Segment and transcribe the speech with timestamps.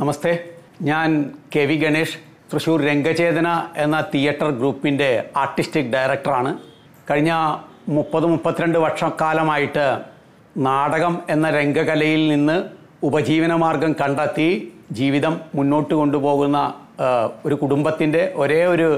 [0.00, 0.30] നമസ്തേ.
[0.82, 1.08] ഞാൻ
[1.54, 2.18] K V Ganesh
[2.52, 6.50] Thrissur Rangachetana എന്ന theatre ഗ്രൂപ്പിന്റെ ആർട്ടിസ്റ്റിക് ഡയറക്ടറാണ്.
[7.10, 7.32] കഴിഞ്ഞ
[7.88, 9.84] മുപ്പത് മുപ്പത്തിരണ്ട് വർഷക്കാലമായിട്ട്
[10.56, 12.56] നാടകം എന്ന രംഗകലയിൽ നിന്ന്
[13.06, 14.48] ഉപജീവനമാർഗം കണ്ടെത്തി
[14.92, 16.74] ജീവിതം മുന്നോട്ട് കൊണ്ടുപോകുന്ന
[17.46, 18.88] ഒരു കുടുംബത്തിന്റെ ഒരേ ഒരു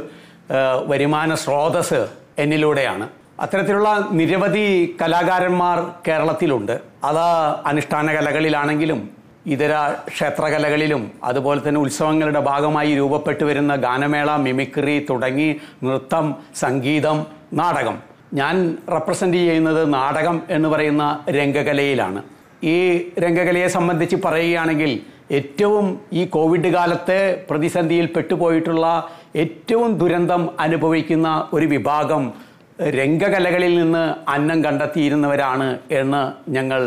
[0.87, 2.01] വരുമാന സ്രോതസ്
[2.38, 3.09] എന്നിലൂടെയാണ്.
[3.41, 4.65] അത്തരത്തിലുള്ള നിരവധി
[5.02, 6.80] കലാകാരന്മാർ കേരളത്തിലുണ്ട്.
[7.05, 7.27] അത്
[7.66, 9.73] അനുഷ്ഠാന കലകളിലാണെങ്കിലും ഇതര
[10.09, 15.48] ക്ഷേത്രകലകളിലും അതുപോലെ തന്നെ ഉത്സവങ്ങളുടെ ഭാഗമായി രൂപപ്പെട്ടു വരുന്ന ഗാനമേള മിമിക്രി തുടങ്ങി
[15.85, 17.97] നൃത്തം സംഗീതം നാടകം.
[18.35, 18.55] ഞാൻ
[18.93, 22.23] റെപ്രസെന്റ് ചെയ്യുന്നത് നാടകം എന്ന് പറയുന്ന രംഗകലയിലാണ്.
[22.65, 22.77] ഈ
[23.19, 24.93] രംഗകലയെ സംബന്ധിച്ച് പറയുകയാണെങ്കിൽ
[25.33, 28.87] ഏറ്റവും ഈ കോവിഡ് കാലത്തെ പ്രതിസന്ധിയിൽ പെട്ടുപോയിട്ടുള്ള
[29.37, 32.33] ഏറ്റവും ദുരന്തം അനുഭവിക്കുന്ന ഒരു വിഭാഗം
[32.99, 36.80] രംഗകലകളിൽ നിന്ന് അന്നം കണ്ടെത്തിയിരുന്നവരാണ് എന്ന് ഞങ്ങൾ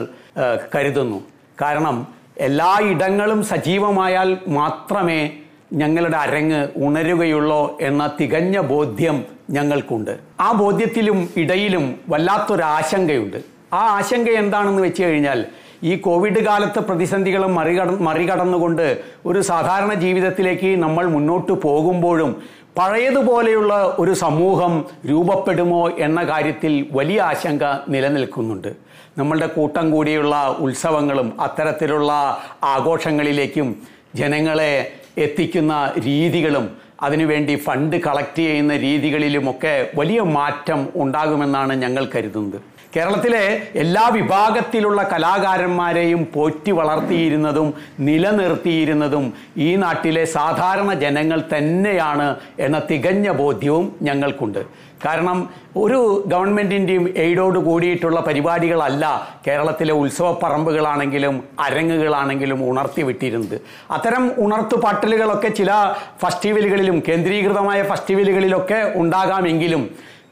[0.76, 1.20] കരുതുന്നു.
[1.62, 5.32] കാരണം എല്ലാ ഇടങ്ങളും സജീവമായാൽ മാത്രമേ
[5.74, 10.20] ഞങ്ങളുടെ അരങ്ങ് ഉണരുകയുള്ളൂ എന്ന തികഞ്ഞ ബോധ്യം ഞങ്ങൾക്കുണ്ട്.
[10.40, 13.38] ആ ബോധ്യത്തിലും ഇടയിലും വല്ലാത്തൊരാശങ്കയുണ്ട്
[13.74, 15.46] ആ ആശങ്ക എന്താണെന്ന് വെച്ച് കഴിഞ്ഞാൽ
[15.84, 22.36] ഈ കോവിഡ് കാലത്തെ പ്രതിസന്ധികളും മറികട മറികടന്നുകൊണ്ട് ഒരു സാധാരണ ജീവിതത്തിലേക്ക് നമ്മൾ മുന്നോട്ട് പോകുമ്പോഴും
[22.78, 28.87] പഴയതുപോലെയുള്ള ഒരു സമൂഹം രൂപപ്പെടുമോ എന്ന കാര്യത്തിൽ വലിയ ആശങ്ക നിലനിൽക്കുന്നുണ്ട്.
[29.18, 32.12] നമ്മളുടെ കൂട്ടം കൂടിയുള്ള ഉത്സവങ്ങളും അത്തരത്തിലുള്ള
[32.76, 33.70] ആഘോഷങ്ങളിലേക്കും
[34.16, 34.74] ജനങ്ങളെ
[35.26, 35.74] എത്തിക്കുന്ന
[36.08, 36.66] രീതികളും
[37.06, 42.60] അതിനുവേണ്ടി ഫണ്ട് കളക്ട് ചെയ്യുന്ന രീതികളിലുമൊക്കെ വലിയ മാറ്റം ഉണ്ടാകുമെന്നാണ് ഞങ്ങൾ കരുതുന്നത്.
[42.96, 43.42] കേരളത്തിലെ
[43.82, 47.68] എല്ലാ വിഭാഗത്തിലുള്ള കലാകാരന്മാരെയും പോറ്റി വളർത്തിയിരുന്നതും
[48.08, 49.26] നിലനിർത്തിയിരുന്നതും
[49.68, 52.28] ഈ നാട്ടിലെ സാധാരണ ജനങ്ങൾ തന്നെയാണ്
[52.66, 54.62] എന്ന തികഞ്ഞ ബോധ്യവും ഞങ്ങൾക്കുണ്ട്.
[55.06, 55.38] കാരണം
[55.78, 59.06] ഒരു ഗവൺമെന്റിന്റെയും എയ്ഡോട് കൂടിയിട്ടുള്ള പരിപാടികളല്ല
[59.46, 63.58] കേരളത്തിലെ ഉത്സവപ്പറമ്പുകളാണെങ്കിലും അരങ്ങുകളാണെങ്കിലും ഉണർത്തി വിട്ടിരുന്നത്
[63.92, 65.72] അത്തരം ഉണർത്തുപാട്ടലുകളൊക്കെ ചില
[66.20, 69.84] ഫെസ്റ്റിവലുകളിലും കേന്ദ്രീകൃതമായ ഫെസ്റ്റിവലുകളിലൊക്കെ ഉണ്ടാകാമെങ്കിലും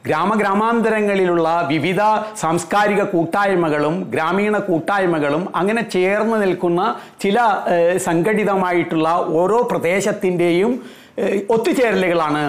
[0.06, 2.02] ഗ്രാമഗ്രാമാന്തരങ്ങളിലുള്ള വിവിധ
[2.36, 6.82] സാംസ്കാരിക കൂട്ടായ്മകളും ഗ്രാമീണ കൂട്ടായ്മകളും അങ്ങനെ ചേർന്ന് നിൽക്കുന്ന
[7.20, 7.38] ചില
[8.04, 10.72] സംഘടിതമായിട്ടുള്ള ഓരോ പ്രദേശത്തിന്റെയും
[11.50, 12.44] ഒത്തുചേരലുകളാണ്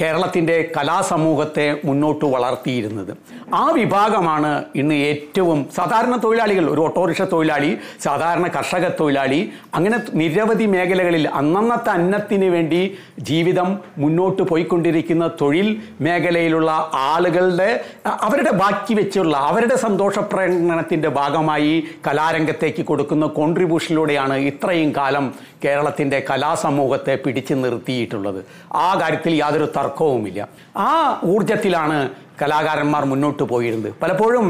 [0.00, 3.16] കേരളത്തിന്റെ കലാസമൂഹത്തെ മുന്നോട്ട് വളർത്തിയിരുന്നത്.
[3.58, 9.40] ആ വിഭാഗമാണ് ഇന്ന് ഏറ്റവും സാധാരണ തൊഴിലാളികൾ ഒരു ഓട്ടോറിക്ഷ തൊഴിലാളി സാധാരണ കർഷക തൊഴിലാളി
[9.74, 12.82] അങ്ങനെ നിരവധി മേഖലകളിൽ അന്നന്നത്തെ അന്നത്തിന് വേണ്ടി
[13.20, 13.68] ജീവിതം
[13.98, 15.68] മുന്നോട്ട് പോയിക്കൊണ്ടിരിക്കുന്ന തൊഴിൽ
[16.00, 17.70] മേഖലയിലുള്ള ആളുകളുടെ
[18.26, 21.74] അവരുടെ ബാക്കി വെച്ചുള്ള അവരുടെ സന്തോഷ പ്രകടനത്തിന്റെ ഭാഗമായി
[22.06, 25.26] കലാരംഗത്തേക്ക് കൊടുക്കുന്ന കോൺട്രിബ്യൂഷനിലൂടെയാണ് ഇത്രയും കാലം
[25.64, 28.40] കേരളത്തിന്റെ കലാസമൂഹത്തെ പിടിച്ചു നിർത്തിയിട്ടുള്ളത്.
[28.74, 30.48] ആ കാര്യത്തിൽ യാതൊരു തർക്കവുമില്ല.
[30.76, 31.98] ആ ഊർജത്തിലാണ്
[32.42, 34.46] കലാകാരന്മാർ മുന്നോട്ട് പോയിരുന്നത് പലപ്പോഴും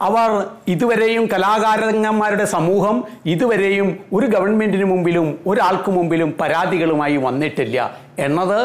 [0.00, 7.90] അവർ ഇതുവരെയും കലാകാരന്മാരുടെ സമൂഹം ഇതുവരെയും ഒരു ഗവൺമെന്റിന് മുമ്പിലും ഒരാൾക്ക് മുമ്പിലും പരാതികളുമായി വന്നിട്ടില്ല.
[8.18, 8.58] എന്നത്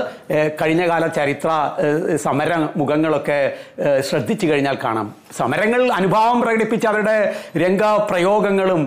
[0.61, 1.49] കഴിഞ്ഞകാല ചരിത്ര
[2.23, 3.53] സമര മുഖങ്ങളൊക്കെ
[4.09, 5.13] ശ്രദ്ധിച്ചു കഴിഞ്ഞാൽ കാണാം.
[5.37, 8.81] സമരങ്ങൾ അനുഭാവം പ്രകടിപ്പിച്ച് അവരുടെ രംഗപ്രയോഗങ്ങളും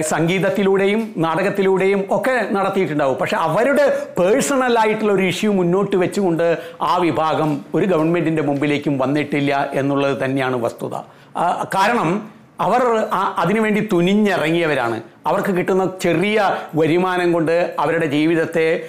[0.00, 3.16] സംഗീതത്തിലൂടെയും നാടകത്തിലൂടെയും ഒക്കെ നടത്തിയിട്ടുണ്ടാവും.
[3.16, 3.86] പക്ഷെ അവരുടെ
[4.18, 10.96] പേഴ്സണൽ ആയിട്ടുള്ള ഒരു ഇഷ്യൂ മുന്നോട്ട് വെച്ചുകൊണ്ട് ആ വിഭാഗം ഒരു ഗവൺമെന്റിന്റെ മുമ്പിലേക്കും വന്നിട്ടില്ല എന്നുള്ളത് തന്നെയാണ് വസ്തുത.
[11.74, 12.82] കാരണം അവർ
[13.38, 15.02] അതിനുവേണ്ടി തുനിഞ്ഞിറങ്ങിയവരാണ്.
[15.26, 18.88] അവർക്ക് കിട്ടുന്ന ചെറിയ വരുമാനം കൊണ്ട് അവരുടെ ജീവിതത്തെ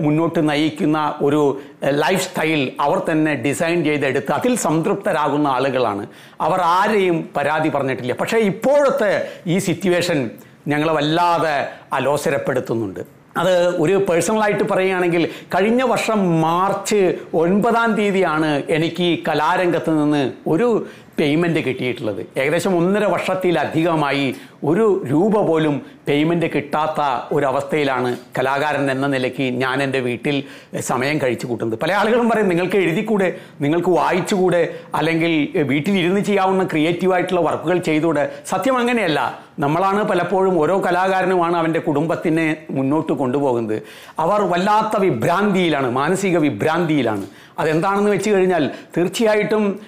[0.00, 6.06] മുന്നോട്ട് നയിക്കുന്ന ഒരു ലൈഫ് സ്റ്റൈൽ അവർ തന്നെ ഡിസൈൻ ചെയ്തെടുത്ത് അതിൽ സംതൃപ്തരാകുന്ന ആളുകളാണ്.
[6.40, 8.12] അവർ ആരെയും പരാതി പറഞ്ഞിട്ടില്ല.
[8.12, 10.30] പക്ഷേ ഇപ്പോഴത്തെ ഈ സിറ്റുവേഷൻ
[10.68, 13.20] ഞങ്ങളെ വല്ലാതെ അലോസരപ്പെടുത്തുന്നുണ്ട്.
[13.36, 20.86] അത് ഒരു പേഴ്സണലായിട്ട് പറയുകയാണെങ്കിൽ കഴിഞ്ഞ വർഷം മാർച്ച് ഒൻപതാം തീയതിയാണ് എനിക്ക് കലാരംഗത്ത് നിന്ന് ഒരു
[21.20, 22.22] പേയ്മെന്റ് കിട്ടിയിട്ടുള്ളത്.
[22.36, 24.26] ഏകദേശം ഒന്നര വർഷത്തിലധികമായി
[24.64, 25.76] ഒരു രൂപ പോലും
[26.10, 27.00] പേയ്മെന്റ് കിട്ടാത്ത
[27.32, 30.44] ഒരവസ്ഥയിലാണ് കലാകാരൻ എന്ന നിലയ്ക്ക് ഞാൻ എന്റെ വീട്ടിൽ
[30.80, 31.78] സമയം കഴിച്ചു കൂട്ടുന്നത്.
[31.80, 33.28] പല ആളുകളും പറയും നിങ്ങൾക്ക് എഴുതിക്കൂടെ?
[33.60, 34.62] നിങ്ങൾക്ക് വായിച്ചുകൂടെ?
[34.94, 35.32] അല്ലെങ്കിൽ
[35.62, 38.32] വീട്ടിലിരുന്ന് ചെയ്യാവുന്ന ക്രിയേറ്റീവായിട്ടുള്ള വർക്കുകൾ ചെയ്തുകൂടെ?
[38.46, 39.20] സത്യം അങ്ങനെയല്ല.
[39.58, 43.82] നമ്മളാണ് പലപ്പോഴും ഓരോ കലാകാരനുമാണ് അവന്റെ കുടുംബത്തിനെ മുന്നോട്ട് കൊണ്ടുപോകുന്നത്.
[44.18, 47.26] അവർ വല്ലാത്ത വിഭ്രാന്തിയിലാണ് മാനസിക വിഭ്രാന്തിയിലാണ്.
[47.58, 49.80] അതെന്താണെന്ന് വെച്ച് കഴിഞ്ഞാൽ തീർച്ചയായിട്ടും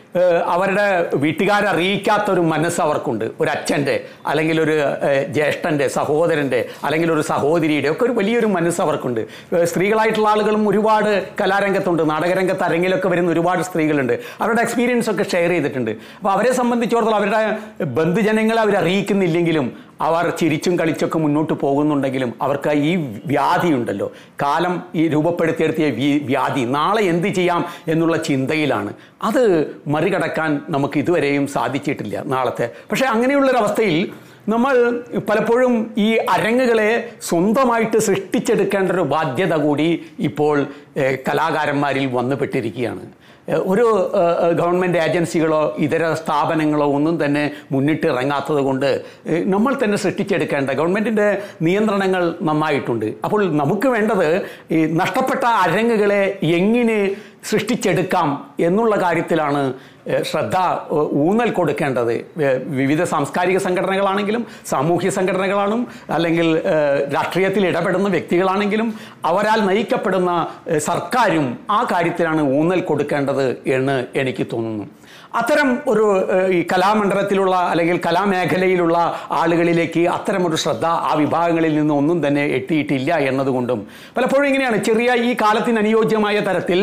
[0.46, 3.24] അവരുടെ വീട്ടുകാരെ അറിയിക്കാത്ത ഒരു മനസ്സ് അവർക്കുണ്ട്.
[3.40, 4.74] ഒരു അച്ഛന്റെ അല്ലെങ്കിൽ ഒരു
[5.28, 9.20] ജ്യേഷ്ഠന്റെ ജ്യേഷ്ഠന്റെ സഹോദരന്റെ അല്ലെങ്കിൽ ഒരു സഹോദരിയുടെ ഒക്കെ ഒരു വലിയൊരു മനസ്സ് അവർക്കുണ്ട്.
[9.64, 11.10] സ്ത്രീകളായിട്ടുള്ള ആളുകളും ഒരുപാട്
[11.40, 12.02] കലാരംഗത്തുണ്ട്.
[12.10, 14.14] നാടകരംഗത്ത് അരങ്ങിലൊക്കെ വരുന്ന ഒരുപാട് സ്ത്രീകളുണ്ട്.
[14.40, 15.90] അവരുടെ എക്സ്പീരിയൻസ് ഒക്കെ ഷെയർ ചെയ്തിട്ടുണ്ട്.
[15.90, 17.40] അപ്പോൾ അവരെ സംബന്ധിച്ചിടത്തോളം അവരുടെ
[17.98, 22.92] ബന്ധുജനങ്ങളെ അവരറിയിക്കുന്നില്ലെങ്കിലും അവർ ചിരിച്ചും കളിച്ചൊക്കെ മുന്നോട്ട് പോകുന്നുണ്ടെങ്കിലും അവർക്ക് ഈ
[23.26, 24.12] വ്യാധി ഉണ്ടല്ലോ.
[24.42, 25.86] കാലം ഈ രൂപപ്പെടുത്തിയെടുത്തിയ
[26.30, 26.64] വ്യാധി.
[26.78, 28.92] നാളെ എന്ത് ചെയ്യാം എന്നുള്ള ചിന്തയിലാണ്.
[29.22, 29.42] അത്
[29.86, 32.68] മറികടക്കാൻ നമുക്ക് ഇതുവരെയും സാധിച്ചിട്ടില്ല നാളത്തെ.
[32.90, 34.12] പക്ഷേ അങ്ങനെയുള്ളൊരവസ്ഥയിൽ
[34.50, 34.76] നമ്മൾ
[35.28, 35.72] പലപ്പോഴും
[36.04, 36.90] ഈ അരങ്ങുകളെ
[37.28, 39.88] സ്വന്തമായിട്ട് സൃഷ്ടിച്ചെടുക്കേണ്ട ഒരു ബാധ്യത കൂടി
[40.28, 40.56] ഇപ്പോൾ
[41.28, 43.04] കലാകാരന്മാരിൽ വന്നുപെട്ടിരിക്കുകയാണ്.
[43.72, 43.84] ഒരു
[44.60, 48.90] ഗവൺമെന്റ് ഏജൻസികളോ ഇതര സ്ഥാപനങ്ങളോ ഒന്നും തന്നെ മുന്നിട്ട് ഇറങ്ങാത്തത് കൊണ്ട്
[49.54, 51.28] നമ്മൾ തന്നെ സൃഷ്ടിച്ചെടുക്കേണ്ട ഗവൺമെന്റിന്റെ
[51.66, 53.08] നിയന്ത്രണങ്ങൾ നന്നായിട്ടുണ്ട്.
[53.24, 54.28] അപ്പോൾ നമുക്ക് വേണ്ടത്
[54.76, 56.22] ഈ നഷ്ടപ്പെട്ട അരങ്ങുകളെ
[56.58, 56.98] എങ്ങനെ
[57.50, 58.28] സൃഷ്ടിച്ചെടുക്കാം
[58.66, 59.62] എന്നുള്ള കാര്യത്തിലാണ്
[60.30, 60.56] ശ്രദ്ധ
[61.24, 62.14] ഊന്നൽ കൊടുക്കേണ്ടത്.
[62.80, 66.48] വിവിധ സാംസ്കാരിക സംഘടനകളാണെങ്കിലും സാമൂഹ്യ സംഘടനകളാണും അല്ലെങ്കിൽ
[67.14, 68.88] രാഷ്ട്രീയത്തിൽ ഇടപെടുന്ന വ്യക്തികളാണെങ്കിലും
[69.24, 70.32] അവരാൽ നയിക്കപ്പെടുന്ന
[70.78, 74.86] സർക്കാരും ആ കാര്യത്തിലാണ് ഊന്നൽ കൊടുക്കേണ്ടത് എന്ന് എനിക്ക് തോന്നുന്നു.
[75.40, 76.06] അത്തരം ഒരു
[76.56, 78.96] ഈ കലാമണ്ഡലത്തിലുള്ള അല്ലെങ്കിൽ കലാമേഖലയിലുള്ള
[79.30, 84.84] ആളുകളിലേക്ക് അത്തരമൊരു ശ്രദ്ധ ആ വിഭാഗങ്ങളിൽ നിന്ന് ഒന്നും തന്നെ എത്തിയിട്ടില്ല എന്നതുകൊണ്ടും പലപ്പോഴും ഇങ്ങനെയാണ്.
[84.84, 86.80] ചെറിയ ഈ കാലത്തിന് അനുയോജ്യമായ തരത്തിൽ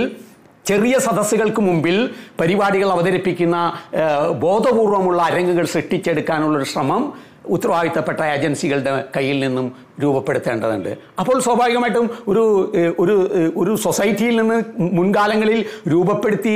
[0.69, 1.98] ചെറിയ സദസ്സുകൾക്ക് മുമ്പിൽ
[2.39, 3.57] പരിപാടികൾ അവതരിപ്പിക്കുന്ന
[4.39, 7.04] ബോധപൂർവമുള്ള അരങ്ങുകൾ സൃഷ്ടിച്ചെടുക്കാനുള്ളൊരു ശ്രമം
[7.50, 9.68] ഉത്തരവാദിത്തപ്പെട്ട ഏജൻസികളുടെ കയ്യിൽ നിന്നും
[10.01, 10.92] രൂപപ്പെടുത്തേണ്ടതുണ്ട്.
[11.22, 12.44] അപ്പോൾ സ്വാഭാവികമായിട്ടും ഒരു
[13.04, 13.16] ഒരു
[13.62, 14.57] ഒരു സൊസൈറ്റിയിൽ നിന്ന്
[15.00, 15.60] മുൻകാലങ്ങളിൽ
[15.94, 16.54] രൂപപ്പെടുത്തി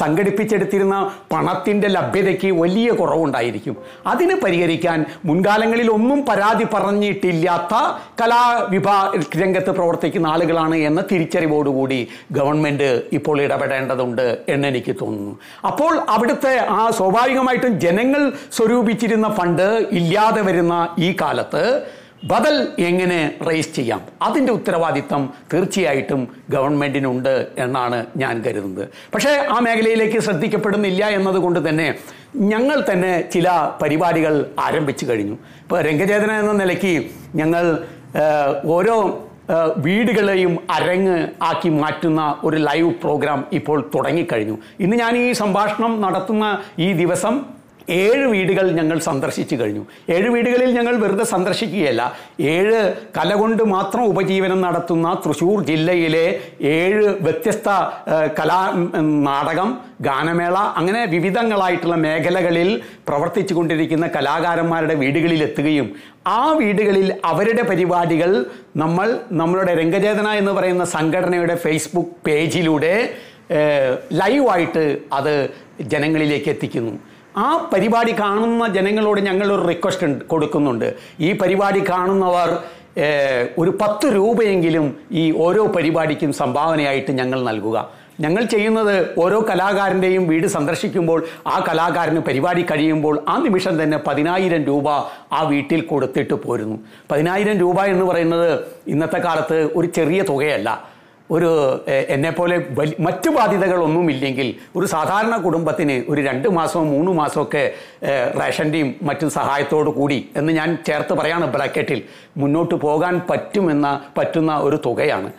[0.00, 0.96] സംഘടിപ്പിച്ചെടുത്തിരുന്ന
[1.32, 3.76] പണത്തിന്റെ ലഭ്യതയ്ക്ക് വലിയ കുറവുണ്ടായിരിക്കും.
[4.12, 4.98] അതിന് പരിഹരിക്കാൻ
[5.30, 7.74] മുൻകാലങ്ങളിൽ ഒന്നും പരാതി പറഞ്ഞിട്ടില്ലാത്ത
[8.20, 8.96] കലാവിഭാ
[9.42, 12.00] രംഗത്ത് പ്രവർത്തിക്കുന്ന ആളുകളാണ് എന്ന തിരിച്ചറിവോടുകൂടി
[12.38, 15.34] ഗവൺമെന്റ് ഇപ്പോൾ ഇടപെടേണ്ടതുണ്ട് എന്നെനിക്ക് തോന്നുന്നു.
[15.70, 18.22] അപ്പോൾ അവിടുത്തെ ആ സ്വാഭാവികമായിട്ടും ജനങ്ങൾ
[18.56, 19.68] സ്വരൂപിച്ചിരുന്ന ഫണ്ട്
[20.00, 21.64] ഇല്ലാതെ വരുന്ന ഈ കാലത്ത്
[22.24, 24.00] ബദൽ എങ്ങനെ റേസ് ചെയ്യാം?
[24.22, 28.88] അതിന്റെ ഉത്തരവാദിത്തം തീർച്ചയായിട്ടും ഗവൺമെന്റിനുണ്ട് എന്നാണ് ഞാൻ കരുതുന്നത്.
[29.14, 31.98] പക്ഷേ ആ മേഖലയിലേക്ക് ശ്രദ്ധിക്കപ്പെടുന്നില്ല എന്നതുകൊണ്ട് തന്നെ
[32.36, 33.48] ഞങ്ങൾ തന്നെ ചില
[33.82, 35.38] പരിപാടികൾ ആരംഭിച്ചു കഴിഞ്ഞു.
[35.62, 37.78] ഇപ്പോൾ രംഗചേതന എന്ന നിലയ്ക്ക് ഞങ്ങൾ
[38.64, 39.24] ഓരോ
[39.76, 44.58] വീടുകളെയും അരങ്ങ് ആക്കി മാറ്റുന്ന ഒരു ലൈവ് പ്രോഗ്രാം ഇപ്പോൾ തുടങ്ങിക്കഴിഞ്ഞു.
[44.80, 47.57] ഇന്ന് ഞാൻ ഈ സംഭാഷണം നടത്തുന്ന ഈ ദിവസം
[47.96, 49.82] ഏഴ് വീടുകൾ ഞങ്ങൾ സന്ദർശിച്ചു കഴിഞ്ഞു.
[50.14, 52.02] ഏഴ് വീടുകളിൽ ഞങ്ങൾ വെറുതെ സന്ദർശിക്കുകയല്ല.
[52.54, 52.78] ഏഴ്
[53.18, 56.26] കല കൊണ്ട് മാത്രം ഉപജീവനം നടത്തുന്ന തൃശ്ശൂർ ജില്ലയിലെ
[56.60, 57.68] ഏഴ് വ്യത്യസ്ത
[58.40, 58.60] കലാ
[59.28, 59.70] നാടകം
[60.00, 62.68] ഗാനമേള അങ്ങനെ വിവിധങ്ങളായിട്ടുള്ള മേഖലകളിൽ
[63.08, 65.88] പ്രവർത്തിച്ചു കൊണ്ടിരിക്കുന്ന കലാകാരന്മാരുടെ വീടുകളിൽ എത്തുകയും
[66.26, 68.30] ആ വീടുകളിൽ അവരുടെ പരിപാടികൾ
[68.76, 72.94] നമ്മൾ നമ്മളുടെ രംഗചേതന എന്ന് പറയുന്ന സംഘടനയുടെ ഫേസ്ബുക്ക് പേജിലൂടെ
[74.20, 74.82] ലൈവായിട്ട്
[75.12, 75.34] അത്
[75.92, 76.94] ജനങ്ങളിലേക്ക് എത്തിക്കുന്നു.
[77.36, 80.94] ആ പരിപാടി കാണുന്ന ജനങ്ങളോട് ഞങ്ങളൊരു റിക്വസ്റ്റ് കൊടുക്കുന്നുണ്ട്.
[81.20, 82.58] ഈ പരിപാടി കാണുന്നവർ
[83.58, 88.08] ഒരു പത്ത് രൂപയെങ്കിലും ഈ ഓരോ പരിപാടിക്കും സംഭാവനയായിട്ട് ഞങ്ങൾ നൽകുക.
[88.20, 94.88] ഞങ്ങൾ ചെയ്യുന്നത് ഓരോ കലാകാരന്റെയും വീട് സന്ദർശിക്കുമ്പോൾ ആ കലാകാരന് പരിപാടി കഴിയുമ്പോൾ ആ നിമിഷം തന്നെ പതിനായിരം രൂപ
[95.32, 96.78] ആ വീട്ടിൽ കൊടുത്തിട്ട് പോരുന്നു.
[97.10, 100.97] പതിനായിരം രൂപ എന്ന് പറയുന്നത് ഇന്നത്തെ കാലത്ത് ഒരു ചെറിയ തുകയല്ല.
[101.34, 101.48] ഒരു
[102.14, 104.48] എന്നെ എന്നെപ്പോലെ വലി മറ്റു ബാധ്യതകളൊന്നുമില്ലെങ്കിൽ
[104.78, 107.62] ഒരു സാധാരണ കുടുംബത്തിന് ഒരു രണ്ട് മാസമോ മൂന്ന് മാസമൊക്കെ
[108.40, 112.00] റേഷന്റെയും മറ്റും സഹായത്തോടു കൂടി എന്ന് ഞാൻ ചേർത്ത് പറയാണ് ബ്രാക്കറ്റിൽ
[112.42, 113.86] മുന്നോട്ട് പോകാൻ പറ്റുമെന്ന
[114.18, 115.30] പറ്റുന്ന ഒരു തുകയാണ്.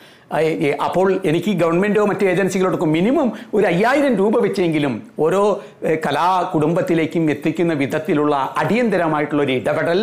[0.87, 3.27] അപ്പോൾ എനിക്ക് ഗവൺമെന്റോ മറ്റ് ഏജൻസികളോടൊക്കെ മിനിമം
[3.57, 4.93] ഒരു അയ്യായിരം രൂപ വെച്ചെങ്കിലും
[5.25, 5.41] ഓരോ
[6.05, 9.99] കലാ കുടുംബത്തിലേക്കും എത്തിക്കുന്ന വിധത്തിലുള്ള അടിയന്തരമായിട്ടുള്ള ഒരു ഇടപെടൽ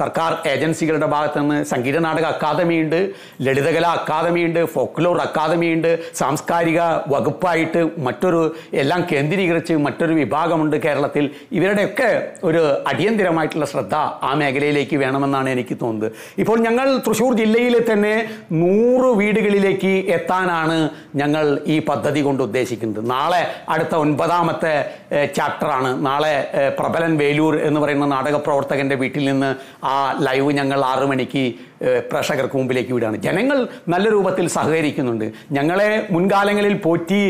[0.00, 2.98] സർക്കാർ ഏജൻസികളുടെ ഭാഗത്ത് നിന്ന് സംഗീത നാടക അക്കാദമിയുണ്ട്
[3.46, 5.90] ലളിതകലാ അക്കാദമിയുണ്ട് ഫോക്ലോർ അക്കാദമിയുണ്ട്
[6.20, 6.80] സാംസ്കാരിക
[7.14, 8.42] വകുപ്പായിട്ട് മറ്റൊരു
[8.82, 11.24] എല്ലാം കേന്ദ്രീകരിച്ച് മറ്റൊരു വിഭാഗമുണ്ട് കേരളത്തിൽ.
[11.58, 12.10] ഇവരുടെയൊക്കെ
[12.48, 12.62] ഒരു
[12.92, 13.94] അടിയന്തരമായിട്ടുള്ള ശ്രദ്ധ
[14.28, 16.12] ആ മേഖലയിലേക്ക് വേണമെന്നാണ് എനിക്ക് തോന്നുന്നത്.
[16.42, 18.14] ഇപ്പോൾ ഞങ്ങൾ തൃശ്ശൂർ ജില്ലയിലെ തന്നെ
[18.62, 19.68] നൂറ് വീടുകളിലേക്ക്
[20.08, 23.10] എത്താനാണ് ഞങ്ങൾ ഈ പദ്ധതി കൊണ്ട് ഉദ്ദേശിക്കുന്നത്.
[23.10, 24.90] നാളെ അടുത്ത ഒൻപതാമത്തെ
[25.36, 26.06] ചാപ്റ്ററാണ്.
[26.06, 32.56] നാളെ പ്രബലൻ വേലൂർ എന്ന് പറയുന്ന നാടക പ്രവർത്തകന്റെ വീട്ടിൽ നിന്ന് ആ ലൈവ് ഞങ്ങൾ ആറു മണിക്ക് പ്രേക്ഷകർക്ക്
[32.58, 35.32] മുമ്പിലേക്ക് വിടുകയാണ് ജനങ്ങൾ നല്ല രൂപത്തിൽ സഹകരിക്കുന്നുണ്ട്.
[35.52, 37.20] ഞങ്ങളെ മുൻകാലങ്ങളിൽ പോറ്റി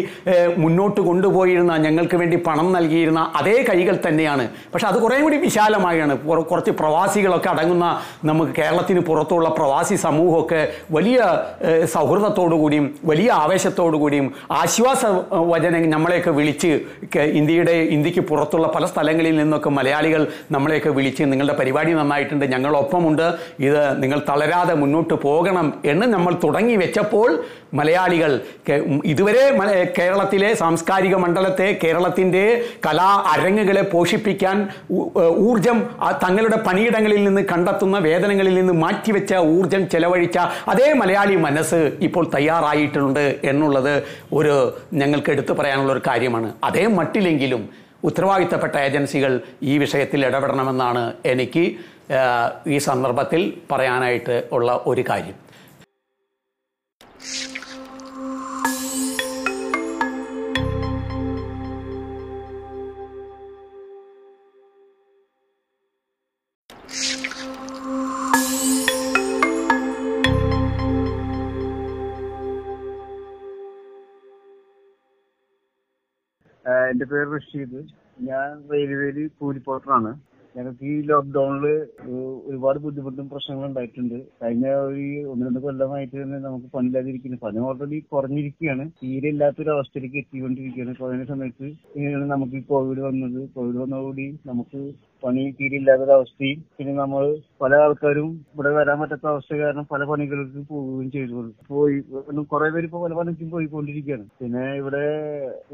[0.56, 4.48] മുന്നോട്ട് കൊണ്ടുപോയിരുന്ന ഞങ്ങൾക്ക് വേണ്ടി പണം നൽകിയിരുന്ന അതേ കൈകൾ തന്നെയാണ്.
[4.74, 6.16] പക്ഷെ അത് കുറേ കൂടി വിശാലമായാണ്.
[6.50, 11.20] കുറച്ച് പ്രവാസികളൊക്കെ അടങ്ങുന്ന നമുക്ക് കേരളത്തിന് പുറത്തുള്ള പ്രവാസി സമൂഹമൊക്കെ വലിയ
[11.94, 16.80] സൗഹൃദത്തോടു കൂടിയും വലിയ ആവേശത്തോടു കൂടിയും ആശ്വാസ വചന നമ്മളെയൊക്കെ വിളിച്ച്
[17.16, 23.26] ഇന്ത്യയുടെ ഇന്ത്യയ്ക്ക് പുറത്തുള്ള പല സ്ഥലങ്ങളിൽ നിന്നൊക്കെ മലയാളികൾ നമ്മളെയൊക്കെ വിളിച്ച് നിങ്ങളുടെ പരിപാടി നന്നായിട്ടുണ്ട് ഞങ്ങളൊപ്പമുണ്ട്.
[23.60, 27.30] ഇത് നിങ്ങൾ തളരാതെ മുന്നോട്ട് പോകണം എന്ന് നമ്മൾ തുടങ്ങി വെച്ചപ്പോൾ
[27.74, 28.30] മലയാളികൾ
[29.04, 29.42] ഇതുവരെ
[29.98, 32.44] കേരളത്തിലെ സാംസ്കാരിക മണ്ഡലത്തെ കേരളത്തിന്റെ
[32.86, 34.56] കലാ അരങ്ങുകളെ പോഷിപ്പിക്കാൻ
[35.48, 35.78] ഊർജം
[36.24, 43.94] തങ്ങളുടെ പണിയിടങ്ങളിൽ നിന്ന് കണ്ടെത്തുന്ന വേതനങ്ങളിൽ നിന്ന് മാറ്റിവെച്ച ഊർജം ചെലവഴിച്ച അതേ മലയാളി മനസ്സ് ഇപ്പോൾ തയ്യാറായിട്ടുണ്ട് എന്നുള്ളത്
[44.32, 44.56] ഒരു
[44.94, 46.50] ഞങ്ങൾക്ക് എടുത്തു പറയാനുള്ള ഒരു കാര്യമാണ്.
[46.64, 47.62] അതേ മട്ടില്ലെങ്കിലും
[48.04, 49.32] ഉത്തരവാദിത്തപ്പെട്ട ഏജൻസികൾ
[49.62, 51.64] ഈ വിഷയത്തിൽ ഇടപെടണമെന്നാണ് എനിക്ക്
[52.66, 55.50] ഈ സന്ദർഭത്തിൽ പറയാനായിട്ട് ഉള്ള ഒരു കാര്യം.
[76.90, 77.80] എന്റെ പേര് റഷീദ്.
[78.20, 81.66] ഞാൻ റെയിൽവേയിൽ കൂലിപ്പോട്ടറാണ് ഞങ്ങൾക്ക് ഈ ലോക്ക്ഡൌണിൽ
[82.48, 84.16] ഒരുപാട് ബുദ്ധിമുട്ടും പ്രശ്നങ്ങളും ഉണ്ടായിട്ടുണ്ട്.
[84.42, 87.38] കഴിഞ്ഞ ഒരു ഒന്ന് രണ്ട് കൊല്ലമായിട്ട് തന്നെ നമുക്ക് പണിയില്ലാതിരിക്കുന്നു.
[87.42, 88.86] പണി ഓൾറെഡി കുറഞ്ഞിരിക്കുകയാണ്.
[89.02, 90.94] തീരെ ഇല്ലാത്തൊരു അവസ്ഥയിലേക്ക് എത്തിക്കൊണ്ടിരിക്കുകയാണ്.
[91.00, 91.66] കൊറോണ സമയത്ത്
[91.96, 93.40] ഇങ്ങനെയാണ് നമുക്ക് ഈ കോവിഡ് വന്നത്.
[93.56, 94.82] കോവിഡ് വന്നതോടുകൂടി നമുക്ക്
[95.22, 97.24] പണി തീരില്ലാത്ത അവസ്ഥയും പിന്നെ നമ്മൾ
[97.62, 101.96] പല ആൾക്കാരും ഇവിടെ വരാൻ പറ്റാത്ത അവസ്ഥ കാരണം പല പണികൾക്ക് പോവുകയും ചെയ്തു പോയി
[102.52, 104.24] കുറെ പേര് ഇപ്പൊ പല പണിക്കും പോയിക്കൊണ്ടിരിക്കുകയാണ്.
[104.40, 105.02] പിന്നെ ഇവിടെ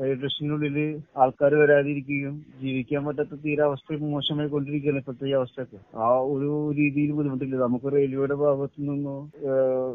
[0.02, 0.86] റെയിൽവേ
[1.22, 5.78] ആൾക്കാർ വരാതിരിക്കുകയും ജീവിക്കാൻ പറ്റാത്ത തീരെ അവസ്ഥ മോശമായി കൊണ്ടിരിക്കുകയാണ് ഇപ്പോഴത്തെ ഈ അവസ്ഥയൊക്കെ.
[6.06, 7.56] ആ ഒരു രീതിയിൽ ബുദ്ധിമുട്ടില്ല.
[7.66, 9.16] നമുക്ക് റെയിൽവേയുടെ ഭാഗത്തു നിന്നോ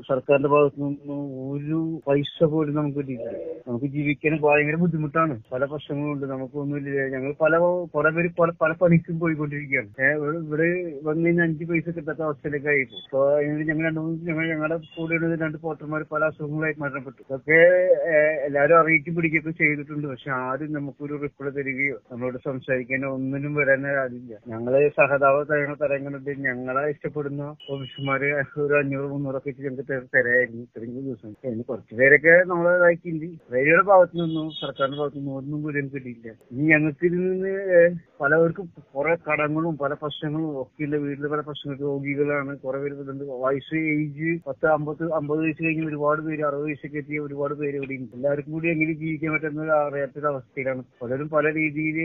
[0.09, 1.19] സർക്കാരിന്റെ ഭാഗത്തു നിന്നോ
[1.55, 3.29] ഒരു പൈസ പോലും നമുക്ക് കിട്ടിയില്ല
[3.67, 5.35] നമുക്ക് ജീവിക്കാൻ ഭയങ്കര ബുദ്ധിമുട്ടാണ്.
[5.53, 6.25] പല പ്രശ്നങ്ങളുണ്ട്.
[6.33, 7.07] നമുക്കൊന്നുമില്ല.
[7.15, 7.57] ഞങ്ങൾ പല
[7.95, 9.89] കുറെ പേര് പല പല പണിക്കും പോയിക്കൊണ്ടിരിക്കുകയാണ്.
[10.45, 10.67] ഇവിടെ
[11.07, 15.15] വന്നു കഴിഞ്ഞാൽ അഞ്ച് പൈസ കിട്ടാത്ത അവസ്ഥയിലേക്ക് ആയിപ്പോ അപ്പൊ അതിന് ഞങ്ങൾ രണ്ട് മൂന്ന് ഞങ്ങൾ ഞങ്ങളുടെ കൂടെ
[15.17, 17.19] ഉള്ള രണ്ട് പോട്ടർമാർ പല അസുഖങ്ങളായി മരണപ്പെട്ടു.
[17.25, 17.59] ഇതൊക്കെ
[18.13, 20.07] ഏഹ് എല്ലാവരും അറിയിച്ചു പിടിക്കുകയൊക്കെ ചെയ്തിട്ടുണ്ട്.
[20.11, 26.31] പക്ഷെ ആരും നമുക്കൊരു റിപ്ലൈ തരികയോ നമ്മളോട് സംസാരിക്കാനോ ഒന്നിനും വരാനോ ആരില്ല ഞങ്ങളെ സഹതാപ തരങ്ങൾ തരങ്ങളുണ്ട്.
[26.47, 27.41] ഞങ്ങളെ ഇഷ്ടപ്പെടുന്ന
[27.73, 28.29] ഓഫീസർമാര്
[28.65, 31.33] ഒരു അഞ്ഞൂറ് മുന്നൂറൊക്കെ വെച്ച് ഞങ്ങൾക്ക് തരായിരുന്നു ഇത്രയും ദിവസം.
[31.51, 33.27] ഇനി കുറച്ച് പേരൊക്കെ നമ്മളെ ഇതാക്കിയിട്ടുണ്ട്.
[33.55, 36.29] റെയിൽവേയുടെ ഭാഗത്തു നിന്നും സർക്കാരിന്റെ ഭാഗത്തു നിന്നും ഒന്നും കൂടി കിട്ടിയില്ല.
[36.53, 37.53] ഇനി ഞങ്ങൾക്ക് ഇതിൽ നിന്ന്
[38.21, 42.57] പലവർക്കും കുറെ കടങ്ങളും പല പ്രശ്നങ്ങളും ഒക്കെ ഒക്കെയുള്ള വീട്ടിലെ പല പ്രശ്നങ്ങൾ രോഗികളാണ്.
[42.63, 47.19] കുറെ പേര് ഇതുണ്ട് വയസ്സ് ഏജ് പത്ത് അമ്പത് അമ്പത് വയസ്സ് കഴിഞ്ഞ് ഒരുപാട് പേര് അറുപത് വയസ്സൊക്കെ എത്തിയ
[47.27, 50.83] ഒരുപാട് പേര് ഇവിടെ എല്ലാവർക്കും കൂടി എങ്ങനെ ജീവിക്കാൻ പറ്റുന്ന അറിയാത്തൊരു അവസ്ഥയിലാണ്.
[51.01, 51.99] പലരും പല രീതിയിൽ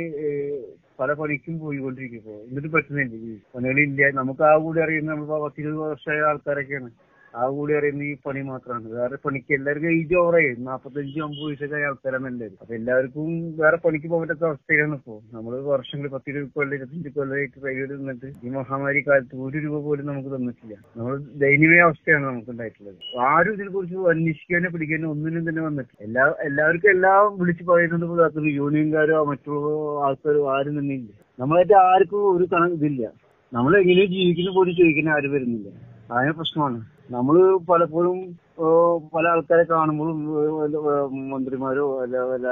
[1.01, 3.17] പല പണിക്കും പോയിക്കൊണ്ടിരിക്കും എന്നിട്ട് പറ്റുന്നില്ല.
[3.55, 4.11] പണികളില്ല.
[4.21, 6.91] നമുക്ക് ആ കൂടി അറിയുന്ന നമ്മൾ പത്തിരുപത് വർഷമായ ആൾക്കാരൊക്കെയാണ്.
[7.35, 12.29] ആ കൂടി അറിയുന്ന ഈ പണി മാത്രമാണ് വേറെ പണിക്ക് എല്ലാവർക്കും ഏജ് ഓവറായി നാപ്പത്തഞ്ച് അമ്പത് വയസ്സൊക്കെ ആൾക്കാരാണ്
[12.29, 12.59] എല്ലാവരും.
[12.61, 15.23] അപ്പൊ എല്ലാവർക്കും വേറെ പണിക്ക് പോകാൻ പറ്റാത്ത അവസ്ഥയാണ് ഇപ്പോ.
[15.33, 20.29] നമ്മൾ വർഷങ്ങൾ പത്തിരുപത് കൊല്ലം ഇരുപത്തഞ്ച് കൊല്ലമായിട്ട് റെയിൽവേയിൽ നിന്നിട്ട് ഈ മഹാമാരി കാലത്ത് ഒരു രൂപ പോലും നമുക്ക്
[20.37, 20.77] തന്നിട്ടില്ല.
[20.97, 26.03] നമ്മൾ ദയനീയ അവസ്ഥയാണ് നമുക്ക് ഉണ്ടായിട്ടുള്ളത് ആരും ഇതിനെ കുറിച്ച് അന്വേഷിക്കാനോ പിടിക്കാനോ ഒന്നിനും തന്നെ വന്നിട്ടില്ല.
[26.03, 31.11] എല്ലാ എല്ലാവർക്കും എല്ലാം വിളിച്ച് പറയുന്നത് ഇതാക്കുന്നു യൂണിയൻകാരോ മറ്റുള്ള ആൾക്കാരോ ആരും തന്നെ ഇല്ല.
[31.39, 33.13] നമ്മളായിട്ട് ആർക്കും ഒരു ഇതില്ല.
[33.53, 35.69] നമ്മൾ എങ്ങനെയോ ജീവിക്കുന്ന പോലും ചോദിക്കാൻ ആരും വരുന്നില്ല.
[36.11, 36.96] അതിന് പ്രശ്നമാണ്.
[37.15, 37.37] നമ്മൾ
[37.69, 38.17] പലപ്പോഴും
[39.15, 40.17] പല ആൾക്കാരെ കാണുമ്പോഴും
[41.33, 42.49] മന്ത്രിമാരോ അല്ല വല്ല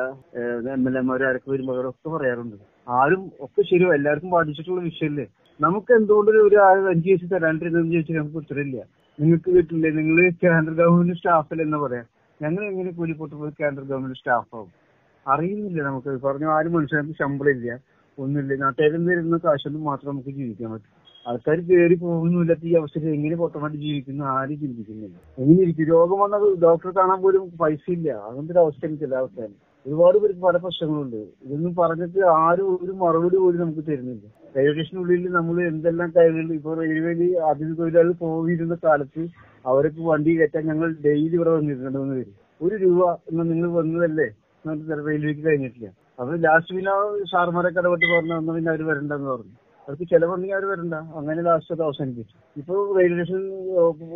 [0.74, 2.56] എം എൽ എമാരോ ആരൊക്കെ വരുമ്പോ അവരൊക്കെ പറയാറുണ്ട്.
[2.98, 5.26] ആരും ഒക്കെ ശരിയോ എല്ലാവർക്കും ബാധിച്ചിട്ടുള്ള വിഷയമല്ലേ
[5.60, 8.78] നമുക്ക് എന്തുകൊണ്ട് ഒരു ആ അഞ്ച് വയസ്സ് തരാണ്ടിരുന്നെന്ന് ചോദിച്ചാൽ നമുക്ക് ഉത്തരമില്ല
[9.18, 9.90] നിങ്ങൾക്ക് കിട്ടില്ലേ?
[9.98, 12.06] നിങ്ങൾ കേന്ദ്ര ഗവൺമെന്റ് സ്റ്റാഫല്ലേ എന്ന് പറയാം.
[12.40, 14.70] ഞങ്ങൾ എങ്ങനെ കൂലിപ്പോട്ട് പോയി കേന്ദ്ര ഗവൺമെന്റ് സ്റ്റാഫാവും?
[15.26, 16.12] അറിയുന്നില്ല നമുക്ക്.
[16.26, 17.68] പറഞ്ഞു ആരും മനുഷ്യർക്ക് ശമ്പളം ഇല്ല.
[18.18, 18.54] ഒന്നുമില്ല.
[18.64, 20.93] നാട്ടുകാരിൽ നിന്ന് കാശൊന്നും മാത്രം നമുക്ക് ജീവിക്കാൻ പറ്റും.
[21.26, 25.16] ആൾക്കാർ കയറി പോകുന്നില്ലാത്ത ഈ അവസ്ഥയിൽ എങ്ങനെ പൊട്ടമായിട്ട് ജീവിക്കുന്നു ആരും ചിന്തിക്കുന്നില്ല.
[25.40, 28.08] എങ്ങനെ ഇരിക്കും രോഗം വന്ന ഡോക്ടറെ കാണാൻ പോലും പൈസ ഇല്ല.
[28.28, 29.40] അങ്ങനത്തെ ഒരു അവസ്ഥ ചില അവസ്ഥ
[29.86, 31.22] ഒരുപാട് പേർക്ക് പല പ്രശ്നങ്ങളുണ്ട്.
[31.44, 34.24] ഇതൊന്നും പറഞ്ഞിട്ട് ആരും ഒരു മറുപടി പോലും നമുക്ക് തരുന്നില്ല.
[34.56, 39.24] റെയിൽവേ സ്റ്റേഷനുള്ളിൽ നമ്മൾ എന്തെല്ലാം കാര്യങ്ങൾ ഇപ്പൊ റെയിൽവേയിൽ അതിഥി തൊഴിലാളികൾ പോയിരുന്ന കാലത്ത്
[39.72, 42.34] അവർക്ക് വണ്ടി കയറ്റാൻ ഞങ്ങൾ ഡെയിലി ഇവിടെ വന്നിരുന്നുണ്ടെന്ന് വരും.
[42.60, 43.00] ഒരു രൂപ
[43.30, 44.28] എന്നാൽ നിങ്ങൾ വന്നതല്ലേ?
[45.10, 45.88] റെയിൽവേക്ക് കഴിഞ്ഞിട്ടില്ല.
[46.20, 46.92] അപ്പൊ ലാസ്റ്റ് പിന്നെ
[47.34, 49.54] സാർമാരെ കടപെട്ട് പറഞ്ഞു പിന്നെ അവർ വരണ്ടെന്ന് പറഞ്ഞു.
[49.88, 50.94] അവർക്ക് ചെലവുണ്ടെങ്കിൽ അവർ വരണ്ട.
[50.94, 52.34] അങ്ങനെ ലാസ്റ്റ് അത് അവസാനിപ്പിച്ചു.
[52.56, 53.42] ഇപ്പൊ റെയിൽവേ സ്റ്റേഷൻ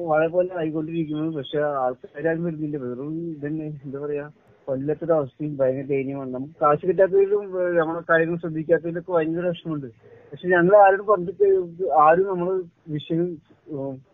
[0.08, 1.36] മഴ പോലെ ആയിക്കൊണ്ടിരിക്കുന്നു.
[1.36, 2.76] പക്ഷെ ആൾക്കാരും വരുന്നില്ല.
[2.76, 3.66] വെറും ഇതന്നെ.
[3.84, 4.30] എന്താ പറയാ?
[4.68, 6.34] കൊല്ലത്തൊരു അവസ്ഥയും ഭയങ്കര ദയനീയമാണ്.
[6.34, 7.44] നമുക്ക് കാശ് കിട്ടാത്തതിലും
[7.78, 9.86] നമ്മളെ കാര്യങ്ങൾ ശ്രദ്ധിക്കാത്തതിലൊക്കെ ഭയങ്കര വിഷമമുണ്ട്.
[10.32, 11.46] പക്ഷെ ഞങ്ങൾ ആരും പറഞ്ഞിട്ട്
[12.00, 12.48] ആരും നമ്മൾ
[12.88, 13.28] വിഷയം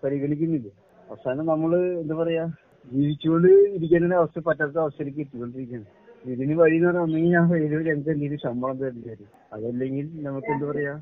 [0.04, 0.68] പരിഗണിക്കുന്നില്ല.
[1.10, 2.44] അവസാനം നമ്മൾ എന്താ പറയാ?
[2.92, 4.40] ജീവിച്ചുകൊണ്ട് ഇരിക്കാനുള്ള അവസ്ഥ.
[4.46, 6.03] പറ്റാത്ത അവസ്ഥയിലേക്ക് എത്തിക്കൊണ്ടിരിക്കുകയാണ്.
[6.24, 10.66] ഇതിന് വഴി എന്ന് പറഞ്ഞാൽ ഒന്നെങ്കിൽ ഞാൻ റെയിൽവേ ഞങ്ങൾക്ക് എന്തെങ്കിലും ശമ്പളം തരേണ്ടി വരും അതല്ലെങ്കിൽ നമുക്ക് എന്താ
[10.70, 11.00] പറയാ?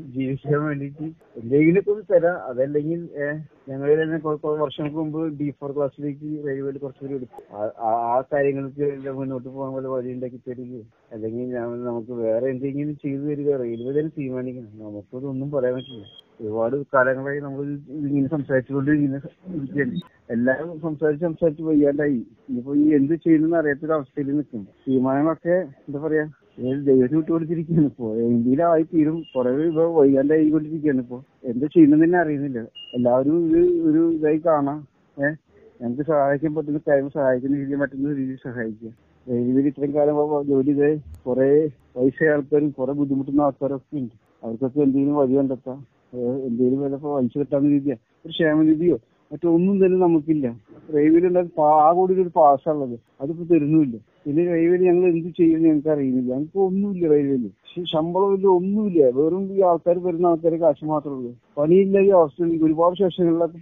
[0.00, 1.02] ജീവിക്കാൻ വേണ്ടിയിട്ട്
[1.36, 2.38] എന്തെങ്കിലും ഒക്കെ ഒന്ന് തരാം.
[2.38, 3.08] അതല്ലെങ്കിൽ
[3.68, 7.54] ഞങ്ങൾ തന്നെ കുറച്ച് വർഷങ്ങൾക്ക് മുമ്പ് ഡി ഫോർ ക്ലാസ്സിലേക്ക് റെയിൽവേയിൽ കുറച്ചുകൂടി എടുത്തു.
[7.54, 11.54] ആ- കാര്യങ്ങൾക്ക് മുന്നോട്ട് പോകാൻ പോലെ വഴി ഉണ്ടാക്കി തരികയും അല്ലെങ്കിൽ
[11.84, 13.56] നമുക്ക് വേറെ എന്തെങ്കിലും ചെയ്തു തരിക.
[13.56, 14.78] റെയിൽവേ തന്നെ തീരുമാനിക്കണം.
[14.78, 16.04] നമുക്കതൊന്നും പറയാൻ പറ്റില്ല.
[16.40, 19.18] ഒരുപാട് കാലങ്ങളായി നമ്മൾ ഇങ്ങനെ സംസാരിച്ചുകൊണ്ട് ഇങ്ങനെ
[20.30, 22.18] എല്ലാവരും സംസാരിച്ച് സംസാരിച്ച് വയ്യാണ്ടായി.
[22.48, 26.28] ഇനിയിപ്പോ ഈ എന്ത് ചെയ്യുന്ന അറിയാത്തൊരു അവസ്ഥയിൽ നിൽക്കുന്നു തീരുമാനങ്ങളൊക്കെ എന്താ പറയാ
[26.58, 28.14] ഏത് ദൈവത്തിന് വിട്ടുകൊടുത്തിരിക്കുകയാണ് ഇപ്പോ.
[28.94, 29.22] തീരും.
[29.36, 31.24] കുറെ ഇപ്പൊ വയ്യാണ്ടായിക്കൊണ്ടിരിക്കുകയാണ് ഇപ്പോ.
[31.44, 32.60] എന്താ ചെയ്യുന്നതെന്ന് തന്നെ അറിയുന്നില്ല.
[32.94, 34.88] എല്ലാവരും ഇത് ഒരു ഇതായി കാണാം.
[35.24, 35.36] ഏഹ്
[35.82, 38.90] ഞങ്ങൾക്ക് സഹായിക്കാൻ പറ്റുന്ന കാര്യം സഹായിക്കുന്ന രീതിയിൽ പറ്റുന്ന രീതിയിൽ സഹായിക്കുക.
[39.30, 44.12] റെയിൽവേയിൽ ഇത്രയും കാലം ജോലി ചെയ്ത് കുറെ വയസ്സായ ആൾക്കാരും കുറെ ബുദ്ധിമുട്ടുന്ന ആൾക്കാരൊക്കെ ഉണ്ട്.
[44.44, 45.86] അവർക്കൊക്കെ എന്തെങ്കിലും വഴി കണ്ടെത്താം.
[46.44, 47.94] എന്തെങ്കിലും വില വലിച്ചു കിട്ടാവുന്ന രീതിയാ.
[47.94, 48.98] ഒരു ക്ഷേമനിധിയോ
[49.34, 50.46] മറ്റൊന്നും തന്നെ നമുക്കില്ല.
[50.94, 53.96] റെയിൽവേയിൽ ഉണ്ടാകുന്ന ആ കൂടി ഒരു പാസ്സാണുള്ളത് അതിപ്പോ തരുന്നുമില്ല.
[54.26, 56.32] പിന്നെ റെയിൽവേയിൽ ഞങ്ങൾ എന്ത് ചെയ്യുമെന്ന് ഞങ്ങൾക്ക് അറിയുന്നില്ല.
[56.32, 57.50] ഞങ്ങൾക്ക് ഒന്നുമില്ല റെയിൽവേയിൽ.
[57.92, 59.10] ശമ്പളമില്ല ഒന്നുമില്ല.
[59.16, 61.34] വെറും ഈ ആൾക്കാർ വരുന്ന ആൾക്കാർ കാശ് മാത്രമേ ഉള്ളൂ.
[61.58, 63.58] പണിയില്ല ഈ അവസ്ഥ ഒരുപാട് സ്റ്റേഷനുകളിലൊക്കെ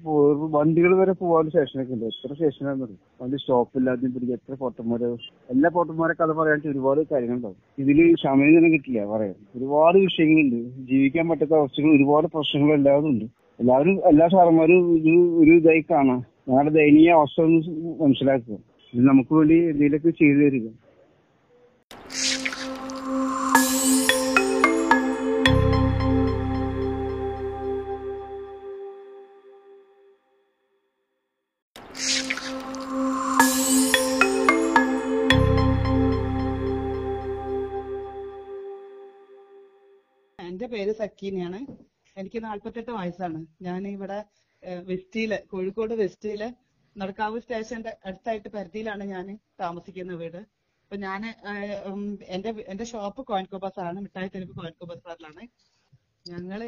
[0.57, 2.05] വണ്ടികൾ വരെ പോകാൻ സ്റ്റേഷനൊക്കെ ഉണ്ട്.
[2.05, 4.35] എത്ര സ്റ്റേഷനാണെന്ന് അറിയാം വണ്ടി സ്റ്റോപ്പില്ലാതെ പിടിക്കുക.
[4.35, 5.11] എത്ര പൊട്ടന്മാരെ?
[5.51, 9.35] എല്ലാ പൊട്ടന്മാരെ കഥ പറയാൻ ഒരുപാട് കാര്യങ്ങളുണ്ടാവും ഇതിൽ സമയം തന്നെ കിട്ടില്ല പറയാൻ.
[9.57, 10.61] ഒരുപാട് വിഷയങ്ങളുണ്ട്.
[10.91, 13.42] ജീവിക്കാൻ പറ്റാത്ത അവസ്ഥകൾ ഒരുപാട് പ്രശ്നങ്ങൾ എല്ലാവരും ഉണ്ട്.
[13.61, 17.61] എല്ലാവരും എല്ലാ സാറന്മാരും ഒരു ഒരു ഇതായി കാണാം ഞങ്ങളുടെ ദയനീയ അവസ്ഥ ഒന്ന്
[18.03, 18.57] മനസ്സിലാക്കുക.
[18.95, 20.69] ഇത് നമുക്ക് വേണ്ടി എന്തെങ്കിലുമൊക്കെ ചെയ്തു തരിക.
[40.39, 41.61] എന്റെ പേര് സക്കീനയാണ്.
[42.17, 43.39] എനിക്ക് നാല്പത്തെട്ട് വയസ്സാണ്.
[43.63, 44.19] ഞാൻ ഇവിടെ
[44.91, 46.43] വെസ്റ്റിയിൽ കോഴിക്കോട് വെസ്റ്റിയിൽ
[46.97, 49.27] നടക്കാവ് സ്റ്റേഷന്റെ അടുത്തായിട്ട് പരിധിയിലാണ് ഞാൻ
[49.61, 50.41] താമസിക്കുന്ന വീട്.
[50.83, 51.23] അപ്പൊ ഞാൻ
[52.35, 55.45] എന്റെ എന്റെ ഷോപ്പ് കോയിൻകോ ബസാറാണ് മിഠായി തെരുവ് കോയിൻകോ ബസാറിലാണ്
[56.27, 56.61] ഞങ്ങൾ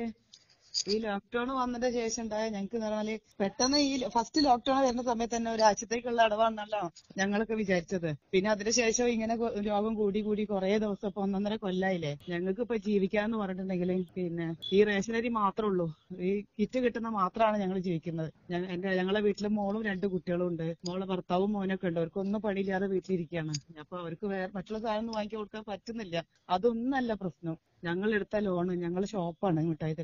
[0.75, 3.09] ഈ ലോക്ക്ഡൌൺ വന്നതിന്റെ ശേഷം ഉണ്ടായ ഞങ്ങൾക്ക് എന്ന് പറഞ്ഞാൽ
[3.41, 6.81] പെട്ടെന്ന് ഈ ഫസ്റ്റ് ലോക്ക്ഡൌൺ വരുന്ന സമയത്ത് തന്നെ ഒരാഴ്ചത്തേക്കുള്ള അടവാണെന്നല്ലോ
[7.19, 8.09] ഞങ്ങളൊക്കെ വിചാരിച്ചത്.
[8.33, 9.35] പിന്നെ അതിനുശേഷം ഇങ്ങനെ
[9.69, 12.13] രോഗം കൂടി കൂടി കുറെ ദിവസം ഇപ്പൊ ഒന്നൊന്നര കൊല്ലായില്ലേ.
[12.29, 15.87] ഞങ്ങൾക്ക് ഇപ്പൊ ജീവിക്കാന്ന് പറഞ്ഞിട്ടുണ്ടെങ്കിൽ പിന്നെ ഈ റേഷനരി മാത്രമേ ഉള്ളൂ.
[16.21, 18.31] ഈ കിറ്റ് കിട്ടുന്ന മാത്രമാണ് ഞങ്ങൾ ജീവിക്കുന്നത്.
[18.75, 20.67] എന്റെ ഞങ്ങളെ വീട്ടിൽ മോളും രണ്ട് കുട്ടികളും ഉണ്ട്.
[20.89, 22.01] മോളെ ഭർത്താവും മോനൊക്കെ ഉണ്ട്.
[22.01, 24.27] അവർക്കൊന്നും പണിയില്ലാതെ വീട്ടിലിരിക്കുകയാണ് അപ്പൊ അവർക്ക്
[24.57, 26.17] മറ്റുള്ള സാധനം വാങ്ങിച്ചു കൊടുക്കാൻ പറ്റുന്നില്ല.
[26.51, 27.57] അതൊന്നല്ല പ്രശ്നം.
[27.85, 29.95] ഞങ്ങൾ എടുത്ത ലോണ് ഞങ്ങൾ ഷോപ്പാണ് മിഠായി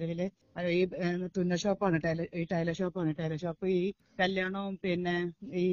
[0.77, 0.81] ഈ
[1.37, 3.11] തുന്ന ഷോപ്പാണ് ടൈലർ ഈ ടൈലർ ഷോപ്പാണ്.
[3.19, 3.81] ടൈലർ ഷോപ്പ് ഈ
[4.21, 5.15] കല്യാണവും പിന്നെ
[5.63, 5.67] ഈ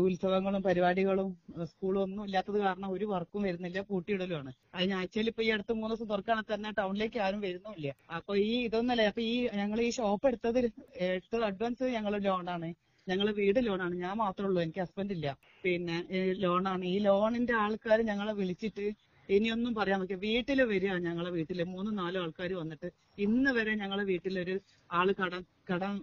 [0.00, 1.30] ഉത്സവങ്ങളും പരിപാടികളും
[1.70, 4.52] സ്കൂളും ഒന്നും ഇല്ലാത്തത് കാരണം ഒരു വർക്കും വരുന്നില്ല പൂട്ടിയിടലുമാണ്.
[4.74, 7.90] അതിന് ആഴ്ചയിൽ ഇപ്പൊ ഈ അടുത്ത മൂന്ന് ദിവസം തുറക്കാണ് തന്നെ ടൗണിലേക്ക് ആരും വരുന്നുമില്ല.
[8.18, 10.58] അപ്പൊ ഈ ഇതൊന്നല്ല അപ്പൊ ഈ ഞങ്ങൾ ഈ ഷോപ്പ് എടുത്തത്
[11.10, 12.70] എടുത്തത് അഡ്വാൻസ് ഞങ്ങൾ ലോണാണ്.
[13.06, 13.94] ഞങ്ങൾ വീട് ലോണാണ്.
[14.04, 15.28] ഞാൻ മാത്രമേ ഉള്ളൂ എനിക്ക് ഹസ്ബൻഡ് ഇല്ല.
[15.64, 15.96] പിന്നെ
[16.44, 16.84] ലോണാണ്.
[16.94, 18.86] ഈ ലോണിന്റെ ആൾക്കാർ ഞങ്ങളെ വിളിച്ചിട്ട്
[19.36, 21.58] ഇനിയൊന്നും പറയാൻ പറ്റില്ല വീട്ടിൽ വരിക ഞങ്ങളെ വീട്ടിൽ.
[21.74, 22.88] മൂന്ന് നാലോ ആൾക്കാർ വന്നിട്ട്
[23.26, 24.54] ഇന്ന് വരെ ഞങ്ങളെ വീട്ടിലൊരു
[24.90, 25.94] ആൾ കടം കടം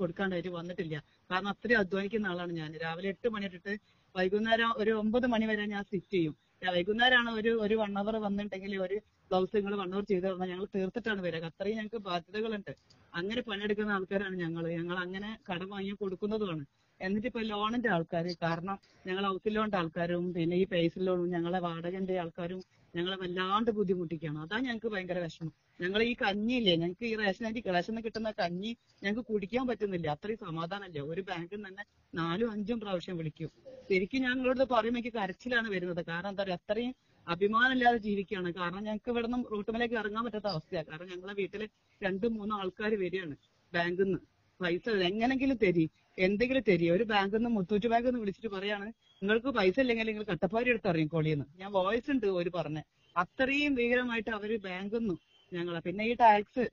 [0.00, 0.96] കൊടുക്കാണ്ടായിട്ട് വന്നിട്ടില്ല.
[1.30, 2.70] കാരണം അത്രയും അധ്വാനിക്കുന്ന ആളാണ് ഞാൻ.
[2.84, 3.74] രാവിലെ എട്ട് മണി തൊട്ടിട്ട്
[4.14, 6.34] വൈകുന്നേരം ഒരു ഒമ്പത് മണി വരെ ഞാൻ സ്റ്റിച്ച് ചെയ്യും.
[6.74, 8.96] വൈകുന്നേരമാണ് ഒരു ഒരു വൺ അവർ വന്നിട്ടുണ്ടെങ്കിൽ ഒരു
[9.30, 11.44] ബ്ലൗസ് നിങ്ങൾ വൺ അവർ ചെയ്ത് തന്നാൽ ഞങ്ങൾ തീർത്തിട്ടാണ് വരിക.
[11.50, 12.72] അത്രയും ഞങ്ങൾക്ക് ബാധ്യതകളുണ്ട്.
[13.12, 16.64] അങ്ങനെ പണിയെടുക്കുന്ന ആൾക്കാരാണ് ഞങ്ങൾ ഞങ്ങൾ അങ്ങനെ കടം വാങ്ങി കൊടുക്കുന്നതുമാണ്.
[17.00, 22.14] എന്നിട്ട് ഇപ്പൊ ലോണിന്റെ ആൾക്കാർ കാരണം ഞങ്ങൾ ഹൗസ് ലോണിന്റെ ആൾക്കാരും പിന്നെ ഈ പേഴ്സൺ ലോണും ഞങ്ങളെ വാടകന്റെ
[22.24, 22.60] ആൾക്കാരും
[22.94, 25.50] ഞങ്ങളെ വല്ലാണ്ട് ബുദ്ധിമുട്ടിക്കുകയാണ് അതാ ഞങ്ങൾക്ക് ഭയങ്കര വിഷമം.
[25.80, 28.70] ഞങ്ങൾ ഈ കഞ്ഞിയില്ലേ ഞങ്ങൾക്ക് ഈ റേഷൻ അരി റേഷൻ കിട്ടുന്ന കഞ്ഞി
[29.02, 30.06] ഞങ്ങൾക്ക് കുടിക്കാൻ പറ്റുന്നില്ല.
[30.16, 31.84] അത്രയും സമാധാനമില്ല ഒരു ബാങ്കിൽ തന്നെ
[32.14, 33.50] നാലും അഞ്ചും പ്രാവശ്യം വിളിക്കും.
[33.90, 36.02] ശരിക്കും ഞങ്ങളോട് പറയുമ്പോൾ എനിക്ക് കരച്ചിലാണ് വരുന്നത്.
[36.10, 36.94] കാരണം എന്താ പറയുക അത്രയും
[37.26, 38.50] അഭിമാനമില്ലാതെ ജീവിക്കുകയാണ്.
[38.60, 41.62] കാരണം ഞങ്ങൾക്ക് ഇവിടെ നിന്ന് റൂട്ടുമലേക്ക് ഇറങ്ങാൻ പറ്റാത്ത അവസ്ഥയാണ് കാരണം ഞങ്ങളെ വീട്ടിൽ
[42.00, 43.36] രണ്ടും മൂന്നും ആൾക്കാർ വരികയാണ്
[43.72, 44.20] ബാങ്കിൽ നിന്ന്.
[44.60, 45.84] പൈസ എങ്ങനെങ്കിലും തരി.
[46.18, 46.86] എന്തെങ്കിലും തരി.
[46.90, 48.86] ഒരു ബാങ്കിൽ നിന്ന് മുത്തൂറ്റ് ബാങ്കിൽ നിന്ന് വിളിച്ചിട്ട് പറയാണ്
[49.22, 52.78] നിങ്ങൾക്ക് പൈസ ഇല്ലെങ്കിൽ നിങ്ങൾ കട്ടപ്പാരി എടുത്ത് ഇറങ്ങിക്കോളിയെന്ന് ഞാൻ വോയിസ് ഉണ്ട് ഒരു പറഞ്ഞ.
[53.16, 55.16] അത്രയും ഭീകരമായിട്ട് അവർ ബാങ്കിൽ നിന്നു
[55.52, 55.80] ഞങ്ങളെ.
[55.86, 56.64] പിന്നെ ഈ ടാക്സ്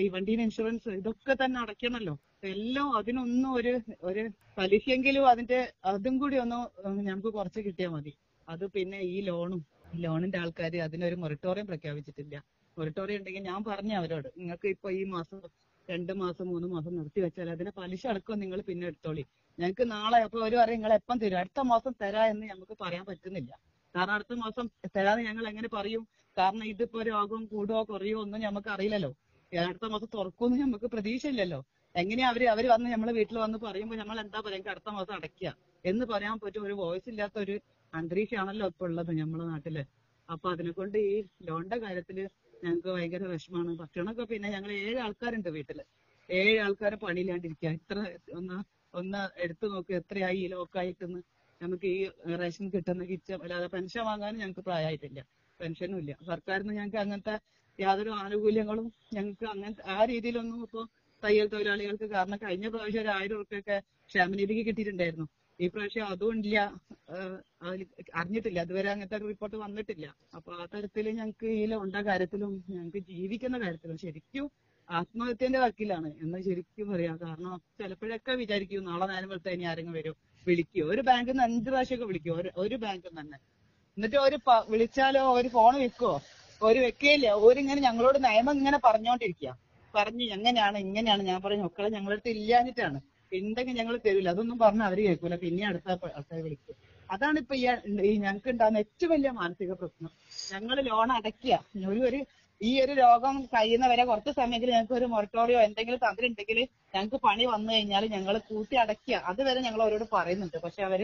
[0.00, 2.14] ഈ വണ്ടീന് ഇൻഷുറൻസ് ഇതൊക്കെ തന്നെ അടയ്ക്കണല്ലോ.
[2.46, 4.22] എല്ലാം അതിനൊന്നും ഒരു ഒരു
[4.58, 5.58] പലിശയെങ്കിലും അതിന്റെ
[5.92, 6.58] അതും കൂടി ഒന്ന്
[7.06, 8.12] ഞങ്ങൾക്ക് കുറച്ച് കിട്ടിയാൽ മതി.
[8.48, 9.60] അത് പിന്നെ ഈ ലോണും
[10.04, 12.36] ലോണിന്റെ ആൾക്കാർ അതിനൊരു മൊറട്ടോറിയം പ്രഖ്യാപിച്ചിട്ടില്ല.
[12.76, 15.38] മൊറട്ടോറിയം ഉണ്ടെങ്കിൽ ഞാൻ പറഞ്ഞു അവരോട് നിങ്ങൾക്ക് ഇപ്പൊ ഈ മാസം
[15.88, 19.22] രണ്ട് മാസം മൂന്ന് മാസം നിർത്തി വെച്ചാൽ അതിന്റെ പലിശ അടക്കം നിങ്ങൾ പിന്നെ എടുത്തോളി.
[19.58, 21.38] ഞങ്ങൾക്ക് നാളെ അപ്പൊ ഒരു പറയും നിങ്ങൾ എപ്പം തരും?
[21.38, 23.50] അടുത്ത മാസം തരാ എന്ന് ഞങ്ങൾക്ക് പറയാൻ പറ്റുന്നില്ല.
[23.94, 24.64] കാരണം അടുത്ത മാസം
[24.96, 26.02] തരാതെ ഞങ്ങൾ എങ്ങനെ പറയും?
[26.36, 29.10] കാരണം ഇതിപ്പോ രോഗം കൂടുകയോ കുറയോ ഒന്നും ഞമ്മക്ക് അറിയില്ലല്ലോ.
[29.52, 31.60] അടുത്ത മാസം തുറക്കുമെന്ന് നമുക്ക് പ്രതീക്ഷയില്ലല്ലോ.
[31.94, 35.50] എങ്ങനെയാ അവർ അവർ വന്ന് നമ്മളെ വീട്ടിൽ വന്ന് പറയുമ്പോൾ നമ്മൾ എന്താ പറയാ "എനിക്ക് അടുത്ത മാസം അടയ്ക്കുക
[35.84, 36.62] എന്ന് പറയാൻ പറ്റും.
[36.66, 37.54] ഒരു വോയിസ് ഇല്ലാത്ത ഒരു
[37.92, 39.76] അന്തരീക്ഷമാണല്ലോ ഇപ്പൊ ഉള്ളത് നമ്മുടെ നാട്ടിൽ.
[40.28, 41.14] അപ്പൊ അതിനെ കൊണ്ട് ഈ
[41.48, 42.18] ലോണിന്റെ കാര്യത്തിൽ
[42.62, 43.70] ഞങ്ങൾക്ക് ഭയങ്കര വിഷമാണ്.
[43.80, 45.80] ഭക്ഷണമൊക്കെ പിന്നെ ഞങ്ങൾ ഏഴ് ആൾക്കാരുണ്ട് വീട്ടിൽ.
[46.28, 47.98] ഏഴ് ആൾക്കാർ പണിയില്ലാണ്ടിരിക്കുക ഇത്ര
[48.38, 48.58] ഒന്ന്
[48.94, 51.20] ഒന്ന് എടുത്തു നോക്ക് എത്രയായി ഈ ലോക്കായിട്ടെന്ന്.
[51.60, 52.00] നമുക്ക് ഈ
[52.42, 55.20] റേഷൻ കിട്ടുന്ന കിച്ച അല്ലാതെ പെൻഷൻ വാങ്ങാനും ഞങ്ങൾക്ക് പ്രായമായിട്ടില്ല
[55.60, 57.34] പെൻഷനും ഇല്ല സർക്കാരിൽ നിന്ന് ഞങ്ങൾക്ക് അങ്ങനത്തെ
[57.78, 60.84] യാതൊരു ആനുകൂല്യങ്ങളും ഞങ്ങൾക്ക് അങ്ങനത്തെ ആ രീതിയിലൊന്നും ഇപ്പോൾ
[61.22, 63.76] തയ്യൽ തൊഴിലാളികൾക്ക് കാരണം കഴിഞ്ഞ പ്രാവശ്യം ഒരു ആയിരം ഉറുപ്പ്യൊക്കെ
[64.10, 65.26] ക്ഷേമനിധിക്ക് കിട്ടിയിട്ടുണ്ടായിരുന്നു.
[65.60, 66.56] ഈ പ്രാവശ്യം അതും ഇല്ല
[68.14, 68.58] അറിഞ്ഞിട്ടില്ല.
[68.60, 70.06] അതുവരെ അങ്ങനത്തെ ഒരു റിപ്പോർട്ട് വന്നിട്ടില്ല.
[70.36, 74.46] അപ്പൊ ആ തരത്തിൽ ഞങ്ങൾക്ക് ഈ ലോണിന്റെ കാര്യത്തിലും ഞങ്ങൾക്ക് ജീവിക്കുന്ന കാര്യത്തിലും ശരിക്കും
[74.88, 76.08] ആത്മഹത്യന്റെ വക്കിലാണ്.
[76.22, 77.16] എന്ന് ശരിക്കും പറയാം.
[77.22, 80.16] കാരണം ചിലപ്പോഴൊക്കെ വിചാരിക്കും നാളെ നേരം വെളുത്ത ഇനി ആരെങ്കിലും വരും.
[80.46, 80.84] വിളിക്കോ.
[80.92, 82.34] ഒരു ബാങ്കിൽ നിന്ന് അഞ്ച് പ്രാവശ്യമൊക്കെ വിളിക്കും.
[82.40, 83.38] ഒരു ഒരു ബാങ്കിൽ തന്നെ.
[83.96, 84.38] എന്നിട്ട് ഒരു
[84.70, 86.12] വിളിച്ചാലോ ഒരു ഫോൺ വെക്കോ
[86.62, 89.50] ഒരു വെക്കേല ഓരിങ്ങനെ ഞങ്ങളോട് നയമം ഇങ്ങനെ പറഞ്ഞോണ്ടിരിക്കുക
[89.94, 90.78] പറഞ്ഞു എങ്ങനെയാണ്?
[90.78, 91.22] ഇങ്ങനെയാണ്.
[91.22, 92.98] ഞാൻ പറഞ്ഞു മക്കളെ ഞങ്ങളുടെ ഇല്ലാഞ്ഞിട്ടാണ്.
[93.38, 94.28] ഉണ്ടെങ്കിൽ ഞങ്ങൾ തരൂല.
[94.34, 95.36] അതൊന്നും പറഞ്ഞാൽ അവർ കേൾക്കൂല.
[95.44, 96.76] പിന്നെ അടുത്ത ആൾക്കാരെ വിളിക്കും.
[97.10, 97.64] അതാണ് ഇപ്പൊ ഈ
[98.24, 100.10] ഞങ്ങൾക്ക് ഉണ്ടാകുന്ന ഏറ്റവും വലിയ മാനസിക പ്രശ്നം.
[100.52, 101.54] ഞങ്ങൾ ലോൺ അടയ്ക്കുക
[101.92, 102.20] ഒരു ഒരു
[102.60, 106.58] ഈ ഒരു രോഗം കഴിയുന്നവരെ കുറച്ച് സമയത്തിൽ ഞങ്ങൾക്ക് ഒരു മൊറട്ടോറിയോ എന്തെങ്കിലും തന്നിട്ടുണ്ടെങ്കിൽ
[106.94, 110.56] ഞങ്ങൾക്ക് പണി വന്നു കഴിഞ്ഞാൽ ഞങ്ങൾ കൂട്ടി അടയ്ക്കുക അതുവരെ ഞങ്ങൾ അവരോട് പറയുന്നുണ്ട്.
[110.64, 111.02] പക്ഷെ അവർ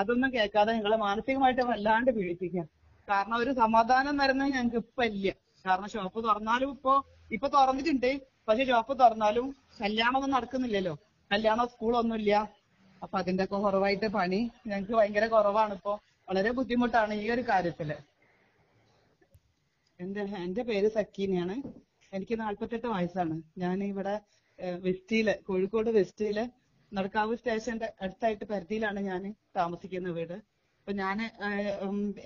[0.00, 2.64] അതൊന്നും കേൾക്കാതെ ഞങ്ങളെ മാനസികമായിട്ട് വല്ലാണ്ട് പീഡിപ്പിക്കുക
[3.08, 5.28] കാരണം ഒരു സമാധാനം വരുന്നത് ഞങ്ങൾക്ക് ഇപ്പൊ ഇല്ല.
[5.64, 6.92] കാരണം ഷോപ്പ് തുറന്നാലും ഇപ്പോ
[7.30, 8.10] ഇപ്പൊ തുറന്നിട്ടുണ്ട്.
[8.48, 9.46] പക്ഷെ ഷോപ്പ് തുറന്നാലും
[9.80, 10.94] കല്യാണമൊന്നും നടക്കുന്നില്ലല്ലോ.
[11.30, 12.32] കല്യാണോ സ്കൂളൊന്നുമില്ല.
[13.02, 14.40] അപ്പൊ അതിന്റെ ഒക്കെ കുറവായിട്ട് പണി.
[14.68, 15.92] ഞങ്ങൾക്ക് ഭയങ്കര കുറവാണ് ഇപ്പോ.
[16.28, 17.90] വളരെ ബുദ്ധിമുട്ടാണ് ഈ ഒരു കാര്യത്തിൽ.
[20.00, 21.56] എന്റെ എന്റെ പേര് സക്കീനയാണ്.
[22.12, 23.34] എനിക്ക് നാല്പത്തെട്ട് വയസ്സാണ്.
[23.62, 24.14] ഞാൻ ഇവിടെ
[24.86, 26.38] വെസ്റ്റിയിൽ കോഴിക്കോട് വെസ്റ്റിയിൽ
[26.92, 29.22] നടക്കാവ് സ്റ്റേഷന്റെ അടുത്തായിട്ട് പരിധിയിലാണ് ഞാൻ
[29.58, 30.36] താമസിക്കുന്ന വീട്.
[30.80, 31.16] അപ്പൊ ഞാൻ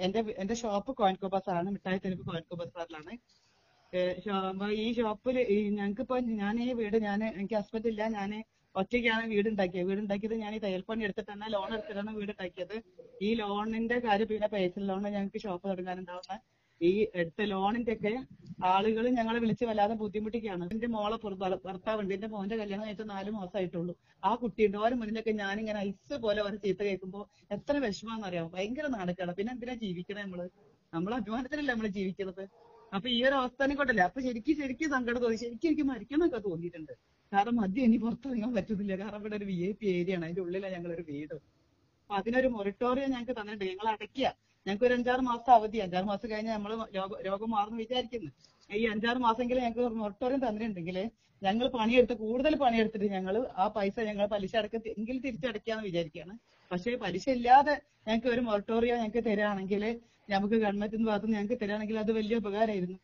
[0.06, 3.14] എന്റെ എന്റെ ഷോപ്പ് കോയിൻകോ ബസാറാണ് മിഠായി തെരുവ് കോയിൻകോ ബസാറിലാണ്
[4.84, 5.36] ഈ ഷോപ്പിൽ
[5.78, 8.02] ഞങ്ങൾക്കിപ്പോ ഞാൻ ഈ വീട് ഞാൻ എനിക്ക് ഹസ്ബൻഡ് ഇല്ല.
[8.18, 8.30] ഞാൻ
[8.74, 12.76] ഒറ്റയ്ക്കാണ് വീട് ഉണ്ടാക്കിയത് വീട് ഉണ്ടാക്കിയത് ഞാൻ ഈ തയ്യൽപ്പണി എടുത്തിട്ടാണ് ലോൺ എടുത്തിട്ടാണ് വീട് ഉണ്ടാക്കിയത്
[13.20, 16.36] ഈ ലോണിന്റെ കാര്യം പിന്നെ പേഴ്സണൽ ലോൺ ഞങ്ങൾക്ക് ഷോപ്പ് തുടങ്ങാനുണ്ടാവുന്ന
[16.80, 18.12] ഈ എടുത്ത ലോണിന്റെ ഒക്കെ
[18.70, 20.64] ആളുകൾ ഞങ്ങളെ വിളിച്ച് വല്ലാതെ ബുദ്ധിമുട്ടിക്കുകയാണ്.
[20.74, 21.16] എന്റെ മോളെ
[21.66, 22.12] ഭർത്താവുണ്ട്.
[22.16, 24.76] എന്റെ മോന്റെ കല്യാണം കഴിഞ്ഞിട്ട് നാല് മാസമായിട്ടുള്ളൂ ആ കുട്ടിയുണ്ട്.
[24.84, 27.20] ഓരോ മുന്നിലൊക്കെ ഞാനിങ്ങനെ ഐസ് പോലെ ഓരോ ചീത്ത കേൾക്കുമ്പോ
[27.56, 29.34] എത്ര വിഷമാണെന്നറിയാം ഭയങ്കര നാണക്കേടാ.
[29.38, 30.42] പിന്നെ എന്തിനാ ജീവിക്കണേ നമ്മൾ?
[30.92, 32.44] നമ്മളെ അഭിമാനത്തിലല്ലേ നമ്മൾ ജീവിക്കുന്നത്
[32.92, 34.02] അപ്പൊ ഈ ഒരു അവസ്ഥനെ കൊണ്ടല്ലേ?
[34.08, 35.38] അപ്പൊ ശരിക്കും ശരിക്കും സങ്കടം തോന്നി.
[35.44, 36.92] ശരിക്കും എനിക്ക് മരിക്കണമെന്നൊക്കെ തോന്നിയിട്ടുണ്ട്.
[37.34, 40.24] കാരണം മദ്യം ഇനി പുറത്തിറങ്ങാൻ പറ്റുന്നില്ല കാരണം ഇവിടെ ഒരു വി ഐ പി ഏരിയ ആണ്.
[40.26, 41.36] അതിന്റെ ഉള്ളിലാണ് ഞങ്ങളൊരു വീട്.
[42.00, 43.64] അപ്പൊ അതിനൊരു മൊറട്ടോറിയം ഞങ്ങൾക്ക് തന്നിട്ടുണ്ട്.
[43.72, 44.26] ഞങ്ങൾ അടയ്ക്കുക
[44.66, 46.72] ഞങ്ങൾക്ക് ഒരു അഞ്ചാറ് മാസം അവധി അഞ്ചാറ് മാസം കഴിഞ്ഞ് നമ്മൾ
[47.28, 48.30] രോഗം മാറുന്നു വിചാരിക്കുന്നു.
[48.80, 50.98] ഈ അഞ്ചാറ് മാസമെങ്കിലും ഞങ്ങൾക്ക് ഒരു മൊറട്ടോറിയം തന്നിട്ടുണ്ടെങ്കിൽ
[51.42, 56.34] ഞങ്ങൾ പണിയെടുത്ത് കൂടുതൽ പണിയെടുത്തിട്ട് ഞങ്ങൾ ആ പൈസ ഞങ്ങൾ പലിശ അടക്ക എങ്കിലും തിരിച്ചടയ്ക്കാന്ന് വിചാരിക്കുകയാണ്.
[56.70, 57.74] പക്ഷേ പലിശ ഇല്ലാതെ
[58.06, 59.82] ഞങ്ങൾക്ക് ഒരു മൊറട്ടോറിയം ഞങ്ങൾക്ക് തരാണെങ്കിൽ
[60.34, 62.98] നമുക്ക് ഗവൺമെന്റിന്റെ ഭാഗത്ത് ഞങ്ങൾക്ക് തരാണെങ്കിൽ അത് വലിയ ഉപകാരമായിരുന്നു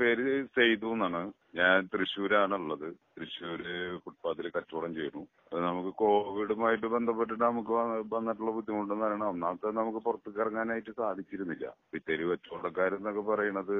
[0.00, 1.20] പേര് സെയ്തു എന്നാണ്.
[1.54, 5.22] ഞാൻ തൃശ്ശൂരാണുള്ളത് തൃശ്ശൂര് ഫുട്പാത്തിൽ കച്ചവടം ചെയ്യുന്നു.
[5.66, 7.72] നമുക്ക് കോവിഡുമായിട്ട് ബന്ധപ്പെട്ടിട്ട് നമുക്ക്
[8.14, 11.70] വന്നിട്ടുള്ള ബുദ്ധിമുട്ടെന്ന് പറയണം ഒന്നാമത്തെ നമുക്ക് പുറത്തേക്ക് ഇറങ്ങാനായിട്ട് സാധിച്ചിരുന്നില്ല.
[12.08, 13.78] തെരുവ് കച്ചവടക്കാരെന്നൊക്കെ പറയുന്നത്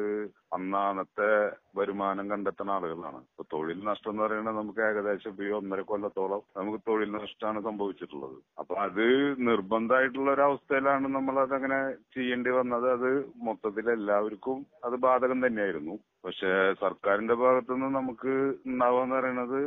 [0.52, 1.30] അന്നാണത്തെ
[1.78, 3.16] വരുമാനം കണ്ടെത്തുന്ന ആളുകളാണ്.
[3.16, 8.38] ഇപ്പൊ തൊഴിൽ നഷ്ടം എന്ന് പറയുന്നത് നമുക്ക് ഏകദേശം ഈ ഒന്നര കൊല്ലത്തോളം നമുക്ക് തൊഴിൽ നഷ്ടമാണ് സംഭവിച്ചിട്ടുള്ളത്.
[8.58, 9.06] അപ്പൊ അത്
[9.48, 11.80] നിർബന്ധമായിട്ടുള്ള ഒരു അവസ്ഥയിലാണ് നമ്മൾ അതങ്ങനെ
[12.16, 12.88] ചെയ്യേണ്ടി വന്നത്.
[12.90, 15.98] അത് മൊത്തത്തിൽ എല്ലാവർക്കും അത് ബാധകം തന്നെയായിരുന്നു.
[16.24, 16.50] പക്ഷെ
[16.80, 18.32] സർക്കാരിന്റെ ഭാഗത്തുനിന്ന് നമുക്ക്
[18.66, 19.58] ഉണ്ടാവാന്ന് പറയുന്നത്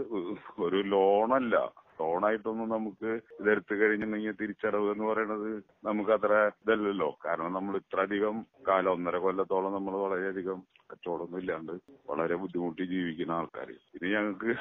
[0.65, 1.55] ഒരു ലോണല്ല.
[1.99, 3.09] ലോണായിട്ടൊന്നും നമുക്ക്
[3.39, 5.49] ഇതെടുത്തു കഴിഞ്ഞിട്ടുണ്ടെങ്കിൽ തിരിച്ചടവ് എന്ന് പറയുന്നത്
[5.83, 7.09] നമുക്ക് അത്ര ഇതല്ലല്ലോ.
[7.25, 8.37] കാരണം നമ്മൾ ഇത്ര അധികം
[8.67, 10.59] കാലം ഒന്നര കൊല്ലത്തോളം നമ്മൾ വളരെയധികം
[10.91, 11.73] കച്ചവടമൊന്നും ഇല്ലാണ്ട്
[12.11, 14.53] വളരെ ബുദ്ധിമുട്ടി ജീവിക്കുന്ന ആൾക്കാർ ഇനി ഞങ്ങൾക്ക്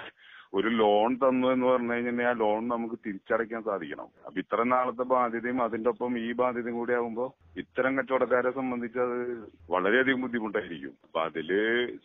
[0.54, 4.08] ഒരു ലോൺ തന്നു എന്ന് പറഞ്ഞു കഴിഞ്ഞാൽ ആ ലോൺ നമുക്ക് തിരിച്ചടയ്ക്കാൻ സാധിക്കണം.
[4.26, 10.20] അപ്പൊ ഇത്ര നാളത്തെ ബാധ്യതയും അതിന്റെ ഒപ്പം ഈ ബാധ്യതയും കൂടി ആകുമ്പോൾ ഇത്തരം കച്ചവടക്കാരെ സംബന്ധിച്ച് അത് വളരെയധികം
[10.20, 10.94] ബുദ്ധിമുട്ടായിരിക്കും.
[11.04, 11.50] അപ്പൊ അതിൽ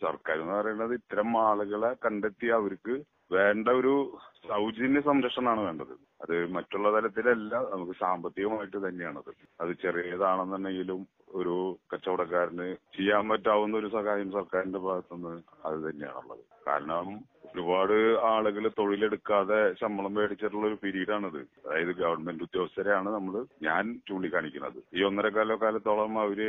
[0.00, 5.94] സർക്കാർ എന്ന് പറയുന്നത് ഇത്തരം ആളുകളെ കണ്ടെത്തി അവർക്ക് വേണ്ട ഒരു സൗജന്യ സംരക്ഷണമാണ് വേണ്ടത്.
[6.22, 9.32] അത് മറ്റുള്ള തരത്തിലല്ല നമുക്ക് സാമ്പത്തികമായിട്ട് തന്നെയാണത്.
[9.60, 16.44] അത് ചെറിയതാണെന്നുണ്ടെങ്കിലും ഒരു കച്ചവടക്കാരന് ചെയ്യാൻ പറ്റാവുന്ന ഒരു സഹായം സർക്കാരിന്റെ ഭാഗത്തുനിന്ന് അത് തന്നെയാണുള്ളത്.
[16.66, 17.94] കാരണം ഒരുപാട്
[18.30, 21.38] ആളുകൾ തൊഴിലെടുക്കാതെ ശമ്പളം മേടിച്ചിട്ടുള്ള ഒരു പീരീഡാണിത്.
[21.66, 24.78] അതായത് ഗവൺമെന്റ് ഉദ്യോഗസ്ഥരെയാണ് നമ്മൾ ഞാൻ ചൂണ്ടിക്കാണിക്കുന്നത്.
[24.94, 26.40] ഈ ഒന്നര കാലോ കാലത്തോളം അവർ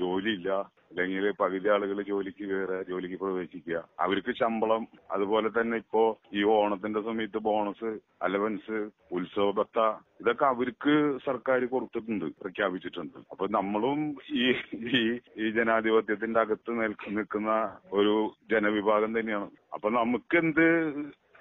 [0.00, 0.48] ജോലിയില്ല
[0.90, 3.80] അല്ലെങ്കിൽ പകുതി ആളുകൾ ജോലിക്ക് കയറുക ജോലിക്ക് പ്രവേശിക്കുക.
[4.04, 6.02] അവർക്ക് ശമ്പളം അതുപോലെ തന്നെ ഇപ്പോ
[6.38, 7.90] ഈ ഓണത്തിന്റെ സമയത്ത് ബോണസ്
[8.26, 8.78] അലവൻസ്
[9.16, 9.78] ഉത്സവ ഭത്ത
[10.22, 10.94] ഇതൊക്കെ അവർക്ക്
[11.26, 13.18] സർക്കാർ കൊടുത്തിട്ടുണ്ട് പ്രഖ്യാപിച്ചിട്ടുണ്ട്.
[13.32, 14.00] അപ്പൊ നമ്മളും
[14.42, 14.46] ഈ
[14.94, 15.02] ഈ
[15.42, 17.52] ഈ ജനാധിപത്യത്തിന്റെ അകത്ത് നിൽക്കുന്ന
[17.98, 18.16] ഒരു
[18.54, 19.50] ജനവിഭാഗം തന്നെയാണ്.
[19.74, 20.66] അപ്പൊ നമുക്ക് എന്ത്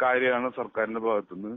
[0.04, 1.54] കാര്യമാണ് സർക്കാരിന്റെ ഭാഗത്തുനിന്ന്?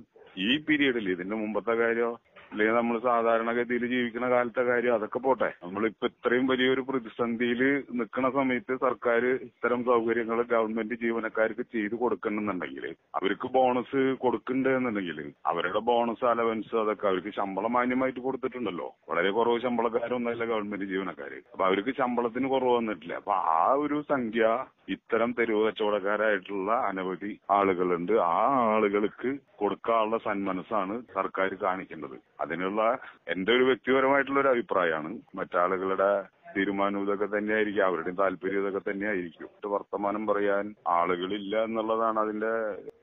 [0.47, 2.13] ഈ പീരീഡിൽ ഇതിന്റെ മുമ്പത്തെ കാര്യമോ
[2.53, 5.51] അല്ലെങ്കിൽ നമ്മൾ സാധാരണഗതിയിൽ ജീവിക്കുന്ന കാലത്തെ കാര്യം അതൊക്കെ പോട്ടെ.
[5.65, 7.61] നമ്മളിപ്പോ ഇത്രയും വലിയൊരു പ്രതിസന്ധിയിൽ
[7.99, 16.75] നിൽക്കുന്ന സമയത്ത് സർക്കാർ ഇത്തരം സൗകര്യങ്ങൾ ഗവൺമെന്റ് ജീവനക്കാർക്ക് ചെയ്തു കൊടുക്കണമെന്നുണ്ടെങ്കിൽ അവർക്ക് ബോണസ് കൊടുക്കണ്ടെന്നുണ്ടെങ്കിൽ അവരുടെ ബോണസ് അലവൻസ്
[16.77, 18.89] അതൊക്കെ അവർക്ക് ശമ്പളം മാന്യമായിട്ട് കൊടുത്തിട്ടുണ്ടല്ലോ.
[19.11, 21.33] വളരെ കുറവ് ശമ്പളക്കാരൊന്നല്ല ഗവൺമെന്റ് ജീവനക്കാർ.
[21.53, 23.15] അപ്പൊ അവർക്ക് ശമ്പളത്തിന് കുറവ് വന്നിട്ടില്ല.
[23.15, 28.13] അപ്പൊ ആ ഒരു സംഖ്യ ഇത്തരം തെരുവ് കച്ചവടക്കാരായിട്ടുള്ള അനവധി ആളുകളുണ്ട്.
[28.13, 28.39] ആ
[28.75, 32.17] ആളുകൾക്ക് കൊടുക്കാനുള്ള സന്മനസ്സാണ് സർക്കാർ കാണിക്കേണ്ടത്.
[32.41, 32.99] അതിനുള്ള
[33.29, 35.19] എന്റെ ഒരു വ്യക്തിപരമായിട്ടുള്ള ഒരു അഭിപ്രായമാണ്.
[35.35, 37.85] മറ്റാളുകളുടെ തീരുമാനം ഇതൊക്കെ തന്നെയായിരിക്കും.
[37.85, 39.49] അവരുടെയും താല്പര്യം ഇതൊക്കെ തന്നെയായിരിക്കും.
[39.71, 42.53] വർത്തമാനം പറയാൻ ആളുകളില്ല എന്നുള്ളതാണ് അതിന്റെ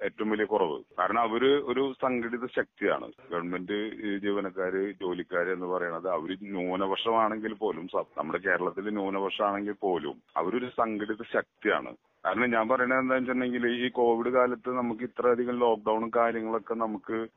[0.06, 0.80] ഏറ്റവും വലിയ കുറവ്.
[1.00, 3.12] കാരണം അവർ ഒരു സംഘടിത ശക്തിയാണ്.
[3.32, 3.80] ഗവൺമെന്റ്
[4.18, 11.96] ജീവനക്കാര് ജോലിക്കാര് എന്ന് പറയുന്നത് അവർ ന്യൂനപക്ഷമാണെങ്കിൽ പോലും നമ്മുടെ കേരളത്തിൽ ന്യൂനപക്ഷമാണെങ്കിൽ പോലും അവരൊരു സംഘടിത ശക്തിയാണ്.
[12.26, 17.28] കാരണം ഞാൻ പറയണത് എന്താ വെച്ചിട്ടുണ്ടെങ്കിൽ ഈ കോവിഡ് കാലത്ത് നമുക്ക് ഇത്രയധികം ലോക്ക്ഡൌണും കാര്യങ്ങളൊക്കെ നമുക്ക്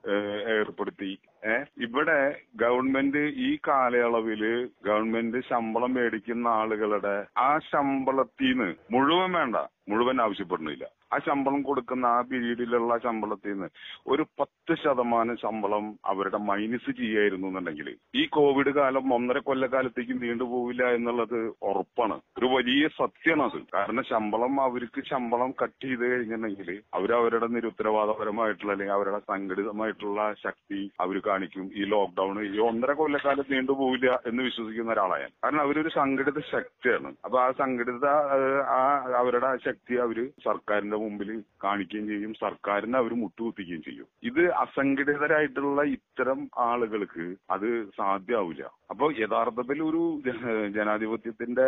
[0.58, 1.18] ഏർപ്പെടുത്തി.
[1.46, 9.56] ഏഹ് ഇവിടെ ഗവൺമെന്റ് ഈ കാലയളവിൽ ഗവൺമെന്റ് ശമ്പളം മേടിക്കുന്ന ആളുകളുടെ ആ ശമ്പളത്തിന്ന് മുഴുവൻ വേണ്ട.
[9.88, 10.86] മുഴുവൻ ആവശ്യപ്പെടുന്നില്ല.
[11.12, 13.68] ആ ശമ്പളം കൊടുക്കുന്ന ആ പീരീഡിലുള്ള ശമ്പളത്തിൽ നിന്ന്
[14.06, 21.52] ഒരു പത്ത് ശതമാനം ശമ്പളം അവരുടെ മൈനസ് ചെയ്യായിരുന്നു എന്നുണ്ടെങ്കിൽ ഈ കോവിഡ് കാലം ഒന്നര കൊല്ലക്കാലത്തേക്ക് നീണ്ടുപോവില്ല എന്നുള്ളത്
[21.62, 22.20] ഉറപ്പാണ്.
[22.38, 23.62] ഒരു വലിയ സത്യമാണ് അത്.
[23.74, 31.22] കാരണം ശമ്പളം അവർക്ക് ശമ്പളം കട്ട് ചെയ്ത് കഴിഞ്ഞിട്ടുണ്ടെങ്കിൽ അവർ അവരുടെ നിരുത്തരവാദപരമായിട്ടുള്ള അല്ലെങ്കിൽ അവരുടെ സംഘടിതമായിട്ടുള്ള ശക്തി അവർ
[31.26, 31.70] കാണിക്കും.
[31.76, 37.14] ഈ ലോക്ക്ഡൌൺ ഈ ഒന്നര കൊല്ലക്കാലം നീണ്ടുപോവില്ല എന്ന് വിശ്വസിക്കുന്ന ഒരാളായ കാരണം അവരൊരു സംഘടിത ശക്തിയാണ്.
[37.24, 38.06] അപ്പൊ ആ സംഘടിത
[38.66, 38.82] ആ
[39.16, 41.30] അവരുടെ ശക്തി അവർ സർക്കാരിന്റെ മുമ്പിൽ
[41.64, 42.32] കാണിക്കുകയും ചെയ്യും.
[42.40, 44.06] സർക്കാരിനെ അവർ മുട്ടുകുത്തിക്കുകയും ചെയ്യും.
[44.30, 47.24] ഇത് അസംഘടിതരായിട്ടുള്ള ഇത്തരം ആളുകൾക്ക്
[47.56, 48.64] അത് സാധ്യമാവില്ല.
[48.90, 50.00] അപ്പൊ യഥാർത്ഥത്തിൽ ഒരു
[50.76, 51.66] ജനാധിപത്യത്തിന്റെ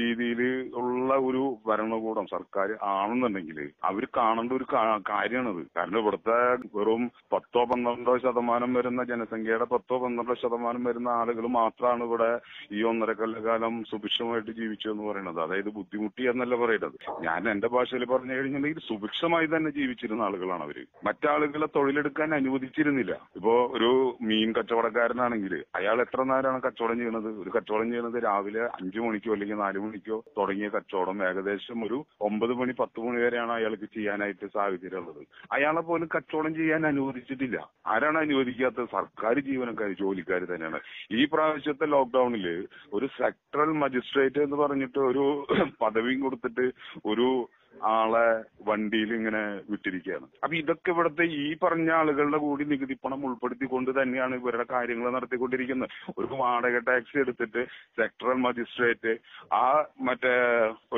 [0.00, 0.40] രീതിയിൽ
[0.80, 3.58] ഉള്ള ഒരു ഭരണകൂടം സർക്കാർ ആണെന്നുണ്ടെങ്കിൽ
[3.88, 4.66] അവർ കാണേണ്ട ഒരു
[5.10, 5.62] കാര്യമാണത്.
[5.76, 6.38] കാരണം ഇവിടുത്തെ
[6.76, 12.30] വെറും പത്തോ പന്ത്രണ്ടോ ശതമാനം വരുന്ന ജനസംഖ്യയുടെ പത്തോ പന്ത്രണ്ടോ ശതമാനം വരുന്ന ആളുകൾ മാത്രമാണ് ഇവിടെ
[12.76, 15.40] ഈ ഒന്നര കൊല്ലകാലം സുഭിക്ഷമായിട്ട് ജീവിച്ചു എന്ന് പറയുന്നത്.
[15.46, 20.86] അതായത് ബുദ്ധിമുട്ടി എന്നല്ല പറയുന്നത് ഞാൻ എന്റെ ഭാഷയിൽ പറഞ്ഞു കഴിഞ്ഞിട്ടുണ്ടെങ്കിൽ സുഭിക്ഷമായി തന്നെ ജീവിച്ചിരുന്ന ആളുകളാണ് അവർ.
[21.04, 23.28] മറ്റാളുകളെ തൊഴിലെടുക്കാൻ അനുവദിച്ചിരുന്നില്ല.
[23.36, 27.42] ഇപ്പോ ഒരു മീൻ കച്ചവടക്കാരനാണെങ്കിൽ അയാൾ എത്ര നേരമാണ് കച്ചവടം ചെയ്യുന്നത്?
[27.42, 32.72] ഒരു കച്ചവടം ചെയ്യുന്നത് രാവിലെ അഞ്ചു മണിക്കോ അല്ലെങ്കിൽ നാലു മണിക്കോ തുടങ്ങിയ കച്ചവടം ഏകദേശം ഒരു ഒമ്പത് മണി
[32.72, 35.26] പത്ത് മണി വരെയാണ് അയാൾക്ക് ചെയ്യാനായിട്ട് സാഹചര്യം ഉള്ളത്.
[35.52, 37.70] അയാളെ പോലും കച്ചവടം ചെയ്യാൻ അനുവദിച്ചിട്ടില്ല.
[37.86, 38.84] ആരാണ് അനുവദിക്കാത്തത്?
[38.84, 40.80] സർക്കാർ ജീവനക്കാർ ജോലിക്കാർ തന്നെയാണ്.
[41.12, 45.46] ഈ പ്രാവശ്യത്തെ ലോക്ക്ഡൌണിൽ ഒരു സെക്ടറൽ മജിസ്ട്രേറ്റ് എന്ന് പറഞ്ഞിട്ട് ഒരു
[45.82, 46.72] പദവിയും കൊടുത്തിട്ട്
[47.06, 47.48] ഒരു do
[47.96, 48.26] ആളെ
[48.68, 50.26] വണ്ടിയിൽ ഇങ്ങനെ വിട്ടിരിക്കുകയാണ്.
[50.42, 55.94] അപ്പൊ ഇതൊക്കെ ഇവിടുത്തെ ഈ പറഞ്ഞ ആളുകളുടെ കൂടി നികുതി പണം ഉൾപ്പെടുത്തിക്കൊണ്ട് തന്നെയാണ് ഇവരുടെ കാര്യങ്ങൾ നടത്തിക്കൊണ്ടിരിക്കുന്നത്.
[56.18, 57.62] ഒരു വാടക ടാക്സി എടുത്തിട്ട്
[58.00, 59.14] സെക്ടറൽ മജിസ്ട്രേറ്റ്
[59.62, 59.64] ആ
[60.08, 60.34] മറ്റേ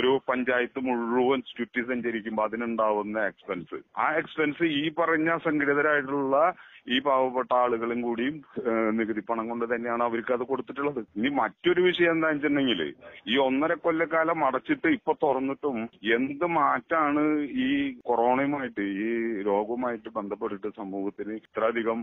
[0.01, 6.37] ഒരു പഞ്ചായത്ത് മുഴുവൻ ചുറ്റി സഞ്ചരിക്കുമ്പോൾ അതിനുണ്ടാവുന്ന എക്സ്പെൻസ് ആ എക്സ്പെൻസ് ഈ പറഞ്ഞ സംഘടിതരായിട്ടുള്ള
[6.93, 8.37] ഈ പാവപ്പെട്ട ആളുകളും കൂടിയും
[8.99, 10.99] നികുതി പണം കൊണ്ട് തന്നെയാണ് അവർക്ക് അത് കൊടുത്തിട്ടുള്ളത്.
[11.19, 12.81] ഇനി മറ്റൊരു വിഷയം എന്താ വെച്ചിട്ടുണ്ടെങ്കിൽ
[13.33, 15.79] ഈ ഒന്നര കൊല്ലക്കാലം അടച്ചിട്ട് ഇപ്പൊ തുറന്നിട്ടും
[16.17, 17.23] എന്ത് മാറ്റാണ്
[17.65, 17.69] ഈ
[18.09, 19.09] കൊറോണയുമായിട്ട് ഈ
[19.49, 21.99] രോഗവുമായിട്ട് ബന്ധപ്പെട്ടിട്ട് സമൂഹത്തിന് ഇത്രയധികം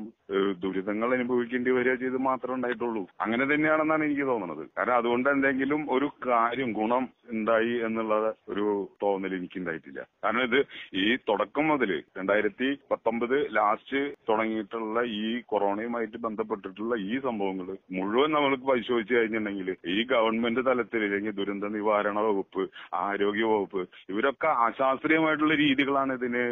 [0.64, 3.04] ദുരിതങ്ങൾ അനുഭവിക്കേണ്ടി വരിക ചെയ്ത് മാത്രമേ ഉണ്ടായിട്ടുള്ളൂ.
[3.24, 8.14] അങ്ങനെ തന്നെയാണെന്നാണ് എനിക്ക് തോന്നുന്നത് കാരണം അതുകൊണ്ട് എന്തെങ്കിലും ഒരു കാര്യം ഗുണം ഉണ്ടായി എന്നുള്ള
[8.52, 8.66] ഒരു
[9.04, 10.60] തോന്നൽ എനിക്ക് ഉണ്ടായിട്ടില്ല കാരണം ഇത്
[10.96, 17.68] ഈ തുടക്കം മുതൽ രണ്ടായിരത്തി പത്തൊമ്പത് ലാസ്റ്റ് തുടങ്ങിയിട്ടുള്ള ഈ കൊറോണയുമായിട്ട് ബന്ധപ്പെട്ടിട്ടുള്ള ഈ സംഭവങ്ങൾ
[17.98, 22.64] മുഴുവൻ നമ്മൾക്ക് പരിശോധിച്ച് കഴിഞ്ഞിട്ടുണ്ടെങ്കിൽ ഈ ഗവൺമെന്റ് തലത്തിൽ അല്ലെങ്കിൽ ദുരന്ത നിവാരണ വകുപ്പ്
[23.04, 26.44] ആരോഗ്യ വകുപ്പ് ഇവരൊക്കെ അശാസ്ത്രീയമായിട്ടുള്ള രീതികളാണ് ഇതിന്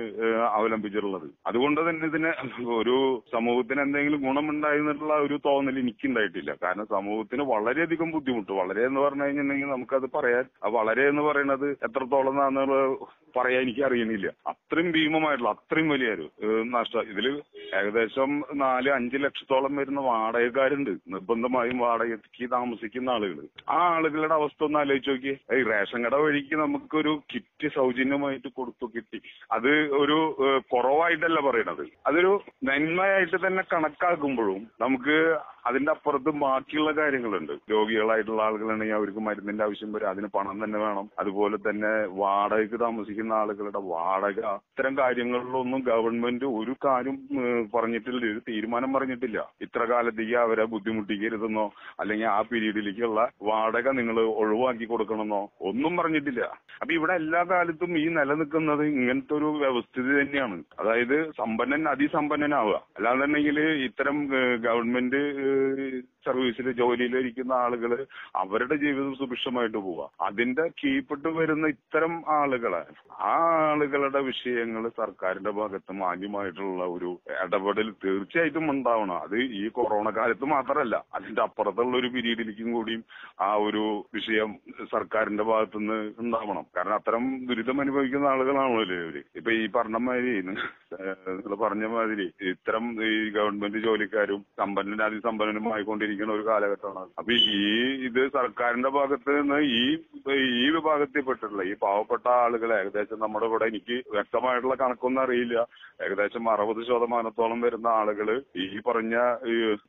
[0.51, 1.27] അവലംബിച്ചിട്ടുള്ളത്.
[1.47, 2.31] അതുകൊണ്ട് തന്നെ ഇതിന്
[2.79, 2.95] ഒരു
[3.33, 6.55] സമൂഹത്തിന് എന്തെങ്കിലും ഗുണമുണ്ടായി എന്നുള്ള ഒരു തോന്നൽ എനിക്കുണ്ടായിട്ടില്ല.
[6.63, 8.51] കാരണം സമൂഹത്തിന് വളരെയധികം ബുദ്ധിമുട്ട്.
[8.51, 12.97] വളരെ എന്ന് പറഞ്ഞു കഴിഞ്ഞിട്ടുണ്ടെങ്കിൽ നമുക്കത് പറയാൻ വളരെ എന്ന് പറയുന്നത് എത്രത്തോളം എന്നാന്നുള്ളത്
[13.37, 14.27] പറയാൻ എനിക്ക് അറിയുന്നില്ല.
[14.47, 17.01] അത്രയും ഭീമമായിട്ടുള്ള അത്രയും വലിയ ഒരു ഏഹ്, നഷ്ടം.
[17.11, 17.27] ഇതിൽ
[17.75, 20.89] ഏകദേശം നാല് അഞ്ച് ലക്ഷത്തോളം വരുന്ന വാടകക്കാരുണ്ട്.
[21.07, 23.37] നിർബന്ധമായും വാടകയ്ക്ക് താമസിക്കുന്ന ആളുകൾ
[23.69, 25.35] ആ ആളുകളുടെ അവസ്ഥ ഒന്ന് ആലോചിച്ച് നോക്കിയേ.
[25.57, 29.19] ഈ റേഷൻ കട വഴിക്ക് നമുക്കൊരു കിറ്റ് സൗജന്യമായിട്ട് കൊടുത്തു കിട്ടി.
[29.51, 29.71] അത്
[30.01, 30.17] ഒരു
[30.73, 31.83] കുറവായിട്ടല്ല പറയണത്.
[32.07, 32.31] അതൊരു
[32.63, 35.17] നന്മയായിട്ട് തന്നെ കണക്കാക്കുമ്പോഴും നമുക്ക്
[35.67, 37.53] അതിന്റെ അപ്പുറത്ത് ബാക്കിയുള്ള കാര്യങ്ങളുണ്ട്.
[37.71, 40.09] രോഗികളായിട്ടുള്ള ആളുകളാണെങ്കിൽ അവർക്ക് മരുന്നിന്റെ ആവശ്യം വരും.
[40.09, 41.09] അതിന് പണം തന്നെ വേണം.
[41.19, 44.39] അതുപോലെ തന്നെ വാടകയ്ക്ക് താമസിക്കുന്ന ആളുകളുടെ വാടക.
[44.39, 47.17] ഇത്തരം കാര്യങ്ങളിലൊന്നും ഗവൺമെന്റ് ഒരു കാര്യം
[47.75, 48.25] പറഞ്ഞിട്ടില്ല.
[48.25, 49.49] ഒരു തീരുമാനം പറഞ്ഞിട്ടില്ല.
[49.61, 56.41] ഇത്ര കാലത്തേക്ക് അവരെ ബുദ്ധിമുട്ടിക്കരുതെന്നോ അല്ലെങ്കിൽ ആ പീരീഡിലേക്കുള്ള വാടക നിങ്ങൾ ഒഴിവാക്കി കൊടുക്കണമെന്നോ ഒന്നും പറഞ്ഞിട്ടില്ല.
[56.81, 60.63] അപ്പൊ ഇവിടെ എല്ലാ കാലത്തും ഈ നിലനിൽക്കുന്നത് ഇങ്ങനത്തെ ഒരു വ്യവസ്ഥിതി തന്നെയാണ്.
[60.79, 62.75] അതായത് സമ്പന്നൻ അതിസമ്പന്നനാവുക.
[62.97, 64.27] അല്ലാന്നുണ്ടെങ്കിൽ ഇത്തരം
[64.61, 65.21] ഗവൺമെന്റ്
[66.25, 67.91] സർവീസിൽ ജോലിയിലിരിക്കുന്ന ആളുകൾ
[68.35, 70.07] അവരുടെ ജീവിതം സുഭിക്ഷമായിട്ട് പോവാ.
[70.27, 72.81] അതിന്റെ കീഴ്പ്പെട്ട് വരുന്ന ഇത്തരം ആളുകളെ
[73.31, 73.35] ആ
[73.69, 77.11] ആളുകളുടെ വിഷയങ്ങൾ സർക്കാരിന്റെ ഭാഗത്ത് മാന്യമായിട്ടുള്ള ഒരു
[77.43, 79.17] ഇടപെടൽ തീർച്ചയായിട്ടും ഉണ്ടാവണം.
[79.17, 83.03] അത് ഈ കൊറോണ കാലത്ത് മാത്രമല്ല അതിന്റെ അപ്പുറത്തുള്ള ഒരു പീരീഡിലേക്കും കൂടിയും
[83.41, 84.51] ആ ഒരു വിഷയം
[84.91, 86.65] സർക്കാരിന്റെ ഭാഗത്തുനിന്ന് ഉണ്ടാവണം.
[86.77, 89.17] കാരണം അത്തരം ദുരിതം അനുഭവിക്കുന്ന ആളുകളാണല്ലോ ഇവർ?
[89.35, 95.01] ഇപ്പൊ ഈ പറഞ്ഞ മാതിരി നിങ്ങൾ പറഞ്ഞ മാതിരി ഇത്തരം ഈ ഗവൺമെന്റ് ജോലിക്കാരും സമ്പന്നനും
[95.47, 97.09] അതിസമ്പന്നനുമായിക്കൊണ്ടിരിക്കുന്ന ഒരു കാലഘട്ടമാണ്.
[97.19, 97.61] അപ്പൊ ഈ
[98.07, 99.83] ഇത് സർക്കാരിന്റെ ഭാഗത്ത് നിന്ന് ഈ
[100.63, 105.55] ഈ വിഭാഗത്തിൽ വിഭാഗത്തിൽപ്പെട്ടിട്ടുള്ള ഈ പാവപ്പെട്ട ആളുകൾ ഏകദേശം നമ്മുടെ ഇവിടെ എനിക്ക് വ്യക്തമായിട്ടുള്ള കണക്കൊന്നും അറിയില്ല.
[106.05, 108.29] ഏകദേശം അറുപത് ശതമാനത്തോളം വരുന്ന ആളുകൾ
[108.65, 109.15] ഈ പറഞ്ഞ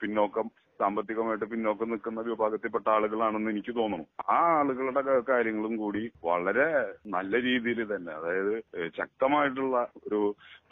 [0.00, 0.48] പിന്നോക്കം
[0.80, 4.06] സാമ്പത്തികമായിട്ട് പിന്നോക്കം നിൽക്കുന്ന വിഭാഗത്തിൽപ്പെട്ട ആളുകളാണെന്ന് എനിക്ക് തോന്നുന്നു.
[4.36, 6.68] ആ ആളുകളുടെ കാര്യങ്ങളും കൂടി വളരെ
[7.16, 8.54] നല്ല രീതിയിൽ തന്നെ അതായത്
[9.00, 10.20] ശക്തമായിട്ടുള്ള ഒരു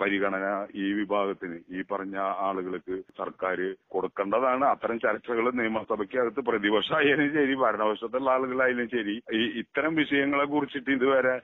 [0.01, 0.47] പരിഗണന
[0.85, 2.17] ഈ വിഭാഗത്തിന് ഈ പറഞ്ഞ
[2.47, 3.59] ആളുകൾക്ക് സർക്കാർ
[3.95, 4.65] കൊടുക്കേണ്ടതാണ്.
[4.75, 11.35] അത്തരം ചർച്ചകൾ നിയമസഭയ്ക്കകത്ത് പ്രതിപക്ഷമായാലും ശരി ഭരണപക്ഷത്തുള്ള ആളുകളായാലും ശരി ഈ ഇത്തരം വിഷയങ്ങളെ കുറിച്ചിട്ട് ഇതുവരെ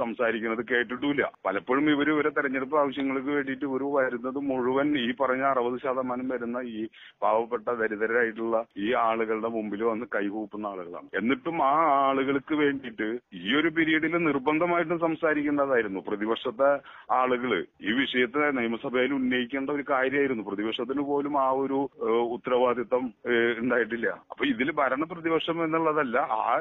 [0.00, 6.28] സംസാരിക്കുന്നത് കേട്ടിട്ടില്ല പലപ്പോഴും ഇവർ ഇവരെ തെരഞ്ഞെടുപ്പ് ആവശ്യങ്ങൾക്ക് വേണ്ടിയിട്ട് ഇവർ വരുന്നത് മുഴുവൻ ഈ പറഞ്ഞ അറുപത് ശതമാനം
[6.34, 6.82] വരുന്ന ഈ
[7.24, 11.08] പാവപ്പെട്ട ദരിദ്രരായിട്ടുള്ള ഈ ആളുകളുടെ മുമ്പിൽ വന്ന് കൈകൂപ്പുന്ന ആളുകളാണ്.
[11.18, 11.74] എന്നിട്ടും ആ
[12.06, 13.08] ആളുകൾക്ക് വേണ്ടിയിട്ട്
[13.42, 16.00] ഈ ഒരു പീരീഡിൽ നിർബന്ധമായിട്ടും സംസാരിക്കേണ്ടതായിരുന്നു.
[16.08, 16.70] പ്രതിപക്ഷത്തെ
[17.20, 17.52] ആളുകൾ
[17.88, 20.44] ഈ വിഷയത്തെ നിയമസഭയിൽ ഉന്നയിക്കേണ്ട ഒരു കാര്യമായിരുന്നു.
[20.48, 21.80] പ്രതിപക്ഷത്തിന് പോലും ആ ഒരു
[22.36, 23.04] ഉത്തരവാദിത്തം
[23.62, 24.08] ഉണ്ടായിട്ടില്ല.
[24.32, 26.54] അപ്പൊ ഇതിൽ ഭരണ പ്രതിപക്ഷം എന്നുള്ളതല്ല ആ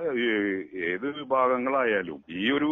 [0.92, 2.72] ഏത് വിഭാഗങ്ങളായാലും ഈ ഒരു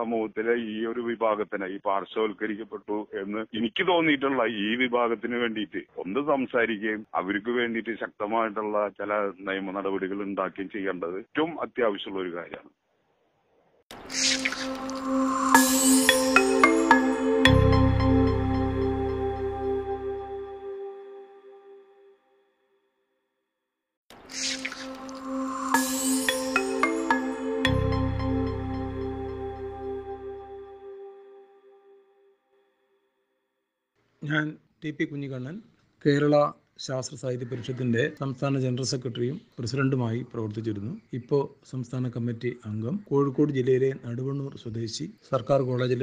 [0.00, 7.50] സമൂഹത്തിലെ ഈ ഒരു വിഭാഗത്തിന് ഈ പാർശ്വവൽക്കരിക്കപ്പെട്ടു എന്ന് എനിക്ക് തോന്നിയിട്ടുള്ള ഈ വിഭാഗത്തിന് വേണ്ടിയിട്ട് ഒന്ന് സംസാരിക്കുകയും അവർക്ക്
[7.78, 9.12] വേണ്ടിയിട്ട് ശക്തമായിട്ടുള്ള ചില
[9.48, 12.70] നിയമ നടപടികൾ ഉണ്ടാക്കുകയും ചെയ്യേണ്ടത് ഏറ്റവും അത്യാവശ്യമുള്ള ഒരു കാര്യമാണ്.
[34.22, 34.46] ഞാൻ
[34.82, 35.56] ടി പി കുഞ്ഞിക്കണ്ണൻ
[36.04, 36.36] കേരള
[36.86, 40.92] ശാസ്ത്ര സാഹിത്യ പരിഷത്തിന്റെ സംസ്ഥാന ജനറൽ സെക്രട്ടറിയും പ്രസിഡന്റുമായി പ്രവർത്തിച്ചിരുന്നു.
[41.18, 46.02] ഇപ്പോൾ സംസ്ഥാന കമ്മിറ്റി അംഗം കോഴിക്കോട് ജില്ലയിലെ നടുവണ്ണൂർ സ്വദേശി സർക്കാർ കോളേജിൽ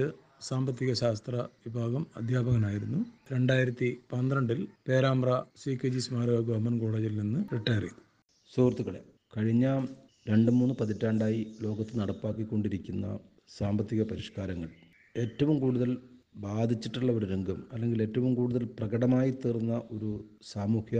[0.49, 1.35] സാമ്പത്തിക ശാസ്ത്ര
[1.65, 2.99] വിഭാഗം അധ്യാപകനായിരുന്നു.
[3.33, 5.29] രണ്ടായിരത്തി പന്ത്രണ്ടിൽ പേരാമ്പ്ര
[5.61, 8.01] സി കെ ജി സ്മാരക ഗവൺമെന്റ് കോളേജിൽ നിന്ന് റിട്ടയർ ചെയ്തു.
[8.51, 9.01] സുഹൃത്തുക്കളെ
[9.35, 9.65] കഴിഞ്ഞ
[10.31, 13.05] രണ്ട് മൂന്ന് പതിറ്റാണ്ടായി ലോകത്ത് നടപ്പാക്കിക്കൊണ്ടിരിക്കുന്ന
[13.57, 14.69] സാമ്പത്തിക പരിഷ്കാരങ്ങൾ
[15.15, 15.89] ഏറ്റവും കൂടുതൽ
[16.35, 20.09] ബാധിച്ചിട്ടുള്ള ഒരു രംഗം അല്ലെങ്കിൽ ഏറ്റവും കൂടുതൽ പ്രകടമായി തീർന്ന ഒരു
[20.43, 20.99] സാമൂഹ്യ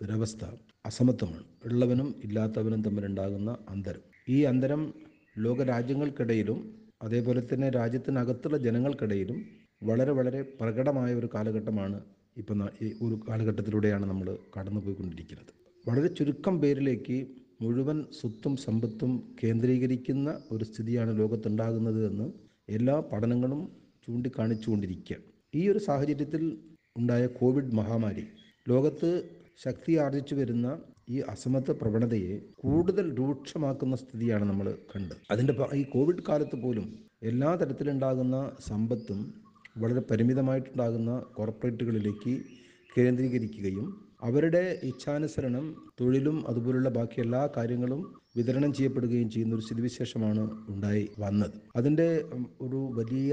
[0.00, 0.44] ദുരവസ്ഥ
[0.86, 1.44] അസമത്വമാണ്.
[1.64, 4.02] ഉള്ളവനും ഇല്ലാത്തവനും തമ്മിലുണ്ടാകുന്ന അന്തരം.
[4.28, 4.82] ഈ അന്തരം
[5.38, 6.58] ലോകരാജ്യങ്ങൾക്കിടയിലും
[7.02, 9.38] അതേപോലെ തന്നെ രാജ്യത്തിനകത്തുള്ള ജനങ്ങൾക്കിടയിലും
[9.82, 11.98] വളരെ വളരെ പ്രകടമായ ഒരു കാലഘട്ടമാണ്
[12.36, 15.52] ഇപ്പം ഈ ഒരു കാലഘട്ടത്തിലൂടെയാണ് നമ്മൾ കടന്നുപോയിക്കൊണ്ടിരിക്കുന്നത്.
[15.84, 17.16] വളരെ ചുരുക്കം പേരിലേക്ക്
[17.62, 22.26] മുഴുവൻ സ്വത്തും സമ്പത്തും കേന്ദ്രീകരിക്കുന്ന ഒരു സ്ഥിതിയാണ് ലോകത്തുണ്ടാകുന്നത് എന്ന്
[22.68, 23.60] എല്ലാ പഠനങ്ങളും
[24.06, 26.42] ചൂണ്ടിക്കാണിച്ചുകൊണ്ടിരിക്കുകയാണ് ഈ ഒരു സാഹചര്യത്തിൽ
[26.96, 28.24] ഉണ്ടായ കോവിഡ് മഹാമാരി
[28.68, 29.10] ലോകത്ത്
[29.64, 30.66] ശക്തി ആർജിച്ചു വരുന്ന
[31.10, 35.18] ഈ അസമത്വ പ്രവണതയെ കൂടുതൽ രൂക്ഷമാക്കുന്ന സ്ഥിതിയാണ് നമ്മൾ കണ്ടത്.
[35.30, 36.86] അതിന്റെ ഈ കോവിഡ് കാലത്ത് പോലും
[37.22, 38.36] എല്ലാ തരത്തിലുണ്ടാകുന്ന
[38.68, 39.20] സമ്പത്തും
[39.78, 42.34] വളരെ പരിമിതമായിട്ടുണ്ടാകുന്ന കോർപ്പറേറ്റുകളിലേക്ക്
[42.96, 43.86] കേന്ദ്രീകരിക്കുകയും
[44.22, 45.64] അവരുടെ ഇച്ഛാനുസരണം
[46.00, 48.02] തൊഴിലും അതുപോലുള്ള ബാക്കി എല്ലാ കാര്യങ്ങളും
[48.34, 51.56] വിതരണം ചെയ്യപ്പെടുകയും ചെയ്യുന്ന ഒരു സ്ഥിതിവിശേഷമാണ് ഉണ്ടായി വന്നത്.
[51.76, 52.08] അതിന്റെ
[52.60, 53.32] ഒരു വലിയ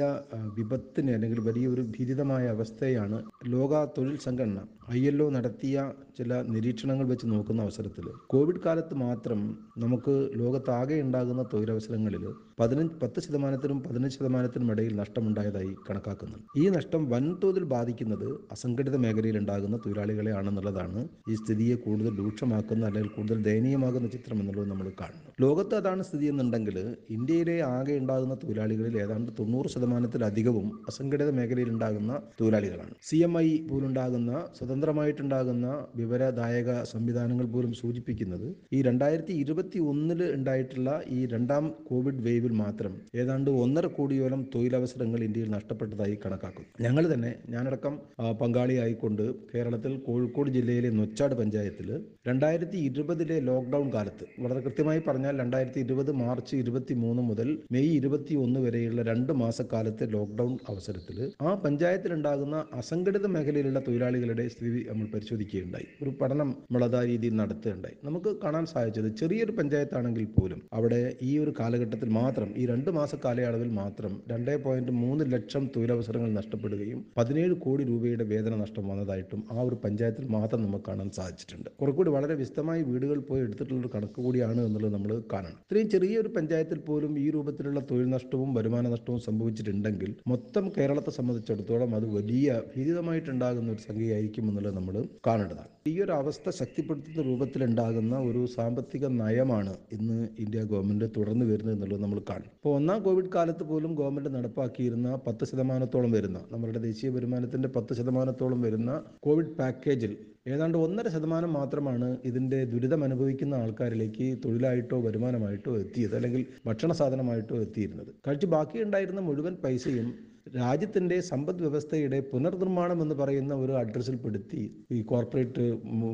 [0.58, 4.60] വിപത്തിന് അല്ലെങ്കിൽ വലിയ ഒരു ഭീതിതമായ അവസ്ഥയാണ് ലോക തൊഴിൽ സംഘടന
[4.94, 5.78] ഐ എൽ ഒ നടത്തിയ
[6.18, 9.40] ചില നിരീക്ഷണങ്ങൾ വെച്ച് നോക്കുന്ന അവസരത്തിൽ കോവിഡ് കാലത്ത് മാത്രം
[9.84, 12.24] നമുക്ക് ലോകത്താകെ ഉണ്ടാകുന്ന തൊഴിലവസരങ്ങളിൽ
[12.60, 16.46] പതിനഞ്ച് പത്ത് ശതമാനത്തിനും പതിനഞ്ച് ശതമാനത്തിനും ഇടയിൽ നഷ്ടമുണ്ടായതായി കണക്കാക്കുന്നുണ്ട്.
[16.62, 23.40] ഈ നഷ്ടം വൻതോതിൽ ബാധിക്കുന്നത് അസംഘടിത മേഖലയിൽ ഉണ്ടാകുന്ന തൊഴിലാളികളെ ആണെന്നുള്ളതാണ് ഈ സ്ഥിതിയെ കൂടുതൽ രൂക്ഷമാക്കുന്ന അല്ലെങ്കിൽ കൂടുതൽ
[23.50, 25.26] ദയനീയമാകുന്ന ചിത്രം എന്നുള്ളത് നമ്മൾ കാണുന്നു.
[25.44, 26.78] ലോകത്ത് അതാണ് സ്ഥിതി എന്നുണ്ടെങ്കിൽ
[27.16, 32.94] ഇന്ത്യയിലെ ആകെ ഉണ്ടാകുന്ന തൊഴിലാളികളിൽ ഏതാണ്ട് തൊണ്ണൂറ് ശതമാനത്തിലധികവും അസംഘടിത മേഖലയിൽ ഉണ്ടാകുന്ന തൊഴിലാളികളാണ്.
[33.10, 41.20] സി എം ഐ പോലുണ്ടാകുന്ന സ്വതന്ത്രമായിട്ടുണ്ടാകുന്ന വിവരദായക സംവിധാനങ്ങൾ പോലും സൂചിപ്പിക്കുന്നത് ഈ രണ്ടായിരത്തി ഇരുപത്തി ഒന്നിൽ ഉണ്ടായിട്ടുള്ള ഈ
[41.26, 46.70] രണ്ടാം കോവിഡ് വേവിൽ മാത്രം ഏതാണ്ട് ഒന്നര കോടിയോളം തൊഴിലവസരങ്ങൾ ഇന്ത്യയിൽ നഷ്ടപ്പെട്ടതായി കണക്കാക്കുന്നു.
[46.86, 47.94] ഞങ്ങൾ തന്നെ ഞാനടക്കം
[48.42, 49.24] പങ്കാളിയായിക്കൊണ്ട്
[49.54, 51.90] കേരളത്തിൽ കോഴിക്കോട് ജില്ലയിലെ നൊച്ചാട് പഞ്ചായത്തിൽ
[52.30, 58.34] രണ്ടായിരത്തി ഇരുപതിലെ ലോക്ക്ഡൌൺ കാലത്ത് വളരെ കൃത്യമായി പറഞ്ഞാൽ രണ്ടായിരത്തി ഇരുപത് മാർച്ച് ഇരുപത്തി മൂന്ന് മുതൽ മെയ് ഇരുപത്തി
[58.44, 65.88] ഒന്ന് വരെയുള്ള രണ്ട് മാസക്കാലത്തെ ലോക്ക്ഡൌൺ അവസരത്തിൽ ആ പഞ്ചായത്തിലുണ്ടാകുന്ന അസംഘടിത മേഖലയിലുള്ള തൊഴിലാളികളുടെ സ്ഥിതി നമ്മൾ പരിശോധിക്കുകയുണ്ടായി.
[66.04, 67.98] ഒരു പഠനം നമ്മൾ അതാ രീതിയിൽ നടത്തുകയുണ്ടായി.
[68.08, 73.72] നമുക്ക് കാണാൻ സാധിച്ചത് ചെറിയൊരു പഞ്ചായത്താണെങ്കിൽ പോലും അവിടെ ഈ ഒരു കാലഘട്ടത്തിൽ മാത്രം ഈ രണ്ട് മാസ കാലയളവിൽ
[73.82, 79.78] മാത്രം രണ്ടേ പോയിന്റ് മൂന്ന് ലക്ഷം തൊഴിലവസരങ്ങൾ നഷ്ടപ്പെടുകയും പതിനേഴ് കോടി രൂപയുടെ വേതന നഷ്ടം വന്നതായിട്ടും ആ ഒരു
[79.86, 81.70] പഞ്ചായത്തിൽ മാത്രം നമുക്ക് കാണാൻ സാധിച്ചിട്ടുണ്ട്.
[81.80, 85.60] കുറച്ചുകൂടി വളരെ വിശദമായി വീടുകൾ പോയി എടുത്തിട്ടുള്ള ഒരു കണക്ക് കൂടിയാണ് എന്നുള്ളത് നമ്മൾ കാണണം.
[85.66, 92.08] ഇത്രയും ചെറിയൊരു പഞ്ചായത്തിൽ പോലും ഈ രൂപത്തിലുള്ള തൊഴിൽ നഷ്ടവും വരുമാന നഷ്ടവും സംഭവിച്ചിട്ടുണ്ടെങ്കിൽ മൊത്തം കേരളത്തെ സംബന്ധിച്ചിടത്തോളം അത്
[92.18, 92.38] വലിയ
[92.72, 94.96] ഭീതിതമായിട്ടുണ്ടാകുന്ന ഒരു സംഖ്യയായിരിക്കും എന്നുള്ളത് നമ്മൾ
[95.28, 95.70] കാണേണ്ടതാണ്.
[95.88, 102.20] ഈ ഒരു അവസ്ഥ ശക്തിപ്പെടുത്തുന്ന രൂപത്തിലുണ്ടാകുന്ന ഒരു സാമ്പത്തിക നയമാണ് ഇന്ന് ഇന്ത്യ ഗവൺമെന്റ് തുടർന്ന് വരുന്നത് എന്നുള്ളത് നമ്മൾ
[102.30, 107.94] കാണും ഇപ്പോൾ ഒന്നാം കോവിഡ് കാലത്ത് പോലും ഗവൺമെന്റ് നടപ്പാക്കിയിരുന്ന പത്ത് ശതമാനത്തോളം വരുന്ന നമ്മുടെ ദേശീയ വരുമാനത്തിന്റെ പത്ത്
[107.94, 110.14] ശതമാനത്തോളം വരുന്ന കോവിഡ് പാക്കേജിൽ
[110.46, 118.12] ഏതാണ്ട് ഒന്നര ശതമാനം മാത്രമാണ് ഇതിന്റെ ദുരിതം അനുഭവിക്കുന്ന ആൾക്കാരിലേക്ക് തൊഴിലായിട്ടോ വരുമാനമായിട്ടോ എത്തിയത് അല്ലെങ്കിൽ ഭക്ഷണ സാധനമായിട്ടോ എത്തിയിരുന്നത്.
[118.28, 120.10] കഴിച്ച് ബാക്കിയുണ്ടായിരുന്ന മുഴുവൻ പൈസയും
[120.58, 125.66] രാജ്യത്തിന്റെ സമ്പദ് വ്യവസ്ഥയുടെ പുനർനിർമ്മാണം എന്ന് പറയുന്ന ഒരു അഡ്രസ്സിൽ പെടുത്തി ഈ കോർപ്പറേറ്റ്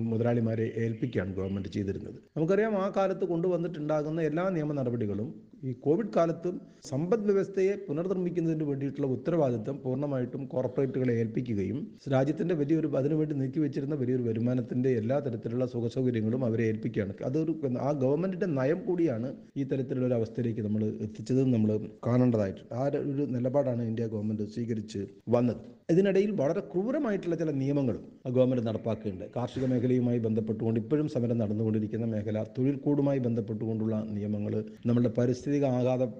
[0.09, 2.17] മുതലാളിമാരെ ഏൽപ്പിക്കുകയാണ് ഗവൺമെന്റ് ചെയ്തിരുന്നത്.
[2.37, 5.29] നമുക്കറിയാം ആ കാലത്ത് കൊണ്ടുവന്നിട്ടുണ്ടാകുന്ന എല്ലാ നിയമ നടപടികളും
[5.61, 6.55] ഈ കോവിഡ് കാലത്തും
[6.89, 11.77] സമ്പദ് വ്യവസ്ഥയെ പുനർനിർമ്മിക്കുന്നതിന് വേണ്ടിയിട്ടുള്ള ഉത്തരവാദിത്തം പൂർണമായിട്ടും കോർപ്പറേറ്റുകളെ ഏൽപ്പിക്കുകയും
[12.13, 17.13] രാജ്യത്തിന്റെ വലിയൊരു അതിനുവേണ്ടി നീക്കിവെച്ചിരുന്ന വലിയൊരു വരുമാനത്തിന്റെ എല്ലാ തരത്തിലുള്ള സുഖസൗകര്യങ്ങളും അവരെ ഏൽപ്പിക്കുകയാണ്.
[17.29, 17.53] അതൊരു
[17.87, 21.71] ആ ഗവൺമെന്റിന്റെ നയം കൂടിയാണ് ഈ തരത്തിലുള്ള ഒരു അവസ്ഥയിലേക്ക് നമ്മൾ എത്തിച്ചത് നമ്മൾ
[22.07, 25.01] കാണേണ്ടതായിട്ട് ആ ഒരു നിലപാടാണ് ഇന്ത്യ ഗവൺമെന്റ് സ്വീകരിച്ച്
[25.35, 25.63] വന്നത്.
[25.93, 28.03] ഇതിനിടയിൽ വളരെ ക്രൂരമായിട്ടുള്ള ചില നിയമങ്ങളും
[28.35, 34.53] ഗവൺമെന്റ് നടപ്പാക്കുന്നുണ്ട് കാർഷിക മേഖലയുമായി ബന്ധപ്പെട്ടുകൊണ്ട് ഇപ്പോഴും സമരം നടന്നുകൊണ്ടിരിക്കുന്ന മേഖല തൊഴിൽ കൂടുമായി ബന്ധപ്പെട്ടുകൊണ്ടുള്ള നിയമങ്ങൾ
[34.89, 35.11] നമ്മുടെ
[35.45, 36.11] പരിസ്ഥിതിക ആഘാതം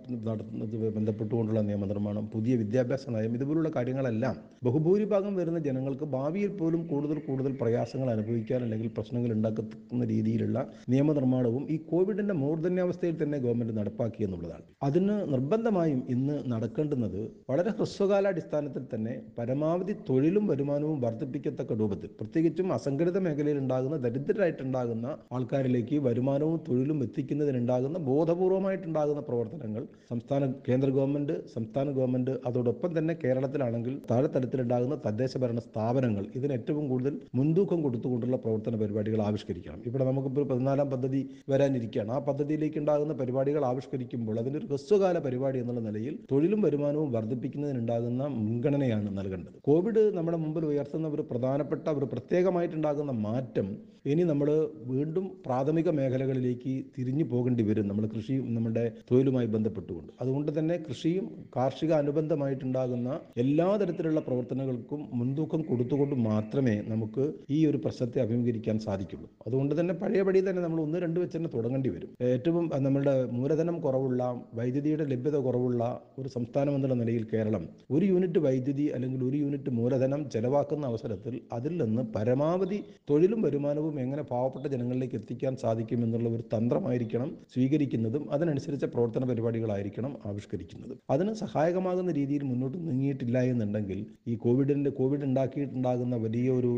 [0.95, 8.09] ബന്ധപ്പെട്ടുകൊണ്ടുള്ള നിയമനിർമ്മാണം പുതിയ വിദ്യാഭ്യാസ നയം ഇതുപോലുള്ള കാര്യങ്ങളെല്ലാം ബഹുഭൂരിഭാഗം വരുന്ന ജനങ്ങൾക്ക് ഭാവിയിൽ പോലും കൂടുതൽ കൂടുതൽ പ്രയാസങ്ങൾ
[8.09, 10.59] അനുഭവിക്കാൻ അല്ലെങ്കിൽ പ്രശ്നങ്ങൾ ഉണ്ടാക്കുന്ന രീതിയിലുള്ള
[10.93, 14.63] നിയമനിർമ്മാണവും ഈ കോവിഡിന്റെ മൂർധന്യാവസ്ഥയിൽ തന്നെ ഗവൺമെന്റ് നടപ്പാക്കി എന്നുള്ളതാണ്.
[14.83, 17.19] അതിന് നിർബന്ധമായും ഇന്ന് നടക്കേണ്ടുന്നത്
[17.49, 26.59] വളരെ ഹ്രസ്വകാലാടിസ്ഥാനത്തിൽ തന്നെ പരമാവധി തൊഴിലും വരുമാനവും വർദ്ധിപ്പിക്കത്തക്ക രൂപത്തിൽ പ്രത്യേകിച്ചും അസംഘടിത മേഖലയിൽ ഉണ്ടാകുന്ന ദരിദ്രരായിട്ടുണ്ടാകുന്ന ആൾക്കാരിലേക്ക് വരുമാനവും
[26.69, 35.59] തൊഴിലും എത്തിക്കുന്നതിനുണ്ടാകുന്ന ബോധപൂർവമായിട്ടുണ്ടാകുന്ന പ്രവർത്തനങ്ങൾ സംസ്ഥാന കേന്ദ്ര ഗവൺമെന്റ് സംസ്ഥാന ഗവൺമെന്റ് അതോടൊപ്പം തന്നെ കേരളത്തിലാണെങ്കിൽ താഴെത്തലത്തിലുണ്ടാകുന്ന തദ്ദേശ ഭരണ
[35.59, 39.81] സ്ഥാപനങ്ങൾ ഇതിന് ഏറ്റവും കൂടുതൽ മുൻതൂക്കം കൊടുത്തുകൊണ്ടുള്ള പ്രവർത്തന പരിപാടികൾ ആവിഷ്കരിക്കണം.
[39.85, 42.11] ഇവിടെ നമുക്കിപ്പോൾ പതിനാലാം പദ്ധതി വരാനിരിക്കുകയാണ്.
[42.11, 49.53] ആ പദ്ധതിയിലേക്ക് ഉണ്ടാകുന്ന പരിപാടികൾ ആവിഷ്കരിക്കുമ്പോൾ അതിനൊരു ഹ്രസ്വകാല പരിപാടി എന്നുള്ള നിലയിൽ തൊഴിലും വരുമാനവും വർദ്ധിപ്പിക്കുന്നതിനുണ്ടാകുന്ന മുൻഗണനയാണ് നൽകേണ്ടത്.
[49.61, 54.47] കോവിഡ് നമ്മുടെ മുമ്പിൽ ഉയർത്തുന്ന ഒരു പ്രധാനപ്പെട്ട ഒരു പ്രത്യേകമായിട്ടുണ്ടാകുന്ന മാറ്റം ഇനി നമ്മൾ
[54.89, 57.85] വീണ്ടും പ്രാഥമിക മേഖലകളിലേക്ക് തിരിഞ്ഞു പോകേണ്ടി വരും.
[57.89, 60.11] നമ്മൾ കൃഷി നമ്മുടെ തൊഴിലുമായി ബന്ധപ്പെട്ടുകൊണ്ട്.
[60.21, 61.25] അതുകൊണ്ട് തന്നെ കൃഷിയും
[61.55, 63.09] കാർഷിക അനുബന്ധമായിട്ടുണ്ടാകുന്ന
[63.43, 67.23] എല്ലാ തരത്തിലുള്ള പ്രവർത്തനങ്ങൾക്കും മുൻതൂക്കം കൊടുത്തുകൊണ്ട് മാത്രമേ നമുക്ക്
[67.57, 69.27] ഈ ഒരു പ്രശ്നത്തെ അഭിമുഖീകരിക്കാൻ സാധിക്കുള്ളൂ.
[69.47, 72.11] അതുകൊണ്ട് തന്നെ പഴയപടി തന്നെ നമ്മൾ ഒന്ന് രണ്ട് വെച്ച് തന്നെ തുടങ്ങേണ്ടി വരും.
[72.29, 74.21] ഏറ്റവും നമ്മുടെ മൂലധനം കുറവുള്ള
[74.59, 75.83] വൈദ്യുതിയുടെ ലഭ്യത കുറവുള്ള
[76.19, 81.73] ഒരു സംസ്ഥാനം എന്നുള്ള നിലയിൽ കേരളം ഒരു യൂണിറ്റ് വൈദ്യുതി അല്ലെങ്കിൽ ഒരു യൂണിറ്റ് മൂലധനം ചെലവാക്കുന്ന അവസരത്തിൽ അതിൽ
[81.83, 82.79] നിന്ന് പരമാവധി
[83.09, 90.99] തൊഴിലും വരുമാനവും എങ്ങനെ പാവപ്പെട്ട ജനങ്ങളിലേക്ക് എത്തിക്കാൻ സാധിക്കും എന്നുള്ള ഒരു തന്ത്രമായിരിക്കണം സ്വീകരിക്കുന്നതും അതിനനുസരിച്ച പ്രവർത്തന പരിപാടികളായിരിക്കണം ആവിഷ്കരിക്കുന്നതും.
[91.09, 96.73] അതിന് സഹായകമാകുന്ന രീതിയിൽ മുന്നോട്ട് നീങ്ങിയിട്ടില്ല എന്നുണ്ടെങ്കിൽ ഈ കോവിഡിന്റെ കോവിഡ് ഉണ്ടാക്കിയിട്ടുണ്ടാകുന്ന വലിയ ഒരു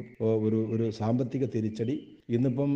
[0.78, 2.72] ഒരു സാമ്പത്തിക തിരിച്ചടി ഇന്നിപ്പം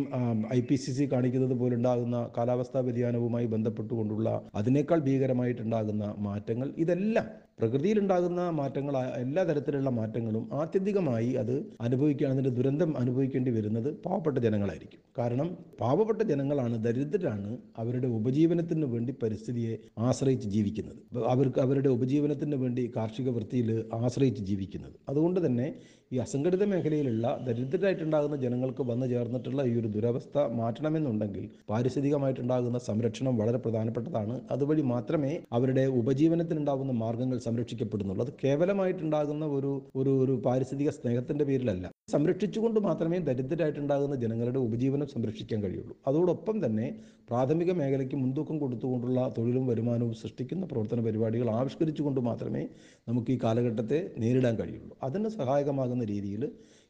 [0.56, 4.28] ഐ പി സി സി കാണിക്കുന്നത് പോലുണ്ടാകുന്ന കാലാവസ്ഥാ വ്യതിയാനവുമായി ബന്ധപ്പെട്ടുകൊണ്ടുള്ള
[4.58, 7.26] അതിനേക്കാൾ ഭീകരമായിട്ടുണ്ടാകുന്ന മാറ്റങ്ങൾ ഇതെല്ലാം
[7.60, 8.94] പ്രകൃതിയിലുണ്ടാകുന്ന മാറ്റങ്ങൾ
[9.24, 11.52] എല്ലാ തരത്തിലുള്ള മാറ്റങ്ങളും ആത്യന്തികമായി അത്
[11.86, 15.00] അനുഭവിക്കുക അതിന്റെ ദുരന്തം അനുഭവിക്കേണ്ടി വരുന്നത് പാവപ്പെട്ട ജനങ്ങളായിരിക്കും.
[15.18, 15.48] കാരണം
[15.80, 17.50] പാവപ്പെട്ട ജനങ്ങളാണ് ദരിദ്രരാണ്
[17.82, 19.74] അവരുടെ ഉപജീവനത്തിന് വേണ്ടി പരിസ്ഥിതിയെ
[20.08, 20.98] ആശ്രയിച്ച് ജീവിക്കുന്നത്.
[21.34, 23.70] അവർക്ക് അവരുടെ ഉപജീവനത്തിന് വേണ്ടി കാർഷിക വൃത്തിയിൽ
[24.02, 24.96] ആശ്രയിച്ച് ജീവിക്കുന്നത്.
[25.12, 25.68] അതുകൊണ്ട് തന്നെ
[26.12, 34.34] ഈ അസംഘടിത മേഖലയിലുള്ള ദരിദ്രരായിട്ടുണ്ടാകുന്ന ജനങ്ങൾക്ക് വന്നു ചേർന്നിട്ടുള്ള ഈ ഒരു ദുരവസ്ഥ മാറ്റണമെന്നുണ്ടെങ്കിൽ പാരിസ്ഥിതികമായിട്ടുണ്ടാകുന്ന സംരക്ഷണം വളരെ പ്രധാനപ്പെട്ടതാണ്.
[34.54, 38.24] അതുവഴി മാത്രമേ അവരുടെ ഉപജീവനത്തിനുണ്ടാകുന്ന മാർഗങ്ങൾ സംരക്ഷിക്കപ്പെടുന്നുള്ളൂ.
[38.26, 41.84] അത് കേവലമായിട്ടുണ്ടാകുന്ന ഒരു ഒരു ഒരു പാരിസ്ഥിതിക സ്നേഹത്തിന്റെ പേരിലല്ല.
[42.14, 45.94] സംരക്ഷിച്ചുകൊണ്ട് മാത്രമേ ദരിദ്രരായിട്ടുണ്ടാകുന്ന ജനങ്ങളുടെ ഉപജീവനം സംരക്ഷിക്കാൻ കഴിയുള്ളൂ.
[46.08, 46.86] അതോടൊപ്പം തന്നെ
[47.30, 52.62] പ്രാഥമിക മേഖലയ്ക്ക് മുൻതൂക്കം കൊടുത്തുകൊണ്ടുള്ള തൊഴിലും വരുമാനവും സൃഷ്ടിക്കുന്ന പ്രവർത്തന പരിപാടികൾ ആവിഷ്കരിച്ചുകൊണ്ട് മാത്രമേ
[53.08, 54.94] നമുക്ക് ഈ കാലഘട്ടത്തെ നേരിടാൻ കഴിയുള്ളൂ.
[55.08, 56.44] അതിന് സഹായകമാകുന്ന രീതിയിൽ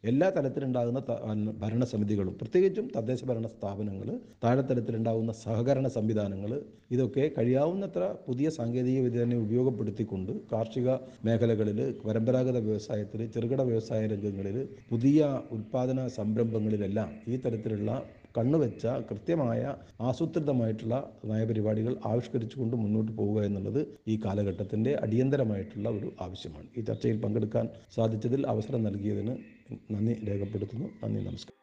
[0.05, 1.01] എല്ലാ തലത്തിലുണ്ടാകുന്ന
[1.61, 4.09] ഭരണസമിതികളും പ്രത്യേകിച്ചും തദ്ദേശ ഭരണ സ്ഥാപനങ്ങൾ
[4.43, 6.53] താഴെത്തലത്തിലുണ്ടാകുന്ന സഹകരണ സംവിധാനങ്ങൾ
[6.91, 10.89] ഇതൊക്കെ കഴിയാവുന്നത്ര പുതിയ സാങ്കേതിക വിദ്യനെ ഉപയോഗപ്പെടുത്തിക്കൊണ്ട് കാർഷിക
[11.25, 14.59] മേഖലകളിൽ പരമ്പരാഗത വ്യവസായത്തിൽ ചെറുകിട വ്യവസായ രംഗങ്ങളിൽ
[14.91, 15.21] പുതിയ
[15.53, 17.93] ഉൽപാദന സംരംഭങ്ങളിലെല്ലാം ഈ തരത്തിലുള്ള
[18.39, 19.63] കണ്ണുവെച്ച കൃത്യമായ
[20.01, 26.69] ആസൂത്രിതമായിട്ടുള്ള നയപരിപാടികൾ ആവിഷ്കരിച്ചുകൊണ്ട് മുന്നോട്ട് പോവുക എന്നുള്ളത് ഈ കാലഘട്ടത്തിന്റെ അടിയന്തരമായിട്ടുള്ള ഒരു ആവശ്യമാണ്.
[26.77, 29.37] ഈ ചർച്ചയിൽ പങ്കെടുക്കാൻ സാധിച്ചതിൽ അവസരം നൽകിയതിന്
[29.91, 30.89] നന്ദി രേഖപ്പെടുത്തുന്നു.
[31.05, 31.62] നന്ദി നമസ്കാരം.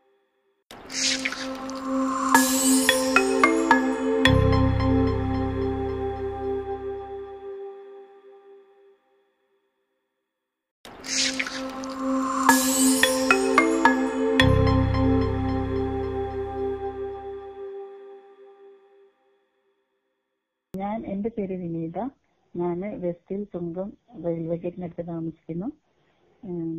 [22.59, 23.89] ഞാൻ വെസ്റ്റിൽ തുങ്കം
[24.25, 25.67] റെയിൽവേ ഗേറ്റിനടുത്ത് താമസിക്കുന്നു.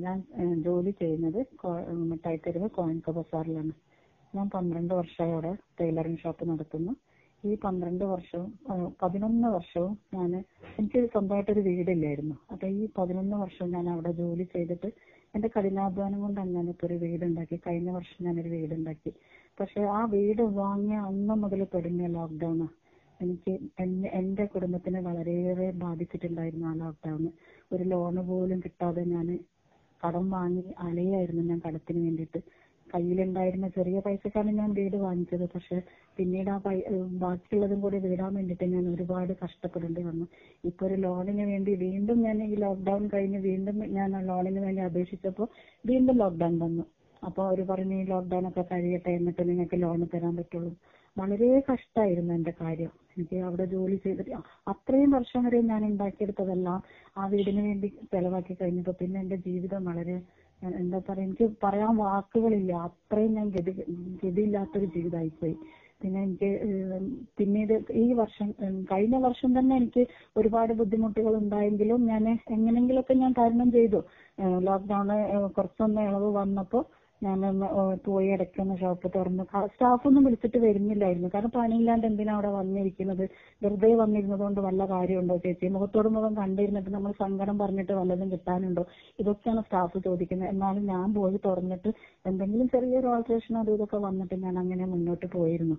[0.05, 0.18] ഞാൻ
[0.66, 1.41] ജോലി ചെയ്യുന്നത്
[2.11, 3.72] മിഠായിത്തെരുവ് കോയൻക ബസാറിലാണ്.
[4.35, 6.93] ഞാൻ പന്ത്രണ്ട് വർഷമായി അവിടെ ടൈലറിംഗ് ഷോപ്പ് നടത്തുന്നു.
[7.45, 8.49] ഈ പന്ത്രണ്ട് വർഷവും
[9.03, 10.31] പതിനൊന്ന് വർഷവും ഞാൻ
[10.78, 12.37] എനിക്ക് സ്വന്തമായിട്ടൊരു വീടില്ലായിരുന്നു.
[12.53, 14.89] അപ്പൊ ഈ പതിനൊന്ന് വർഷവും ഞാൻ അവിടെ ജോലി ചെയ്തിട്ട്
[15.35, 17.57] എന്റെ കഠിനാധ്വാനം കൊണ്ടാണ് ഞാനിപ്പോ ഒരു വീടുണ്ടാക്കി.
[17.66, 19.11] കഴിഞ്ഞ വർഷം ഞാനൊരു വീടുണ്ടാക്കി.
[19.61, 22.61] പക്ഷെ ആ വീട് വാങ്ങിയ അന്ന് മുതൽ തുടങ്ങിയ ലോക്ക്ഡൌൺ
[23.21, 23.53] എനിക്ക്
[24.14, 27.25] എന്റെ കുടുംബത്തിനെ വളരെയേറെ ബാധിച്ചിട്ടുണ്ടായിരുന്നു ആ ലോക്ക്ഡൌൺ
[27.73, 29.39] ഒരു ലോണ് പോലും കിട്ടാതെ ഞാൻ
[30.07, 32.41] കടം വാങ്ങി അലയായിരുന്നു ഞാൻ കടത്തിന് വേണ്ടിയിട്ട്.
[32.95, 35.45] കയ്യിലുണ്ടായിരുന്ന ചെറിയ പൈസക്കാണ് ഞാൻ വീട് വാങ്ങിച്ചത്.
[35.55, 35.77] പക്ഷെ
[36.16, 36.77] പിന്നീട് ആ പൈ
[37.09, 40.27] ബാക്കിയുള്ളതും കൂടി വീടാൻ വേണ്ടിയിട്ട് ഞാൻ ഒരുപാട് കഷ്ടപ്പെടേണ്ടി വന്നു.
[40.64, 45.49] ഇപ്പൊ ഒരു ലോണിന് വേണ്ടി വീണ്ടും ഞാൻ ഈ ലോക്ക്ഡൌൺ കഴിഞ്ഞ് വീണ്ടും ഞാൻ ആ ലോണിന് വേണ്ടി അപേക്ഷിച്ചപ്പോൾ
[45.87, 46.83] വീണ്ടും ലോക്ക്ഡൌൺ വന്നു.
[47.25, 50.73] അപ്പൊ അവർ പറഞ്ഞു ഈ ലോക്ക്ഡൌൺ ഒക്കെ കഴിയട്ടെ എന്നിട്ട് നിങ്ങൾക്ക് ലോൺ തരാൻ പറ്റുള്ളൂ.
[51.21, 52.93] വളരെ കഷ്ടായിരുന്നു എന്റെ കാര്യം.
[53.16, 54.37] എനിക്ക് അവിടെ ജോലി ചെയ്തിട്ട്
[54.68, 56.79] അത്രയും വർഷം വരെ ഞാൻ ഉണ്ടാക്കിയെടുത്തതെല്ലാം
[57.18, 60.16] ആ വീടിന് വേണ്ടി ചെലവാക്കി കഴിഞ്ഞപ്പോ പിന്നെ എന്റെ ജീവിതം വളരെ
[60.62, 62.73] എന്താ പറയാ എനിക്ക് പറയാൻ വാക്കുകളില്ല.
[62.89, 63.73] അത്രയും ഞാൻ ഗതി
[64.23, 65.55] ഗതിയില്ലാത്തൊരു ജീവിതമായിപ്പോയി.
[66.03, 66.51] പിന്നെ എനിക്ക്
[67.39, 68.49] പിന്നീട് ഈ വർഷം
[68.93, 70.03] കഴിഞ്ഞ വർഷം തന്നെ എനിക്ക്
[70.37, 72.25] ഒരുപാട് ബുദ്ധിമുട്ടുകൾ ഉണ്ടായെങ്കിലും ഞാൻ
[72.57, 74.01] എങ്ങനെങ്കിലൊക്കെ ഞാൻ തരണം ചെയ്തു.
[74.68, 75.16] ലോക്ക്ഡൌണ്
[75.57, 76.81] കുറച്ചൊന്ന് ഇളവ് വന്നപ്പോ
[77.23, 77.41] ഞാൻ
[78.05, 79.45] പോയി ഇടയ്ക്കൊന്ന് ഷോപ്പ് തുറന്നു.
[79.73, 81.29] സ്റ്റാഫൊന്നും വിളിച്ചിട്ട് വരുന്നില്ലായിരുന്നു.
[81.35, 83.25] കാരണം പണിയില്ലാണ്ട് എന്തിനാ അവിടെ വന്നിരിക്കുന്നത്?
[83.62, 85.68] വെറുതെ വന്നിരുന്നത് കൊണ്ട് വല്ല കാര്യമുണ്ടോ ചേച്ചി?
[85.68, 88.85] മുഖത്തോട് മുഖം കണ്ടിരുന്നിട്ട് നമ്മൾ സങ്കടം പറഞ്ഞിട്ട് വല്ലതും കിട്ടാനുണ്ടോ?
[89.18, 90.51] ഇതൊക്കെയാണ് സ്റ്റാഫ് ചോദിക്കുന്നത്.
[90.55, 91.93] എന്നാലും ഞാൻ പോയി തുറന്നിട്ട്
[92.27, 95.79] എന്തെങ്കിലും ചെറിയൊരു ഓൾട്രേഷൻ അതും ഇതൊക്കെ വന്നിട്ട് ഞാൻ അങ്ങനെ മുന്നോട്ട് പോയിരുന്നു.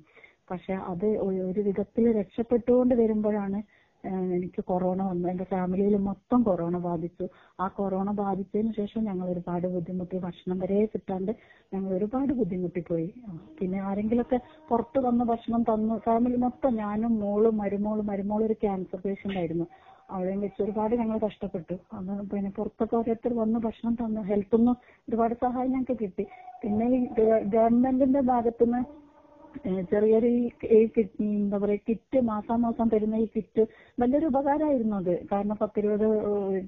[0.52, 1.06] പക്ഷെ അത്
[1.50, 3.60] ഒരു വിധത്തിൽ രക്ഷപ്പെട്ടുകൊണ്ട് വരുമ്പോഴാണ്
[4.04, 5.28] എനിക്ക് കൊറോണ വന്നു.
[5.30, 7.26] എന്റെ ഫാമിലിയിൽ മൊത്തം കൊറോണ ബാധിച്ചു.
[7.60, 10.18] ആ കൊറോണ ബാധിച്ചതിന് ശേഷം ഞങ്ങൾ ഒരുപാട് ബുദ്ധിമുട്ടി.
[10.18, 11.32] ഭക്ഷണം വരെ കിട്ടാണ്ട്
[11.74, 13.14] ഞങ്ങൾ ഒരുപാട് ബുദ്ധിമുട്ടിപ്പോയി.
[13.60, 14.40] പിന്നെ ആരെങ്കിലുമൊക്കെ
[14.70, 15.98] പുറത്ത് വന്ന് ഭക്ഷണം തന്നു.
[15.98, 19.68] ഫാമിലി മൊത്തം ഞാനും മോളും മരുമോളും മരുമോളും ഒരു ക്യാൻസർ പേഷ്യന്റ് ആയിരുന്നു.
[20.10, 21.74] അവിടെയും വെച്ച് ഒരുപാട് ഞങ്ങൾ കഷ്ടപ്പെട്ടു.
[21.94, 24.22] അന്ന് പിന്നെ പുറത്തൊക്കെ ഓരോരുത്തർ വന്ന് ഭക്ഷണം തന്നു.
[24.22, 24.72] ഹെൽത്തുനിന്ന്
[25.10, 26.28] ഒരുപാട് സഹായം ഞങ്ങൾക്ക് കിട്ടി.
[26.64, 27.06] പിന്നെ ഈ
[27.46, 29.01] ഗവൺമെന്റിന്റെ ഭാഗത്തുനിന്ന്
[29.92, 30.80] ചെറിയൊരു ഈ
[31.36, 33.64] എന്താ പറയാ കിറ്റ് മാസാമാസം തരുന്ന ഈ കിറ്റ്
[34.00, 35.12] വലിയൊരു ഉപകാരമായിരുന്നു അത്.
[35.32, 36.06] കാരണം പത്തിരുപത്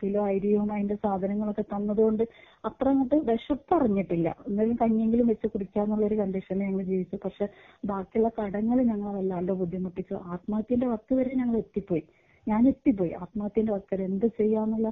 [0.01, 2.23] കിലോ അരിയും അതിന്റെ സാധനങ്ങളൊക്കെ തന്നതുകൊണ്ട്
[2.65, 4.35] അത്ര അങ്ങോട്ട് വിശപ്പറിഞ്ഞിട്ടില്ല.
[4.47, 7.19] എന്നാലും കഞ്ഞിയെങ്കിലും വെച്ച് കുടിക്കാന്നുള്ളൊരു കണ്ടീഷനിൽ ഞങ്ങൾ ജീവിച്ചു.
[7.25, 7.47] പക്ഷെ
[7.85, 10.15] ബാക്കിയുള്ള കടങ്ങൾ ഞങ്ങൾ വല്ലാണ്ട് ബുദ്ധിമുട്ടിച്ചു.
[10.33, 12.03] ആത്മഹത്യന്റെ വക്ക് വരെ ഞങ്ങൾ എത്തിപ്പോയി.
[12.47, 13.11] ഞാൻ എത്തിപ്പോയി.
[13.23, 14.87] ആത്മഹത്യന്റെ വക്കൽ എന്ത് ചെയ്യാന്നുള്ള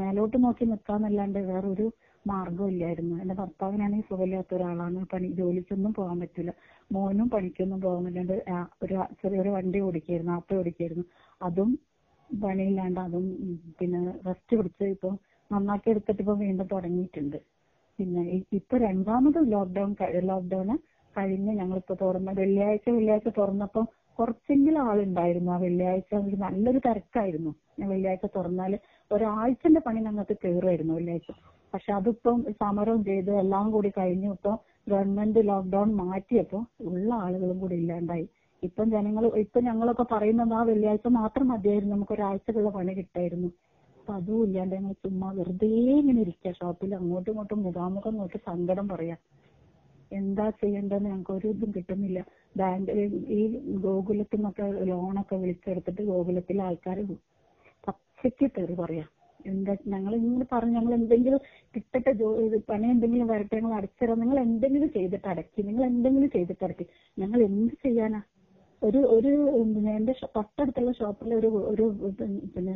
[0.00, 1.86] മേലോട്ട് നോക്കി നിൽക്കാന്നല്ലാണ്ട് വേറൊരു
[2.26, 5.06] മാർഗവും ഇല്ലായിരുന്നു എന്റെ ഭർത്താവിനാണെങ്കിൽ സുഖമില്ലാത്ത ഒരാളാണ്.
[5.12, 6.52] പണി ജോലിക്കൊന്നും പോകാൻ പറ്റില്ല
[6.92, 8.36] മോനും പണിക്കൊന്നും പോകാൻ പറ്റാണ്ട്
[8.82, 11.04] ഒരു ചെറിയൊരു വണ്ടി ഓടിക്കായിരുന്നു ആട്ടോ ഓടിക്കായിരുന്നു.
[11.42, 11.78] അതും
[12.42, 13.24] പണിയില്ലാണ്ട് അതും
[13.80, 15.10] പിന്നെ റെസ്റ്റ് പിടിച്ച് ഇപ്പൊ
[15.52, 17.36] നന്നാക്കി എടുത്തിട്ട് ഇപ്പൊ വീണ്ടും തുടങ്ങിയിട്ടുണ്ട്.
[17.98, 19.94] പിന്നെ ഇപ്പൊ രണ്ടാമത് ലോക്ക്ഡൌൺ
[20.26, 20.78] ലോക്ക്ഡൌൺ
[21.16, 23.82] കഴിഞ്ഞ് ഞങ്ങളിപ്പോ തുറന്ന വെള്ളിയാഴ്ച വെള്ളിയാഴ്ച തുറന്നപ്പോ
[24.18, 25.52] കുറച്ചെങ്കിലും ആളുണ്ടായിരുന്നു.
[25.52, 27.54] ആ വെള്ളിയാഴ്ച ഒരു നല്ലൊരു തിരക്കായിരുന്നു.
[27.78, 28.78] ഞാൻ വെള്ളിയാഴ്ച തുറന്നാൽ
[29.12, 31.30] ഒരാഴ്ചന്റെ പണി ഞങ്ങൾക്ക് കയറുമായിരുന്നു വെള്ളിയാഴ്ച.
[31.74, 34.32] പക്ഷെ അതിപ്പം സമരം ചെയ്ത് എല്ലാം കൂടി കഴിഞ്ഞു.
[34.32, 34.52] ഇപ്പൊ
[34.88, 38.26] ഗവൺമെന്റ് ലോക്ക്ഡൌൺ മാറ്റിയപ്പോ ഉള്ള ആളുകളും കൂടി ഇല്ലാണ്ടായി.
[38.62, 41.94] ഇപ്പം ജനങ്ങൾ ഇപ്പൊ ഞങ്ങളൊക്കെ പറയുന്നത് ആ വെള്ളിയാഴ്ച മാത്രം മതിയായിരുന്നു.
[41.94, 43.50] നമുക്ക് ഒരാഴ്ചക്കുള്ള പണി കിട്ടായിരുന്നു.
[43.96, 45.68] അപ്പൊ അതും ഇല്ലാണ്ട് ഞങ്ങൾ ചുമ്മാ വെറുതെ
[46.00, 49.16] ഇങ്ങനെ ഇരിക്കുക ഷോപ്പിൽ അങ്ങോട്ടും ഇങ്ങോട്ടും മുഖാമുഖം നോക്കി സങ്കടം പറയാ.
[50.12, 52.18] എന്താ ചെയ്യേണ്ടതെന്ന് ഞങ്ങൾക്ക് ഒരു ഇതും കിട്ടുന്നില്ല.
[52.56, 52.90] ബാങ്ക്
[53.30, 53.40] ഈ
[53.76, 56.98] ഗോകുലത്തിൽ നിന്നൊക്കെ ലോണൊക്കെ വിളിച്ചെടുത്തിട്ട് ഗോകുലത്തിലെ ആൾക്കാർ
[57.86, 59.04] പച്ചയ്ക്ക് തെറി പറയാ.
[59.44, 61.40] എന്താ ഞങ്ങൾ ഇങ്ങനെ പറഞ്ഞു ഞങ്ങൾ എന്തെങ്കിലും
[61.74, 66.64] കിട്ടട്ടെ ജോ ഇത് പണി എന്തെങ്കിലും വരട്ടെ ഞങ്ങൾ അടച്ചുതരാം നിങ്ങൾ എന്തെങ്കിലും ചെയ്തിട്ട് അടക്കി നിങ്ങൾ എന്തെങ്കിലും ചെയ്തിട്ട്
[66.64, 66.86] അടക്കി.
[67.16, 68.20] ഞങ്ങൾ എന്ത് ചെയ്യാനാ?
[68.82, 69.30] ഒരു ഒരു
[69.94, 71.84] എന്റെ തൊട്ടടുത്തുള്ള ഷോപ്പിൽ ഒരു ഒരു
[72.54, 72.74] പിന്നെ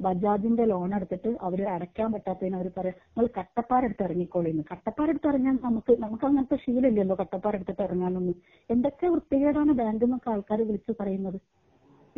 [0.00, 4.62] ബജാജിന്റെ ലോൺ എടുത്തിട്ട് അവർ അടയ്ക്കാൻ പറ്റാത്തതിന് അവർ പറയാം നിങ്ങൾ കട്ടപ്പാരെടുത്ത് ഇറങ്ങിക്കോളിന്ന്.
[4.72, 8.36] കട്ടപ്പാരെടുത്ത് ഇറങ്ങാൻ നമുക്ക് നമുക്ക് അങ്ങനത്തെ ശീലമില്ലല്ലോ കട്ടപ്പാരെടുത്തിട്ട് ഇറങ്ങാനൊന്നും.
[8.70, 11.40] എന്തൊക്കെ വൃത്തികേടാണ് ബാങ്കിൽ നിന്നൊക്കെ ആൾക്കാർ വിളിച്ചു പറയുന്നത്?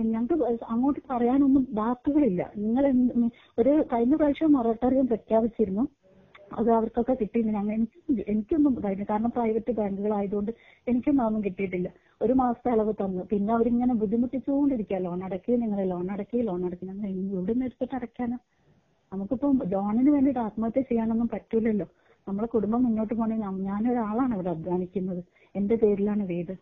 [0.00, 2.86] ഞങ്ങൾക്ക് അങ്ങോട്ട് പറയാനൊന്നും വാക്കുകളില്ല നിങ്ങൾ
[3.58, 5.88] ഒരു കഴിഞ്ഞ പ്രാവശ്യം മൊറട്ടോറിയം പ്രഖ്യാപിച്ചിരുന്നു.
[6.52, 7.50] അത് അവർക്കൊക്കെ കിട്ടിയില്ല.
[7.52, 10.52] ഞങ്ങൾ എനിക്ക് എനിക്കൊന്നും ഇതായിരുന്നു കാരണം പ്രൈവറ്റ് ബാങ്കുകളായതുകൊണ്ട്
[10.88, 11.88] എനിക്കൊന്നും അതൊന്നും കിട്ടിയിട്ടില്ല.
[12.22, 13.22] ഒരു മാസത്തെ അളവ് തന്നു.
[13.32, 18.38] പിന്നെ അവരിങ്ങനെ ബുദ്ധിമുട്ടിച്ചുകൊണ്ടിരിക്കുക ലോൺ അടക്കി നിങ്ങൾ ലോൺ അടക്കി ലോൺ അടക്കി ഞങ്ങൾ എവിടെ നിന്ന് എടുത്തിട്ട് അടയ്ക്കാനാ?
[19.12, 21.86] നമുക്കിപ്പം ലോണിന് വേണ്ടിയിട്ട് ആത്മഹത്യ ചെയ്യാനൊന്നും പറ്റൂലല്ലോ.
[22.28, 25.24] നമ്മളെ കുടുംബം മുന്നോട്ട് പോകണമെങ്കിൽ ഞാനൊരാളാണ് ഇവിടെ അധ്വാനിക്കുന്നത്.
[25.56, 26.52] എന്റെ പേരിലാണ് വീട്.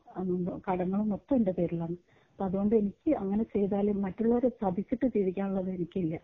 [0.69, 1.97] കടങ്ങളും മൊത്തം എന്റെ പേരിലാണ്.
[2.41, 6.15] അപ്പൊ അതുകൊണ്ട് എനിക്ക് അങ്ങനെ ചെയ്താലും മറ്റുള്ളവരെ ചതിച്ചിട്ട് ജീവിക്കാനുള്ളത് എനിക്കില്ല.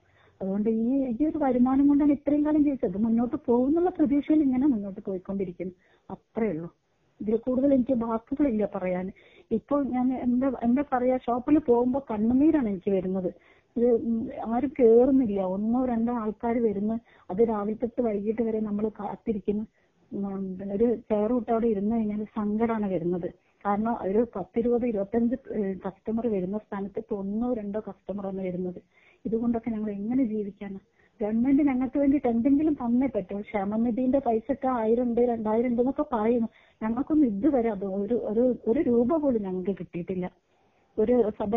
[0.40, 0.86] അതുകൊണ്ട് ഈ
[1.18, 2.96] ഈ ഒരു വരുമാനം കൊണ്ടാണ് ഇത്രയും കാലം ജീവിച്ചത്.
[3.06, 5.74] മുന്നോട്ട് പോകുന്നുള്ള പ്രതീക്ഷയിൽ ഇങ്ങനെ മുന്നോട്ട് പോയിക്കൊണ്ടിരിക്കുന്നു.
[6.10, 6.68] അത്രേ ഉള്ളൂ.
[7.20, 9.06] ഇതിൽ കൂടുതൽ എനിക്ക് വാക്കുകളില്ല പറയാൻ.
[9.50, 13.30] ഇപ്പോൾ ഞാൻ എന്താ എന്താ പറയാ ഷോപ്പിൽ പോകുമ്പോൾ കണ്ണുനീരാണ് എനിക്ക് വരുന്നത്.
[13.76, 13.88] ഇത്
[14.54, 15.40] ആരും കേറുന്നില്ല.
[15.56, 16.96] ഒന്നോ രണ്ടോ ആൾക്കാർ വരുന്നു
[17.30, 19.66] അത് രാവിലെ വൈകിട്ട് വരെ നമ്മൾ കാത്തിരിക്കുന്നു.
[20.76, 23.28] ഒരു ചെയർ വിട്ട് അവിടെ ഇരുന്ന് കഴിഞ്ഞാൽ സങ്കടമാണ് വരുന്നത്.
[23.66, 25.36] കാരണം ഒരു പത്തിരുപത് ഇരുപത്തഞ്ച്
[25.86, 28.80] കസ്റ്റമർ വരുന്ന സ്ഥാനത്ത് ഒന്നോ രണ്ടോ കസ്റ്റമർ ആണ് വരുന്നത്.
[29.24, 30.80] ഇതുകൊണ്ടൊക്കെ ഞങ്ങൾ എങ്ങനെ ജീവിക്കാനാ?
[31.20, 33.36] ഗവൺമെന്റ് ഞങ്ങൾക്ക് വേണ്ടിയിട്ട് എന്തെങ്കിലും തന്നേ പറ്റൂ.
[33.40, 36.48] ക്ഷേമനിധിന്റെ പൈസ ഒക്കെ ആയിരം ഉണ്ട് രണ്ടായിരം ഉണ്ട് എന്നൊക്കെ പറയുന്നു.
[36.82, 40.26] ഞങ്ങൾക്കൊന്നും ഇതുവരെ അത് ഒരു ഒരു ഒരു രൂപ പോലും ഞങ്ങൾക്ക് കിട്ടിയിട്ടില്ല.
[40.98, 41.14] ഒരു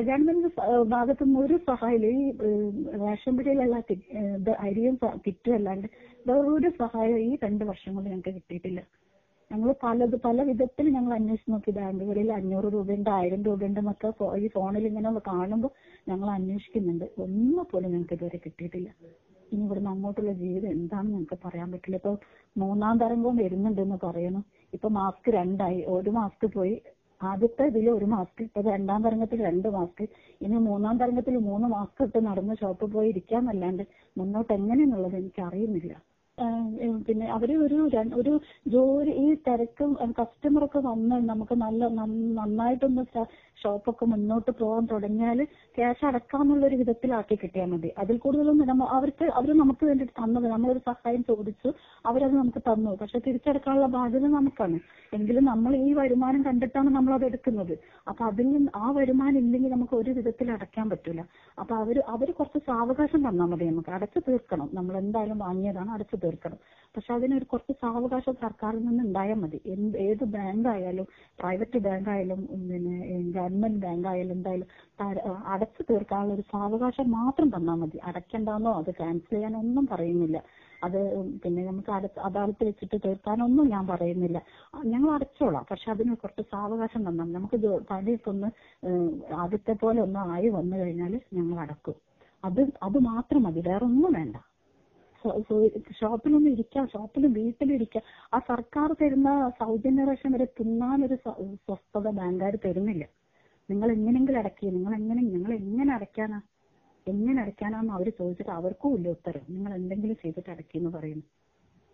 [0.07, 0.49] ഗവൺമെന്റ്
[0.93, 2.23] ഭാഗത്തു നിന്ന് ഒരു സഹായം ഈ
[3.03, 3.75] റേഷൻ പിടിയിലുള്ള
[4.67, 4.95] അരിയും
[5.25, 5.87] കിറ്റും അല്ലാണ്ട്
[6.29, 8.81] വേറെ ഒരു സഹായം ഈ രണ്ട് വർഷം കൊണ്ട് ഞങ്ങൾക്ക് കിട്ടിയിട്ടില്ല.
[9.51, 11.71] ഞങ്ങൾ പലത് പല വിധത്തിൽ ഞങ്ങൾ അന്വേഷിച്ച് നോക്കി.
[11.71, 14.09] ബാങ്കുകളിൽ അഞ്ഞൂറ് രൂപയുണ്ട് ആയിരം രൂപയുണ്ട് എന്നൊക്കെ
[14.43, 15.71] ഈ ഫോണിൽ ഇങ്ങനെ കാണുമ്പോൾ
[16.07, 17.05] ഞങ്ങൾ അന്വേഷിക്കുന്നുണ്ട്.
[17.25, 18.89] ഒന്നും പോലും ഞങ്ങൾക്ക് ഇതുവരെ കിട്ടിയിട്ടില്ല.
[19.51, 21.97] ഇനി ഇവിടുന്ന് അങ്ങോട്ടുള്ള ജീവിതം എന്താണെന്ന് ഞങ്ങൾക്ക് പറയാൻ പറ്റില്ല.
[22.01, 22.11] ഇപ്പൊ
[22.55, 24.41] മൂന്നാം തരംഗം വരുന്നുണ്ടെന്ന് പറയുന്നു.
[24.73, 25.79] ഇപ്പൊ മാസ്ക് രണ്ടായി.
[25.95, 26.75] ഒരു മാസ്ക് പോയി.
[27.21, 30.03] ആദ്യത്തെ ഇതിൽ ഒരു മാസ്ക് ഇപ്പൊ രണ്ടാം തരംഗത്തിൽ രണ്ട് മാസ്ക്.
[30.41, 33.83] ഇനി മൂന്നാം തരംഗത്തിൽ മൂന്ന് മാസ്ക് ഇട്ട് നടന്ന് ഷോപ്പിൽ പോയി ഇരിക്കാന്നല്ലാണ്ട്
[34.17, 35.93] മുന്നോട്ട് എങ്ങനെയെന്നുള്ളത് എനിക്ക് അറിയുന്നില്ല
[37.07, 37.77] പിന്നെ അവർ ഒരു
[38.13, 38.33] ഒരു
[38.67, 43.03] ജോലി ഈ തിരക്കും കസ്റ്റമർ ഒക്കെ വന്ന് നമുക്ക് നല്ല നന്ന- നന്നായിട്ടൊന്ന്
[43.63, 45.43] ഷോപ്പൊക്കെ മുന്നോട്ട് പോകാൻ തുടങ്ങിയാൽ
[45.77, 47.93] ക്യാഷ് അടക്കാന്നുള്ള ഒരു വിധത്തിലാക്കി കിട്ടിയാൽ മതി.
[47.97, 51.73] അതിൽ കൂടുതലൊന്നും അവർക്ക് അവർ നമുക്ക് വേണ്ടിയിട്ട് തന്നത് നമ്മളൊരു സഹായം ചോദിച്ചു
[52.05, 52.97] അവരത് നമുക്ക് തന്നു.
[53.01, 54.79] പക്ഷെ തിരിച്ചടക്കാനുള്ള ബാധ്യത നമുക്കാണ്.
[55.13, 57.75] എങ്കിലും നമ്മൾ ഈ വരുമാനം കണ്ടിട്ടാണ് നമ്മൾ അത് എടുക്കുന്നത്.
[58.07, 61.21] അപ്പൊ അതിൽ നിന്ന് ആ വരുമാനം ഇല്ലെങ്കിൽ നമുക്ക് ഒരു വിധത്തിൽ അടയ്ക്കാൻ പറ്റൂല.
[61.59, 63.89] അപ്പൊ അവർ അവർ കുറച്ച് സാവകാശം തന്നാൽ മതി നമുക്ക്.
[63.89, 64.69] അടച്ചു തീർക്കണം.
[64.73, 66.28] നമ്മൾ എന്തായാലും വാങ്ങിയതാണ് അടച്ചു തീർക്കണം
[66.95, 69.61] പക്ഷെ അതിനൊരു കുറച്ച് സാവകാശം സർക്കാരിൽ നിന്ന് ഉണ്ടായാൽ മതി.
[69.65, 71.07] എന്ത് ഏത് ബാങ്ക് ആയാലും
[71.39, 72.95] പ്രൈവറ്റ് ബാങ്ക് ആയാലും പിന്നെ
[73.31, 74.67] ഗവൺമെന്റ് ബാങ്ക് ആയാലും എന്തായാലും
[75.45, 77.99] അടച്ചു തീർക്കാനുള്ള ഒരു സാവകാശം മാത്രം തന്നാൽ മതി.
[78.03, 78.73] അടയ്ക്കണ്ടെന്നോ?
[78.73, 80.39] അത് ക്യാൻസൽ ചെയ്യാനോ ഒന്നും പറയുന്നില്ല.
[80.83, 80.99] അത്
[81.43, 84.39] പിന്നെ നമുക്ക് അദാലത്ത് വെച്ചിട്ട് തീർക്കാനൊന്നും ഞാൻ പറയുന്നില്ല.
[84.85, 85.65] ഞങ്ങൾ അടച്ചോളാം.
[85.71, 87.57] പക്ഷെ അതിന് കുറച്ച് സാവകാശം തന്നാൽ നമുക്ക്
[87.89, 88.49] പണിയൊക്കെ ഒന്ന്
[89.35, 91.97] ആദ്യത്തെ പോലെ ഒന്ന് ആയി വന്നു കഴിഞ്ഞാൽ ഞങ്ങൾ അടക്കും.
[92.43, 93.61] അത് അത് മാത്രം മതി.
[93.61, 94.35] വേറെ ഒന്നും വേണ്ട.
[96.01, 98.29] ഷോപ്പിലൊന്നും ഇരിക്കാം ഷോപ്പിലും വീട്ടിലും ഇരിക്കാം.
[98.33, 103.05] ആ സർക്കാർ തരുന്ന സൗജന്യ റേഷൻ വരെ തിന്നാനൊരു സ്വ- സ്വസ്ഥത ബാങ്കുകാർ തരുന്നില്ല.
[103.69, 106.41] നിങ്ങൾ എങ്ങനെങ്കിലും അടക്കുക നിങ്ങൾ എങ്ങനെ നിങ്ങൾ എങ്ങനെ അടയ്ക്കാനാ?
[107.07, 109.41] എങ്ങനെ അടയ്ക്കാനാന്ന് അവർ ചോദിച്ചിട്ട് അവർക്കും ഇല്ല ഉത്തരം.
[109.49, 111.23] നിങ്ങൾ എന്തെങ്കിലും ചെയ്തിട്ട് അടക്കി എന്ന് പറയുന്നു.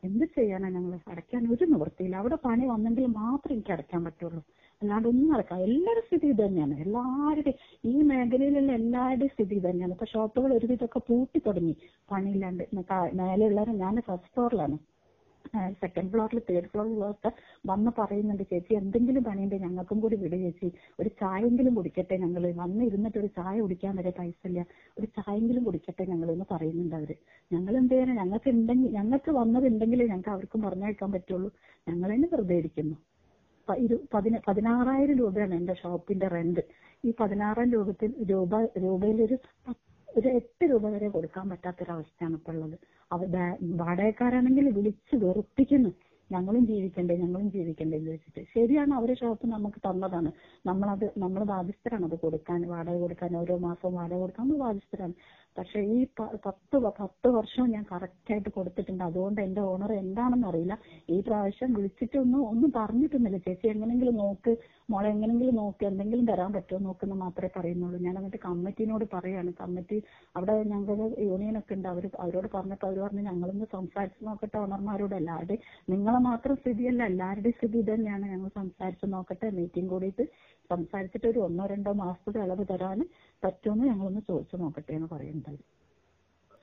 [0.03, 2.15] എന്ത് ചെയ്യാനാ ഞങ്ങൾ അടയ്ക്കാൻ ഒരു നിവൃത്തിയില്ല.
[2.15, 4.43] അവിടെ പണി വന്നെങ്കിൽ മാത്രം എനിക്ക് അടയ്ക്കാൻ പറ്റുള്ളൂ.
[4.81, 5.59] അല്ലാണ്ട് ഒന്നും നടക്കാം.
[5.67, 6.75] എല്ലാവരുടെ സ്ഥിതി ഇത് തന്നെയാണ്.
[6.85, 7.59] എല്ലാവരുടെയും
[7.91, 9.93] ഈ മേഖലയിലുള്ള എല്ലാവരുടെയും സ്ഥിതി ഇത് തന്നെയാണ്.
[9.97, 11.75] ഇപ്പൊ ഷോപ്പുകൾ ഒരുവിധമൊക്കെ പൂട്ടി തുടങ്ങി.
[12.11, 12.63] പണിയില്ലാണ്ട്
[13.21, 14.77] മേലെയുള്ളവരെ ഞാൻ ഫസ്റ്റ് ഫ്ലോറിലാണ്.
[15.81, 17.29] സെക്കൻഡ് ഫ്ലോറിൽ തേർഡ് ഫ്ലോറിലൊക്കെ
[17.71, 20.67] വന്ന് പറയുന്നുണ്ട് ചേച്ചി എന്തെങ്കിലും പണിയുണ്ട് ഞങ്ങൾക്കും കൂടി വിട് ചേച്ചി.
[20.99, 24.59] ഒരു ചായെങ്കിലും കുടിക്കട്ടെ ഞങ്ങൾ വന്ന് ഇരുന്നിട്ട് ഒരു ചായ കുടിക്കാൻ വരെ പൈസ ഇല്ല.
[24.99, 27.11] ഒരു ചായെങ്കിലും കുടിക്കട്ടെ ഞങ്ങൾ എന്ന് പറയുന്നുണ്ട് അവർ.
[27.51, 31.51] ഞങ്ങൾ എന്ത് ചെയ്യണം ഞങ്ങൾക്ക് ഉണ്ടെങ്കിൽ ഞങ്ങൾക്ക് വന്നതുണ്ടെങ്കിലേ ഞങ്ങൾക്ക് അവർക്കും പറഞ്ഞയക്കാൻ പറ്റുള്ളൂ.
[31.87, 32.97] ഞങ്ങൾ തന്നെ വെറുതെ ഇരിക്കുന്നു.
[33.73, 36.63] ഇരു പതിന പതിനാറായിരം രൂപയാണ് എന്റെ ഷോപ്പിന്റെ റെന്റ്
[37.03, 39.37] ഈ പതിനാറായിരം രൂപത്തിൽ രൂപ രൂപയിൽ ഒരു
[40.09, 42.75] ഒരു എട്ട് രൂപ വരെ കൊടുക്കാൻ പറ്റാത്തൊരവസ്ഥയാണ് ഇപ്പൊ ഉള്ളത്.
[43.11, 43.19] അവ
[43.75, 45.91] വാടകക്കാരാണെങ്കിൽ വിളിച്ച് വെറുപ്പിക്കുന്നു.
[46.31, 48.41] ഞങ്ങളും ജീവിക്കണ്ടേ ഞങ്ങളും ജീവിക്കണ്ടേ എന്ന് വെച്ചിട്ട്.
[48.53, 50.29] ശരിയാണ് അവരെ ഷോപ്പ് നമുക്ക് തന്നതാണ്.
[50.65, 55.13] നമ്മളത് നമ്മൾ ബാധ്യസ്ഥരാണ് അത് കൊടുക്കാൻ വാടക കൊടുക്കാൻ ഓരോ മാസവും വാടക കൊടുക്കാൻ നമ്മൾ ബാധ്യസ്ഥരാണ്.
[55.57, 59.03] പക്ഷെ ഈ പത്ത് പത്ത് വർഷം ഞാൻ കറക്റ്റ് ആയിട്ട് കൊടുത്തിട്ടുണ്ട്.
[59.03, 60.75] അതുകൊണ്ട് എന്റെ ഓണർ എന്താണെന്ന് അറിയില്ല.
[61.15, 63.39] ഈ പ്രാവശ്യം വിളിച്ചിട്ടൊന്നും ഒന്നും പറഞ്ഞിട്ടൊന്നുമില്ല.
[63.47, 64.53] ചേച്ചി എങ്ങനെങ്കിലും നോക്ക്
[64.89, 67.99] മോളെ എങ്ങനെങ്കിലും നോക്ക് എന്തെങ്കിലും തരാൻ പറ്റുമോ നോക്കുന്ന മാത്രമേ പറയുന്നുള്ളൂ.
[68.07, 69.53] ഞാൻ എന്നിട്ട് കമ്മിറ്റിനോട് പറയാണ്.
[69.61, 69.99] കമ്മിറ്റി
[70.35, 71.87] അവിടെ ഞങ്ങളുടെ യൂണിയൻ ഒക്കെ ഉണ്ട്.
[71.93, 77.81] അവർ അവരോട് പറഞ്ഞപ്പോൾ അവർ പറഞ്ഞു ഞങ്ങളൊന്ന് സംസാരിച്ച് നോക്കട്ടെ ഓണർമാരോട് എല്ലാവരുടെയും നിങ്ങളെ മാത്രം സ്ഥിതിയല്ല എല്ലാവരുടെയും സ്ഥിതി
[77.91, 80.25] തന്നെയാണ് ഞങ്ങൾ സംസാരിച്ച് നോക്കട്ടെ മീറ്റിംഗ് കൂടിയിട്ട്
[80.69, 82.99] സംസാരിച്ചിട്ട് ഒരു ഒന്നോ രണ്ടോ മാസത്തെ ഇളവ് തരാൻ
[83.43, 85.59] പറ്റുമെന്ന് ഞങ്ങളൊന്ന് ചോദിച്ചു നോക്കട്ടെ എന്ന് പറയുന്നുണ്ടായി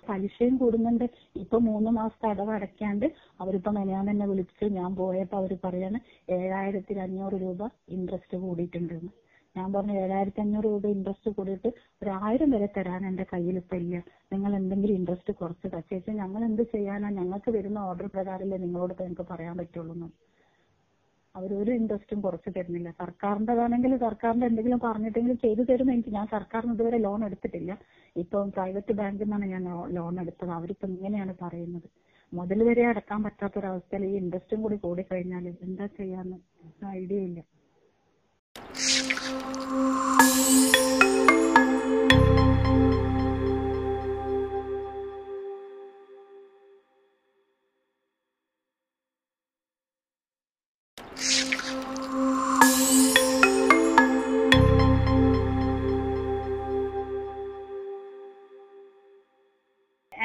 [0.09, 1.05] പലിശയും കൂടുന്നുണ്ട്.
[1.37, 3.07] ഇപ്പൊ മൂന്ന് മാസത്തെ അടവ് അടയ്ക്കാണ്ട്
[3.41, 5.99] അവരിപ്പോ മെനയാൻ തന്നെ വിളിച്ച് ഞാൻ പോയപ്പോ അവർ പറയാണ്
[6.29, 9.11] ഏഴായിരത്തി അഞ്ഞൂറ് രൂപ ഇൻട്രസ്റ്റ് കൂടിയിട്ടുണ്ടെന്ന്.
[9.57, 11.69] ഞാൻ പറഞ്ഞു ഏഴായിരത്തി അഞ്ഞൂറ് രൂപ ഇൻട്രസ്റ്റ് കൂടിയിട്ട്
[12.03, 13.97] ഒരു ആയിരം വരെ തരാൻ എന്റെ കയ്യിൽ ഇപ്പൊ ഇല്ല.
[14.33, 17.11] നിങ്ങൾ എന്തെങ്കിലും ഇൻട്രസ്റ്റ് കുറച്ച് ചേച്ചി ഞങ്ങൾ എന്ത് ചെയ്യാനാ?
[17.11, 19.95] ഞങ്ങൾക്ക് വരുന്ന ഓർഡർ പ്രകാരമല്ലേ നിങ്ങളോട് ഞങ്ങൾക്ക് പറയാൻ പറ്റുള്ളൂ
[21.35, 22.91] അവരൊരു ഇൻട്രസ്റ്റും കുറച്ച് തരുന്നില്ല.
[23.03, 27.73] സർക്കാരിന്റെതാണെങ്കിൽ സർക്കാരിന്റെ എന്തെങ്കിലും പറഞ്ഞിട്ടെങ്കിലും ചെയ്തു തരും എനിക്ക് ഞാൻ സർക്കാരിന് ഇതുവരെ ലോൺ എടുത്തിട്ടില്ല.
[28.17, 29.65] ഇപ്പം പ്രൈവറ്റ് ബാങ്കിൽ നിന്നാണ് ഞാൻ
[29.99, 30.53] ലോൺ എടുത്തത്.
[30.59, 31.89] അവരിപ്പോ ഇങ്ങനെയാണ് പറയുന്നത്.
[32.33, 36.39] മുതൽ വരെ അടക്കാൻ പറ്റാത്തൊരവസ്ഥയിൽ ഈ ഇൻട്രസ്റ്റും കൂടി കൂടി കഴിഞ്ഞാൽ എന്താ ചെയ്യാന്ന്
[37.01, 37.41] ഐഡിയ ഇല്ല.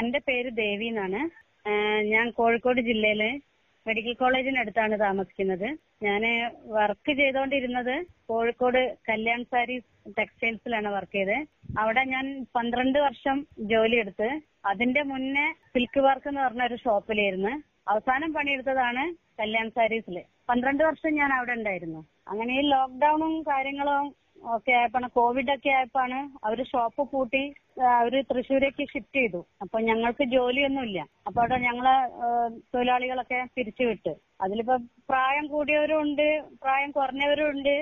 [0.08, 1.22] എന്റെ പേര് ദേവി എന്നാണ്.
[2.14, 3.32] ഞാൻ കോഴിക്കോട് ജില്ലയിലെ
[3.86, 5.66] മെഡിക്കൽ കോളേജിനടുത്താണ് താമസിക്കുന്നത്.
[6.06, 6.24] ഞാൻ
[6.76, 7.94] വർക്ക് ചെയ്തുകൊണ്ടിരുന്നത്
[8.30, 8.80] കോഴിക്കോട്
[9.10, 9.88] കല്യാൺ സാരീസ്
[10.18, 11.38] ടെക്സ്റ്റൈൽസിലാണ് വർക്ക് ചെയ്തത്
[11.82, 12.26] അവിടെ ഞാൻ
[12.58, 14.30] പന്ത്രണ്ട് വർഷം ജോലി ജോലിയെടുത്ത്
[14.72, 17.54] അതിന്റെ മുന്നേ സിൽക്ക് വർക്ക് എന്ന് പറഞ്ഞ ഒരു ഷോപ്പിലായിരുന്നു.
[17.94, 19.04] അവസാനം പണിയെടുത്തതാണ്
[19.42, 20.18] കല്യാൺ സാരീസിൽ
[20.50, 22.02] പന്ത്രണ്ട് വർഷം ഞാൻ അവിടെ ഉണ്ടായിരുന്നു.
[22.32, 24.08] അങ്ങനെ ഈ ലോക്ക്ഡൌണും കാര്യങ്ങളും
[24.44, 29.46] ഒക്കെ ആയപ്പോണ് കോവിഡ് ഒക്കെ ആയപ്പോണ് അവർ ഷോപ്പ് പൂട്ടി അവർ തൃശ്ശൂരേക്ക് ഷിഫ്റ്റ് ചെയ്തു.
[29.62, 31.06] അപ്പൊ ഞങ്ങൾക്ക് ജോലിയൊന്നുമില്ല.
[31.28, 31.96] അപ്പൊ അവിടെ ഞങ്ങളെ
[33.24, 34.27] പിരിച്ചു പിരിച്ചുവിട്ട്.
[34.40, 34.76] അതിലിപ്പോ
[35.10, 36.26] പ്രായം കൂടിയവരും ഉണ്ട്
[36.64, 37.74] പ്രായം കുറഞ്ഞവരും ഉണ്ട്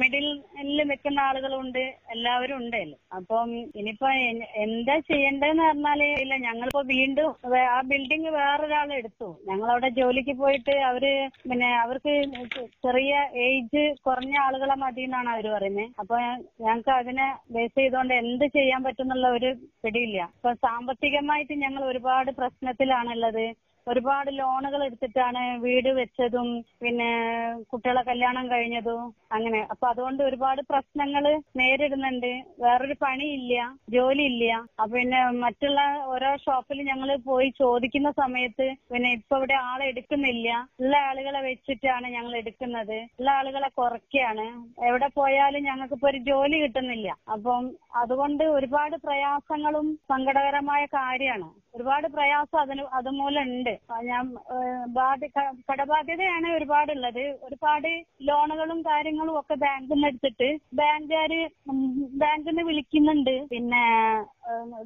[0.00, 1.82] മിഡിലിൽ നിൽക്കുന്ന ആളുകളും ഉണ്ട്
[2.14, 2.90] എല്ലാവരും ഉണ്ട് അതിൽ.
[3.18, 4.08] അപ്പം ഇനിയിപ്പോ
[4.64, 7.30] എന്താ ചെയ്യേണ്ടതെന്ന് പറഞ്ഞാൽ ഇല്ല ഞങ്ങളിപ്പോ വീണ്ടും
[7.74, 9.28] ആ ബിൽഡിംഗ് വേറൊരാൾ എടുത്തു.
[9.50, 11.06] ഞങ്ങൾ അവിടെ ജോലിക്ക് പോയിട്ട് അവർ
[11.50, 12.14] പിന്നെ അവർക്ക്
[12.86, 13.12] ചെറിയ
[13.46, 16.18] ഏജ് കുറഞ്ഞ ആളുകളെ മതി എന്നാണ് അവർ പറയുന്നത് അപ്പൊ
[16.66, 19.52] ഞങ്ങൾക്ക് അതിനെ ബേസ് ചെയ്തുകൊണ്ട് എന്ത് ചെയ്യാൻ പറ്റുന്നുള്ള ഒരു
[19.84, 20.20] പിടിയില്ല.
[20.36, 23.46] ഇപ്പൊ സാമ്പത്തികമായിട്ട് ഞങ്ങൾ ഒരുപാട് പ്രശ്നത്തിലാണുള്ളത്.
[23.90, 26.48] ഒരുപാട് ലോണുകൾ എടുത്തിട്ടാണ് വീട് വെച്ചതും
[26.82, 27.10] പിന്നെ
[27.70, 29.60] കുട്ടികളെ കല്യാണം കഴിഞ്ഞതും അങ്ങനെ.
[29.72, 31.24] അപ്പൊ അതുകൊണ്ട് ഒരുപാട് പ്രശ്നങ്ങൾ
[31.56, 32.30] നേരിടുന്നുണ്ട്.
[32.58, 33.54] വേറൊരു പണിയില്ല
[33.90, 34.44] ജോലിയില്ല.
[34.80, 40.48] അപ്പൊ പിന്നെ മറ്റുള്ള ഓരോ ഷോപ്പിൽ ഞങ്ങൾ പോയി ചോദിക്കുന്ന സമയത്ത് പിന്നെ ഇപ്പൊ ഇവിടെ ആളെ എടുക്കുന്നില്ല.
[40.80, 42.98] ഉള്ള ആളുകളെ വെച്ചിട്ടാണ് ഞങ്ങൾ എടുക്കുന്നത്.
[43.20, 44.46] ഉള്ള ആളുകളെ കുറയ്ക്കാണ്
[44.88, 47.08] എവിടെ പോയാലും ഞങ്ങൾക്ക് ഇപ്പൊ ഒരു ജോലി കിട്ടുന്നില്ല.
[47.28, 47.64] അപ്പം
[47.94, 51.48] അതുകൊണ്ട് ഒരുപാട് പ്രയാസങ്ങളും സങ്കടകരമായ കാര്യമാണ്.
[51.74, 53.74] ഒരുപാട് പ്രയാസം അതിന് അതുമൂലം ഉണ്ട്.
[54.02, 54.24] ഞാൻ
[54.54, 55.24] ഒരുപാട്
[55.70, 57.24] കടബാധ്യതയാണ് ഒരുപാടുള്ളത്.
[57.42, 57.90] ഒരുപാട്
[58.22, 61.40] ലോണുകളും കാര്യങ്ങളും ഒക്കെ ബാങ്കിൽ നിന്ന് എടുത്തിട്ട് ബാങ്കുകാര്
[62.22, 63.34] ബാങ്കിൽ വിളിക്കുന്നുണ്ട്.
[63.52, 63.82] പിന്നെ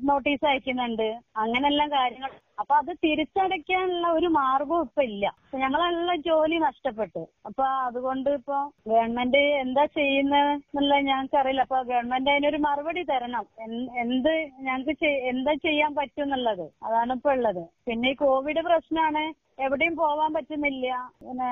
[0.08, 1.08] നോട്ടീസ് അയക്കുന്നുണ്ട്.
[1.42, 2.30] അങ്ങനെല്ലാം കാര്യങ്ങൾ.
[2.60, 5.24] അപ്പൊ അത് തിരിച്ചടയ്ക്കാനുള്ള ഒരു മാർഗവും ഇപ്പൊ ഇല്ല.
[5.62, 7.22] ഞങ്ങളെല്ലാം ജോലി നഷ്ടപ്പെട്ടു.
[7.48, 8.58] അപ്പൊ അതുകൊണ്ട് ഇപ്പൊ
[8.90, 13.46] ഗവൺമെന്റ് എന്താ ചെയ്യുന്നത് എന്നുള്ളത് ഞങ്ങൾക്ക് അറിയില്ല അപ്പൊ ഗവൺമെന്റ് അതിനൊരു മറുപടി തരണം.
[14.04, 14.32] എന്ത്
[14.68, 17.62] ഞങ്ങൾക്ക് എന്താ ചെയ്യാൻ പറ്റും എന്നുള്ളത് അതാണ് ഇപ്പൊ ഉള്ളത്.
[17.88, 19.24] പിന്നെ ഈ കോവിഡ് പ്രശ്നമാണ്
[19.66, 20.86] എവിടെയും പോവാൻ പറ്റുന്നില്ല.
[21.24, 21.50] പിന്നെ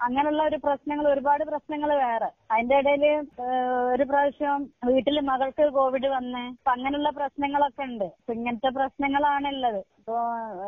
[0.00, 2.28] അങ്ങനെയുള്ള ഒരു പ്രശ്നങ്ങൾ ഒരുപാട് പ്രശ്നങ്ങൾ വേറെ.
[2.52, 3.04] അതിന്റെ ഇടയിൽ
[3.94, 8.08] ഒരു പ്രാവശ്യം വീട്ടിൽ മകൾക്ക് കോവിഡ് വന്ന് അപ്പൊ അങ്ങനെയുള്ള പ്രശ്നങ്ങളൊക്കെ ഉണ്ട്.
[8.36, 10.18] ഇങ്ങനത്തെ പ്രശ്നങ്ങളാണുള്ളത് അപ്പൊ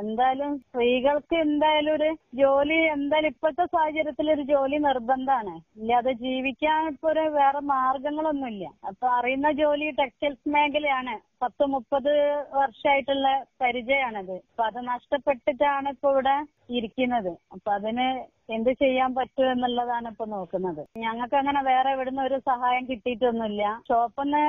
[0.03, 2.09] എന്തായാലും സ്ത്രീകൾക്ക് എന്തായാലും ഒരു
[2.41, 5.55] ജോലി എന്തായാലും ഇപ്പോഴത്തെ സാഹചര്യത്തിൽ ഒരു ജോലി നിർബന്ധമാണ്.
[5.81, 8.67] ഇല്ലാതെ ജീവിക്കാൻ ഇപ്പൊ ഒരു വേറെ മാർഗങ്ങളൊന്നുമില്ല.
[8.91, 11.15] അപ്പൊ അറിയുന്ന ജോലി ടെക്സ്റ്റൈൽസ് മേഖലയാണ്.
[11.43, 12.13] പത്ത് മുപ്പത്
[12.61, 13.29] വർഷമായിട്ടുള്ള
[13.63, 14.37] പരിചയമാണത്.
[14.51, 16.37] അപ്പൊ അത് നഷ്ടപ്പെട്ടിട്ടാണ് ഇപ്പൊ ഇവിടെ
[16.77, 17.33] ഇരിക്കുന്നത്.
[17.55, 18.07] അപ്പൊ അതിന്
[18.57, 20.81] എന്ത് ചെയ്യാൻ പറ്റും എന്നുള്ളതാണ് ഇപ്പൊ നോക്കുന്നത്.
[21.03, 23.63] ഞങ്ങൾക്ക് അങ്ങനെ വേറെ ഇവിടുന്ന് ഒരു സഹായം കിട്ടിയിട്ടൊന്നുമില്ല.
[23.89, 24.43] ഷോപ്പൊന്ന്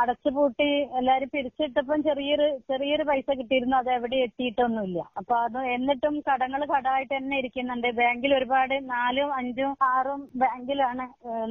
[0.00, 0.68] അടച്ചുപൂട്ടി
[0.98, 3.76] എല്ലാരും പിരിച്ചിട്ടപ്പം ചെറിയൊരു ചെറിയൊരു പൈസ കിട്ടിയിരുന്നു.
[3.76, 5.00] അത് എവിടെ എത്തിയിട്ടൊന്നുമില്ല.
[5.20, 7.88] അപ്പൊ അത് എന്നിട്ടും കടങ്ങൾ കടമായിട്ട് തന്നെ ഇരിക്കുന്നുണ്ട്.
[8.00, 11.06] ബാങ്കിൽ ഒരുപാട് നാലും അഞ്ചും ആറും ബാങ്കിലാണ്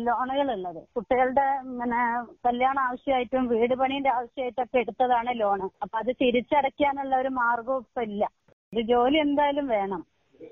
[0.08, 2.02] ലോണുകൾ ഉള്ളത് കുട്ടികളുടെ പിന്നെ
[2.48, 5.68] കല്യാണ ആവശ്യമായിട്ടും വീട് പണിന്റെ ആവശ്യമായിട്ടൊക്കെ എടുത്തതാണ് ലോണ്.
[5.84, 8.26] അപ്പൊ അത് തിരിച്ചടയ്ക്കാനുള്ള ഒരു മാർഗവും ഇപ്പൊ ഇല്ല.
[8.74, 10.02] ഒരു ജോലി എന്തായാലും വേണം.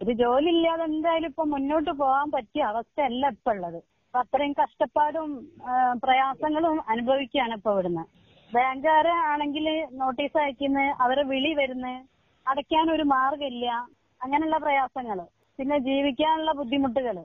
[0.03, 3.80] ഒരു ജോലി ഇല്ലാതെ എന്തായാലും ഇപ്പൊ മുന്നോട്ട് പോകാൻ പറ്റിയ അവസ്ഥയല്ല ഇപ്പൊ ഉള്ളത്.
[4.05, 5.30] അപ്പൊ അത്രയും കഷ്ടപ്പാടും
[6.03, 8.03] പ്രയാസങ്ങളും അനുഭവിക്കുകയാണ് ഇപ്പൊ ഇവിടുന്ന്.
[8.51, 9.66] ബാങ്കുകാര് ആണെങ്കിൽ
[10.01, 11.93] നോട്ടീസ് അയക്കുന്ന അവരെ വിളി വരുന്ന്
[12.45, 13.68] അടയ്ക്കാൻ ഒരു മാർഗമില്ല
[14.22, 15.20] അങ്ങനെയുള്ള പ്രയാസങ്ങൾ.
[15.59, 17.18] പിന്നെ ജീവിക്കാനുള്ള ബുദ്ധിമുട്ടുകൾ.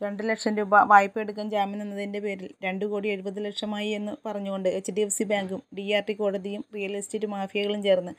[0.00, 4.92] രണ്ട് ലക്ഷം രൂപ വായ്പ എടുക്കാൻ ജാമ്യം എന്നതിന്റെ പേരിൽ രണ്ട് കോടി എഴുപത് ലക്ഷമായി എന്ന് പറഞ്ഞുകൊണ്ട് എച്ച്
[4.96, 8.12] ഡി എഫ് സി ബാങ്കും ഡി ആർ ടി കോടതിയും റിയൽ എസ്റ്റേറ്റ് മാഫിയകളും ചേർന്ന്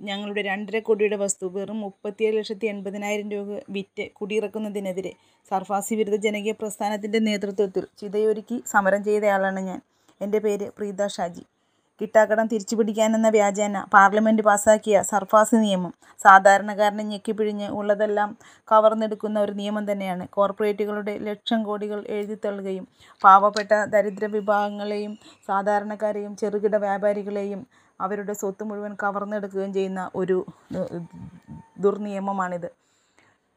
[0.00, 5.12] ഞങ്ങളുടെ രണ്ടര കോടിയുടെ വസ്തു വെറും മുപ്പത്തിയേഴ് ലക്ഷത്തി എൺപതിനായിരം രൂപ വിറ്റ് കുടിയിറക്കുന്നതിനെതിരെ
[5.50, 9.80] സർഫാസി വിരുദ്ധ ജനകീയ പ്രസ്ഥാനത്തിന്റെ നേതൃത്വത്തിൽ ചിതയൊരുക്കി സമരം ചെയ്തയാളാണ് ഞാൻ.
[10.20, 11.44] എന്റെ പേര് പ്രീത ഷാജി.
[12.00, 15.92] കിട്ടാക്കടം തിരിച്ചുപിടിക്കാനെന്ന വ്യാജേന പാർലമെന്റ് പാസാക്കിയ സർഫാസ് നിയമം.
[16.24, 18.30] സാധാരണക്കാരനെ ഞെക്കിപ്പിഴിഞ്ഞ് ഉള്ളതെല്ലാം
[18.68, 20.24] കവർന്നെടുക്കുന്ന ഒരു നിയമം തന്നെയാണ്.
[20.36, 22.86] കോർപ്പറേറ്റുകളുടെ ലക്ഷം കോടികൾ എഴുതിത്തള്ളുകയും
[23.24, 25.14] പാവപ്പെട്ട ദരിദ്ര വിഭാഗങ്ങളെയും
[25.48, 27.62] സാധാരണക്കാരെയും ചെറുകിട വ്യാപാരികളെയും
[28.00, 30.38] അവരുടെ സ്വത്ത് മുഴുവൻ കവർന്നെടുക്കുകയും ചെയ്യുന്ന ഒരു
[31.84, 32.68] ദുർനിയമമാണിത്.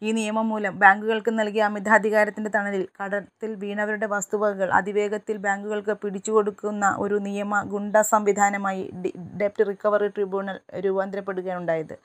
[0.02, 7.62] ഈ നിയമം മൂലം ബാങ്കുകൾക്ക് നൽകിയ അമിതാധികാരത്തിന്റെ തണലിൽ കടത്തിൽ വീണവരുടെ വസ്തുവകകൾ അതിവേഗത്തിൽ ബാങ്കുകൾക്ക് പിടിച്ചുകൊടുക്കുന്ന ഒരു നിയമ
[7.74, 8.84] ഗുണ്ട സംവിധാനമായി
[9.42, 11.96] ഡെപ്റ്റ് റിക്കവറി ട്രിബ്യൂണൽ രൂപാന്തരപ്പെടുകയുണ്ടായത്.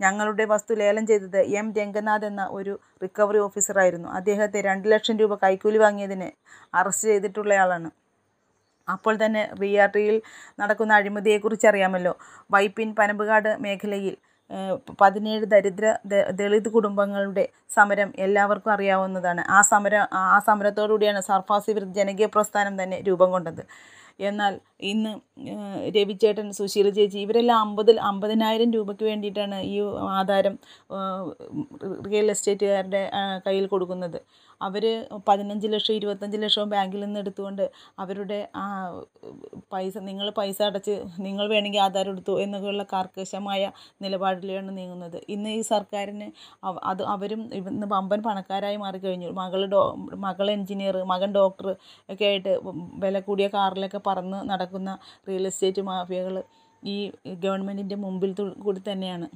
[0.00, 4.08] ഞങ്ങളുടെ വസ്തു ലേലം ചെയ്തത് എം രംഗനാഥ് എന്ന ഒരു റിക്കവറി ഓഫീസറായിരുന്നു.
[4.18, 6.28] അദ്ദേഹത്തെ രണ്ട് ലക്ഷം രൂപ കൈക്കൂലി വാങ്ങിയതിന്
[6.74, 7.90] അറസ്റ്റ് ചെയ്തിട്ടുള്ളയാളാണ്.
[8.88, 10.16] അപ്പോൾ തന്നെ റിയാർട്ടിയിൽ
[10.60, 12.12] നടക്കുന്ന അഴിമതിയെക്കുറിച്ച് അറിയാമല്ലോ
[12.50, 14.14] വൈപ്പിൻ പനമ്പുകാട് മേഖലയിൽ
[15.00, 15.86] പതിനേഴ് ദരിദ്ര
[16.40, 17.44] ദളിത് കുടുംബങ്ങളുടെ
[17.76, 19.42] സമരം എല്ലാവർക്കും അറിയാവുന്നതാണ്.
[19.56, 23.62] ആ സമരം ആ സമരത്തോടുകൂടിയാണ് സർഫാസി വിരുദ്ധ ജനകീയ പ്രസ്ഥാനം തന്നെ രൂപം കൊണ്ടത്.
[24.28, 24.54] എന്നാൽ
[24.90, 25.12] ഇന്ന്
[25.96, 29.76] രവിചേട്ടൻ സുശീല ചേച്ചി ഇവരെല്ലാം അമ്പതിൽ അമ്പതിനായിരം രൂപയ്ക്ക് വേണ്ടിയിട്ടാണ് ഈ
[30.18, 30.54] ആധാരം
[32.08, 33.02] റിയൽ എസ്റ്റേറ്റുകാരുടെ
[33.46, 34.18] കയ്യിൽ കൊടുക്കുന്നത്.
[34.66, 34.84] അവർ
[35.28, 37.64] പതിനഞ്ച് ലക്ഷം ഇരുപത്തഞ്ച് ലക്ഷവും ബാങ്കിൽ നിന്ന് എടുത്തുകൊണ്ട്
[38.02, 38.64] അവരുടെ ആ
[39.72, 40.94] പൈസ നിങ്ങൾ പൈസ അടച്ച്
[41.26, 43.62] നിങ്ങൾ വേണമെങ്കിൽ ആധാരം എടുത്തു എന്നൊക്കെയുള്ള കർക്കശമായ
[44.04, 45.18] നിലപാടിലാണ് നീങ്ങുന്നത്.
[45.34, 46.28] ഇന്ന് ഈ സർക്കാരിന്
[46.90, 49.30] അത് അവരും ഇന്ന് വമ്പൻ പണക്കാരായി മാറിക്കഴിഞ്ഞു.
[49.42, 49.82] മകൾ ഡോ
[50.26, 51.68] മകൾ എഞ്ചിനീയർ മകൻ ഡോക്ടർ
[52.12, 52.54] ഒക്കെ ആയിട്ട്
[53.04, 54.90] വില കൂടിയ കാറിലൊക്കെ പറന്ന് നടക്കുന്ന
[55.28, 56.36] റിയൽ എസ്റ്റേറ്റ് മാഫിയകൾ
[56.82, 56.96] ഈ
[57.44, 58.30] ഗവൺമെന്റിന്റെ മുമ്പിൽ
[58.66, 59.26] കൂടി തന്നെയാണ്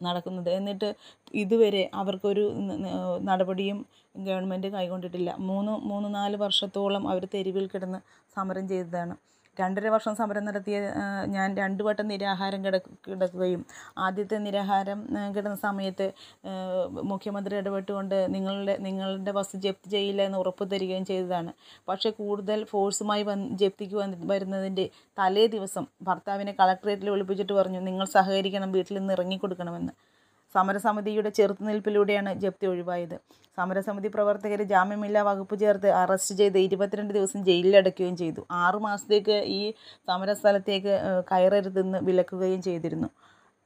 [0.00, 0.50] നടക്കുന്നത്.
[0.58, 0.88] എന്നിട്ട്
[1.42, 2.44] ഇതുവരെ അവർക്കൊരു
[3.28, 3.78] നടപടിയും
[4.14, 5.30] ഗവൺമെന്റ് കൈകൊണ്ടിട്ടില്ല.
[5.50, 8.00] മൂന്ന് മൂന്ന് നാല് വർഷത്തോളം അവർ തെരുവിൽ കിടന്ന്
[8.36, 9.14] സമരം ചെയ്തതാണ്.
[9.56, 10.76] രണ്ടര വർഷം സമരം നടത്തിയ
[11.34, 13.62] ഞാൻ രണ്ടു വട്ടം നിരാഹാരം കിട കിടക്കുകയും
[13.98, 15.00] ആദ്യത്തെ നിരാഹാരം
[15.36, 16.06] കിടന്ന സമയത്ത്
[17.12, 21.52] മുഖ്യമന്ത്രി ഇടപെട്ടുകൊണ്ട് നിങ്ങളുടെ നിങ്ങളുടെ വസ്തു ജപ്തി ചെയ്യില്ല എന്ന് ഉറപ്പ് തരികയും ചെയ്തതാണ്.
[21.88, 24.86] പക്ഷേ കൂടുതൽ ഫോഴ്സുമായി വന്ന് ജപ്തിക്ക് വന്ന് വരുന്നതിന്റെ
[25.18, 29.92] തലേ ദിവസം ഭർത്താവിനെ കളക്ട്രേറ്റിൽ വിളിപ്പിച്ചിട്ട് പറഞ്ഞു നിങ്ങൾ സഹകരിക്കണം വീട്ടിൽ നിന്ന് ഇറങ്ങിക്കൊടുക്കണമെന്ന്.
[30.54, 33.16] സമരസമിതിയുടെ ചെറുത്തുനിൽപ്പിലൂടെയാണ് ജപ്തി ഒഴിവായത്.
[33.58, 38.42] സമരസമിതി പ്രവർത്തകരെ ജാമ്യമില്ലാ വകുപ്പ് ചേർത്ത് അറസ്റ്റ് ചെയ്ത് ഇരുപത്തിരണ്ട് ദിവസം ജയിലിൽ അടയ്ക്കുകയും ചെയ്തു.
[38.62, 39.62] ആറു മാസത്തേക്ക് ഈ
[40.10, 40.94] സമരസ്ഥലത്തേക്ക്
[41.30, 43.10] കയറരുതെന്ന് വിലക്കുകയും ചെയ്തിരുന്നു.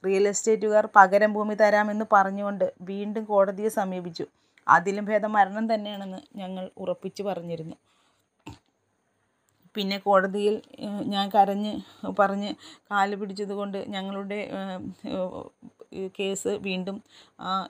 [0.05, 4.27] റിയൽ എസ്റ്റേറ്റുകാർ പകരം ഭൂമി തരാമെന്ന് പറഞ്ഞുകൊണ്ട് വീണ്ടും കോടതിയെ സമീപിച്ചു.
[4.67, 7.77] അതിലും ഭേദം മരണം തന്നെയാണെന്ന് ഞങ്ങൾ ഉറപ്പിച്ചു പറഞ്ഞിരുന്നു.
[9.75, 10.55] പിന്നെ കോടതിയിൽ
[11.13, 11.73] ഞാൻ കരഞ്ഞ്
[12.19, 12.51] പറഞ്ഞ്
[12.91, 14.79] കാൽ പിടിച്ചതുകൊണ്ട് ഞങ്ങളുടെ ഏഹ്,
[15.11, 15.43] ഏഹ്,
[16.17, 16.97] കേസ് വീണ്ടും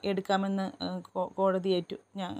[0.03, 0.65] എടുക്കാമെന്ന്
[1.37, 1.97] കോടതി ഏറ്റു.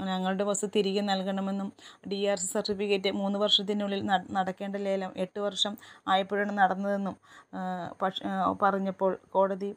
[0.10, 1.70] ഞങ്ങളുടെ വസ്തു തിരികെ നൽകണമെന്നും
[2.12, 4.02] ഡി ആർ സി സർട്ടിഫിക്കറ്റ് മൂന്ന് വർഷത്തിനുള്ളിൽ
[4.38, 5.76] നടക്കേണ്ട ലേലം എട്ട് വർഷം
[6.08, 7.18] ആയപ്പോഴാണ് നടന്നതെന്നും
[8.02, 8.18] പക്ഷ
[8.64, 9.70] പറഞ്ഞപ്പോൾ കോടതി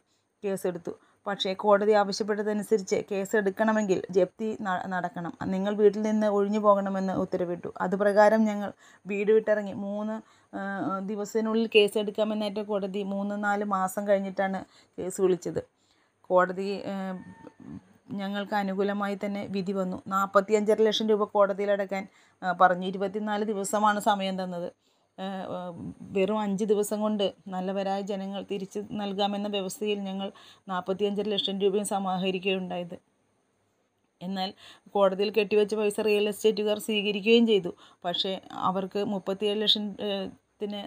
[0.43, 0.93] കേസെടുത്തു.
[1.29, 4.49] പക്ഷേ കോടതി ആവശ്യപ്പെട്ടതനുസരിച്ച് കേസ് എടുക്കണമെങ്കിൽ ജപ്തി
[4.95, 5.33] നടക്കണം.
[5.55, 7.71] നിങ്ങൾ വീട്ടിൽ നിന്ന് ഒഴിഞ്ഞു പോകണമെന്ന് ഉത്തരവിട്ടു.
[7.81, 8.71] അതുപ്രകാരം ഞങ്ങൾ
[9.11, 10.17] വീട് വിട്ടിറങ്ങി മൂന്ന്
[11.09, 14.61] ദിവസത്തിനുള്ളിൽ കേസ് എടുക്കാമെന്നേറ്റ കോടതി മൂന്ന് നാല് മാസം കഴിഞ്ഞിട്ടാണ്
[14.99, 15.61] കേസ് വിളിച്ചത്.
[16.31, 16.69] കോടതി
[18.21, 19.97] ഞങ്ങൾക്ക് അനുകൂലമായി തന്നെ വിധി വന്നു.
[20.15, 22.05] നാൽപ്പത്തി അഞ്ചര ലക്ഷം രൂപ കോടതിയിലടക്കാൻ
[22.61, 22.87] പറഞ്ഞു.
[22.93, 24.69] ഇരുപത്തിനാല് ദിവസമാണ് സമയം തന്നത്.
[26.17, 30.29] വെറും അഞ്ച് ദിവസം കൊണ്ട് നല്ലവരായ ജനങ്ങൾ തിരിച്ച് നൽകാമെന്ന വ്യവസ്ഥയിൽ ഞങ്ങൾ
[30.69, 32.97] നാൽപ്പത്തിയഞ്ചര ലക്ഷം രൂപയും സമാഹരിക്കുകയുണ്ടായത്.
[34.21, 34.51] എന്നാൽ
[34.95, 37.71] കോടതിയിൽ കെട്ടിവെച്ച പൈസ റിയൽ എസ്റ്റേറ്റുകാർ സ്വീകരിക്കുകയും ചെയ്തു.
[38.05, 38.33] പക്ഷേ
[38.71, 39.87] അവർക്ക് മുപ്പത്തിയേഴ് ലക്ഷം
[40.61, 40.79] ത്തിന്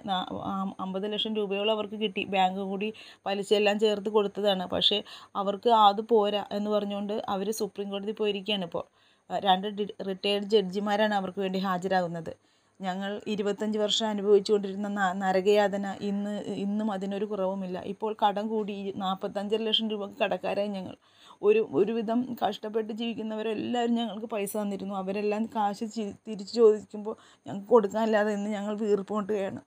[0.84, 2.24] അമ്പത് ലക്ഷം രൂപയോളം അവർക്ക് കിട്ടി.
[2.34, 2.88] ബാങ്ക് കൂടി
[3.26, 4.66] പലിശയെല്ലാം ചേർത്ത് കൊടുത്തതാണ്.
[4.74, 4.98] പക്ഷേ
[5.42, 8.84] അവർക്ക് അത് പോരാ എന്ന് പറഞ്ഞുകൊണ്ട് അവർ സുപ്രീം കോടതി പോയിരിക്കുകയാണ് ഇപ്പോൾ.
[9.30, 9.68] രണ്ട്
[10.10, 12.34] റിട്ടയേർഡ് ജഡ്ജിമാരാണ് അവർക്ക് വേണ്ടി ഹാജരാകുന്നത്.
[12.82, 14.90] ഞങ്ങൾ ഇരുപത്തഞ്ച് വർഷം അനുഭവിച്ചുകൊണ്ടിരുന്ന
[15.24, 16.34] നരകയാതന ഇന്ന്
[16.66, 17.78] ഇന്നും അതിനൊരു കുറവുമില്ല.
[17.94, 20.96] ഇപ്പോൾ കടം കൂടി നാൽപ്പത്തഞ്ചര ലക്ഷം രൂപ കടക്കാരായി ഞങ്ങൾ.
[21.42, 24.96] ഒരു ഒരുവിധം കഷ്ടപ്പെട്ട് ജീവിക്കുന്നവരെല്ലാവരും ഞങ്ങൾക്ക് പൈസ തന്നിരുന്നു.
[24.96, 25.86] അവരെല്ലാം കാശ്
[26.28, 27.16] തിരിച്ചു ചോദിക്കുമ്പോൾ
[27.46, 29.62] ഞങ്ങൾക്ക് കൊടുക്കാനില്ലാതെ ഇന്ന് ഞങ്ങൾ വീർപ്പുകൊണ്ടുകയാണ്.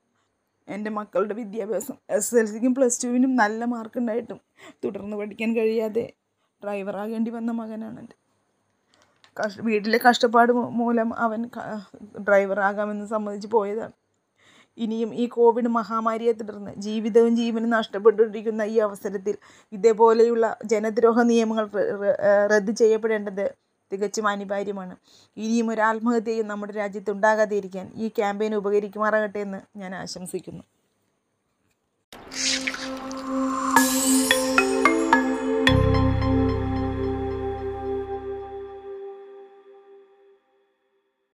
[0.68, 4.38] എന്റെ മക്കളുടെ വിദ്യാഭ്യാസം എസ് എൽ സിക്കും പ്ലസ് ടുവിനും നല്ല മാർക്കുണ്ടായിട്ടും
[4.84, 6.04] തുടർന്ന് പഠിക്കാൻ കഴിയാതെ
[6.62, 8.16] ഡ്രൈവറാകേണ്ടി വന്ന മകനാണ് എന്റെ.
[9.36, 11.40] കഷ് വീട്ടിലെ കഷ്ടപ്പാട് മൂലം അവൻ
[12.28, 13.94] ഡ്രൈവറാകാമെന്ന് സമ്മതിച്ച് പോയതാണ്.
[14.78, 19.36] ഇനിയും ഈ കോവിഡ് മഹാമാരിയെ തുടർന്ന് ജീവിതവും ജീവനും നഷ്ടപ്പെട്ടുകൊണ്ടിരിക്കുന്ന ഈ അവസരത്തിൽ
[19.72, 21.66] ഇതേപോലെയുള്ള ജനദ്രോഹ നിയമങ്ങൾ
[22.52, 23.44] റദ്ദ് ചെയ്യപ്പെടേണ്ടത്
[23.92, 24.96] തികച്ചും അനിവാര്യമാണ്.
[25.36, 30.64] ഇനിയും ഒരു ആത്മഹത്യയും നമ്മുടെ രാജ്യത്ത് ഉണ്ടാകാതെ ഇരിക്കാൻ ഈ ക്യാമ്പയിൻ ഉപകരിക്കുമാറാകട്ടെ എന്ന് ഞാൻ ആശംസിക്കുന്നു.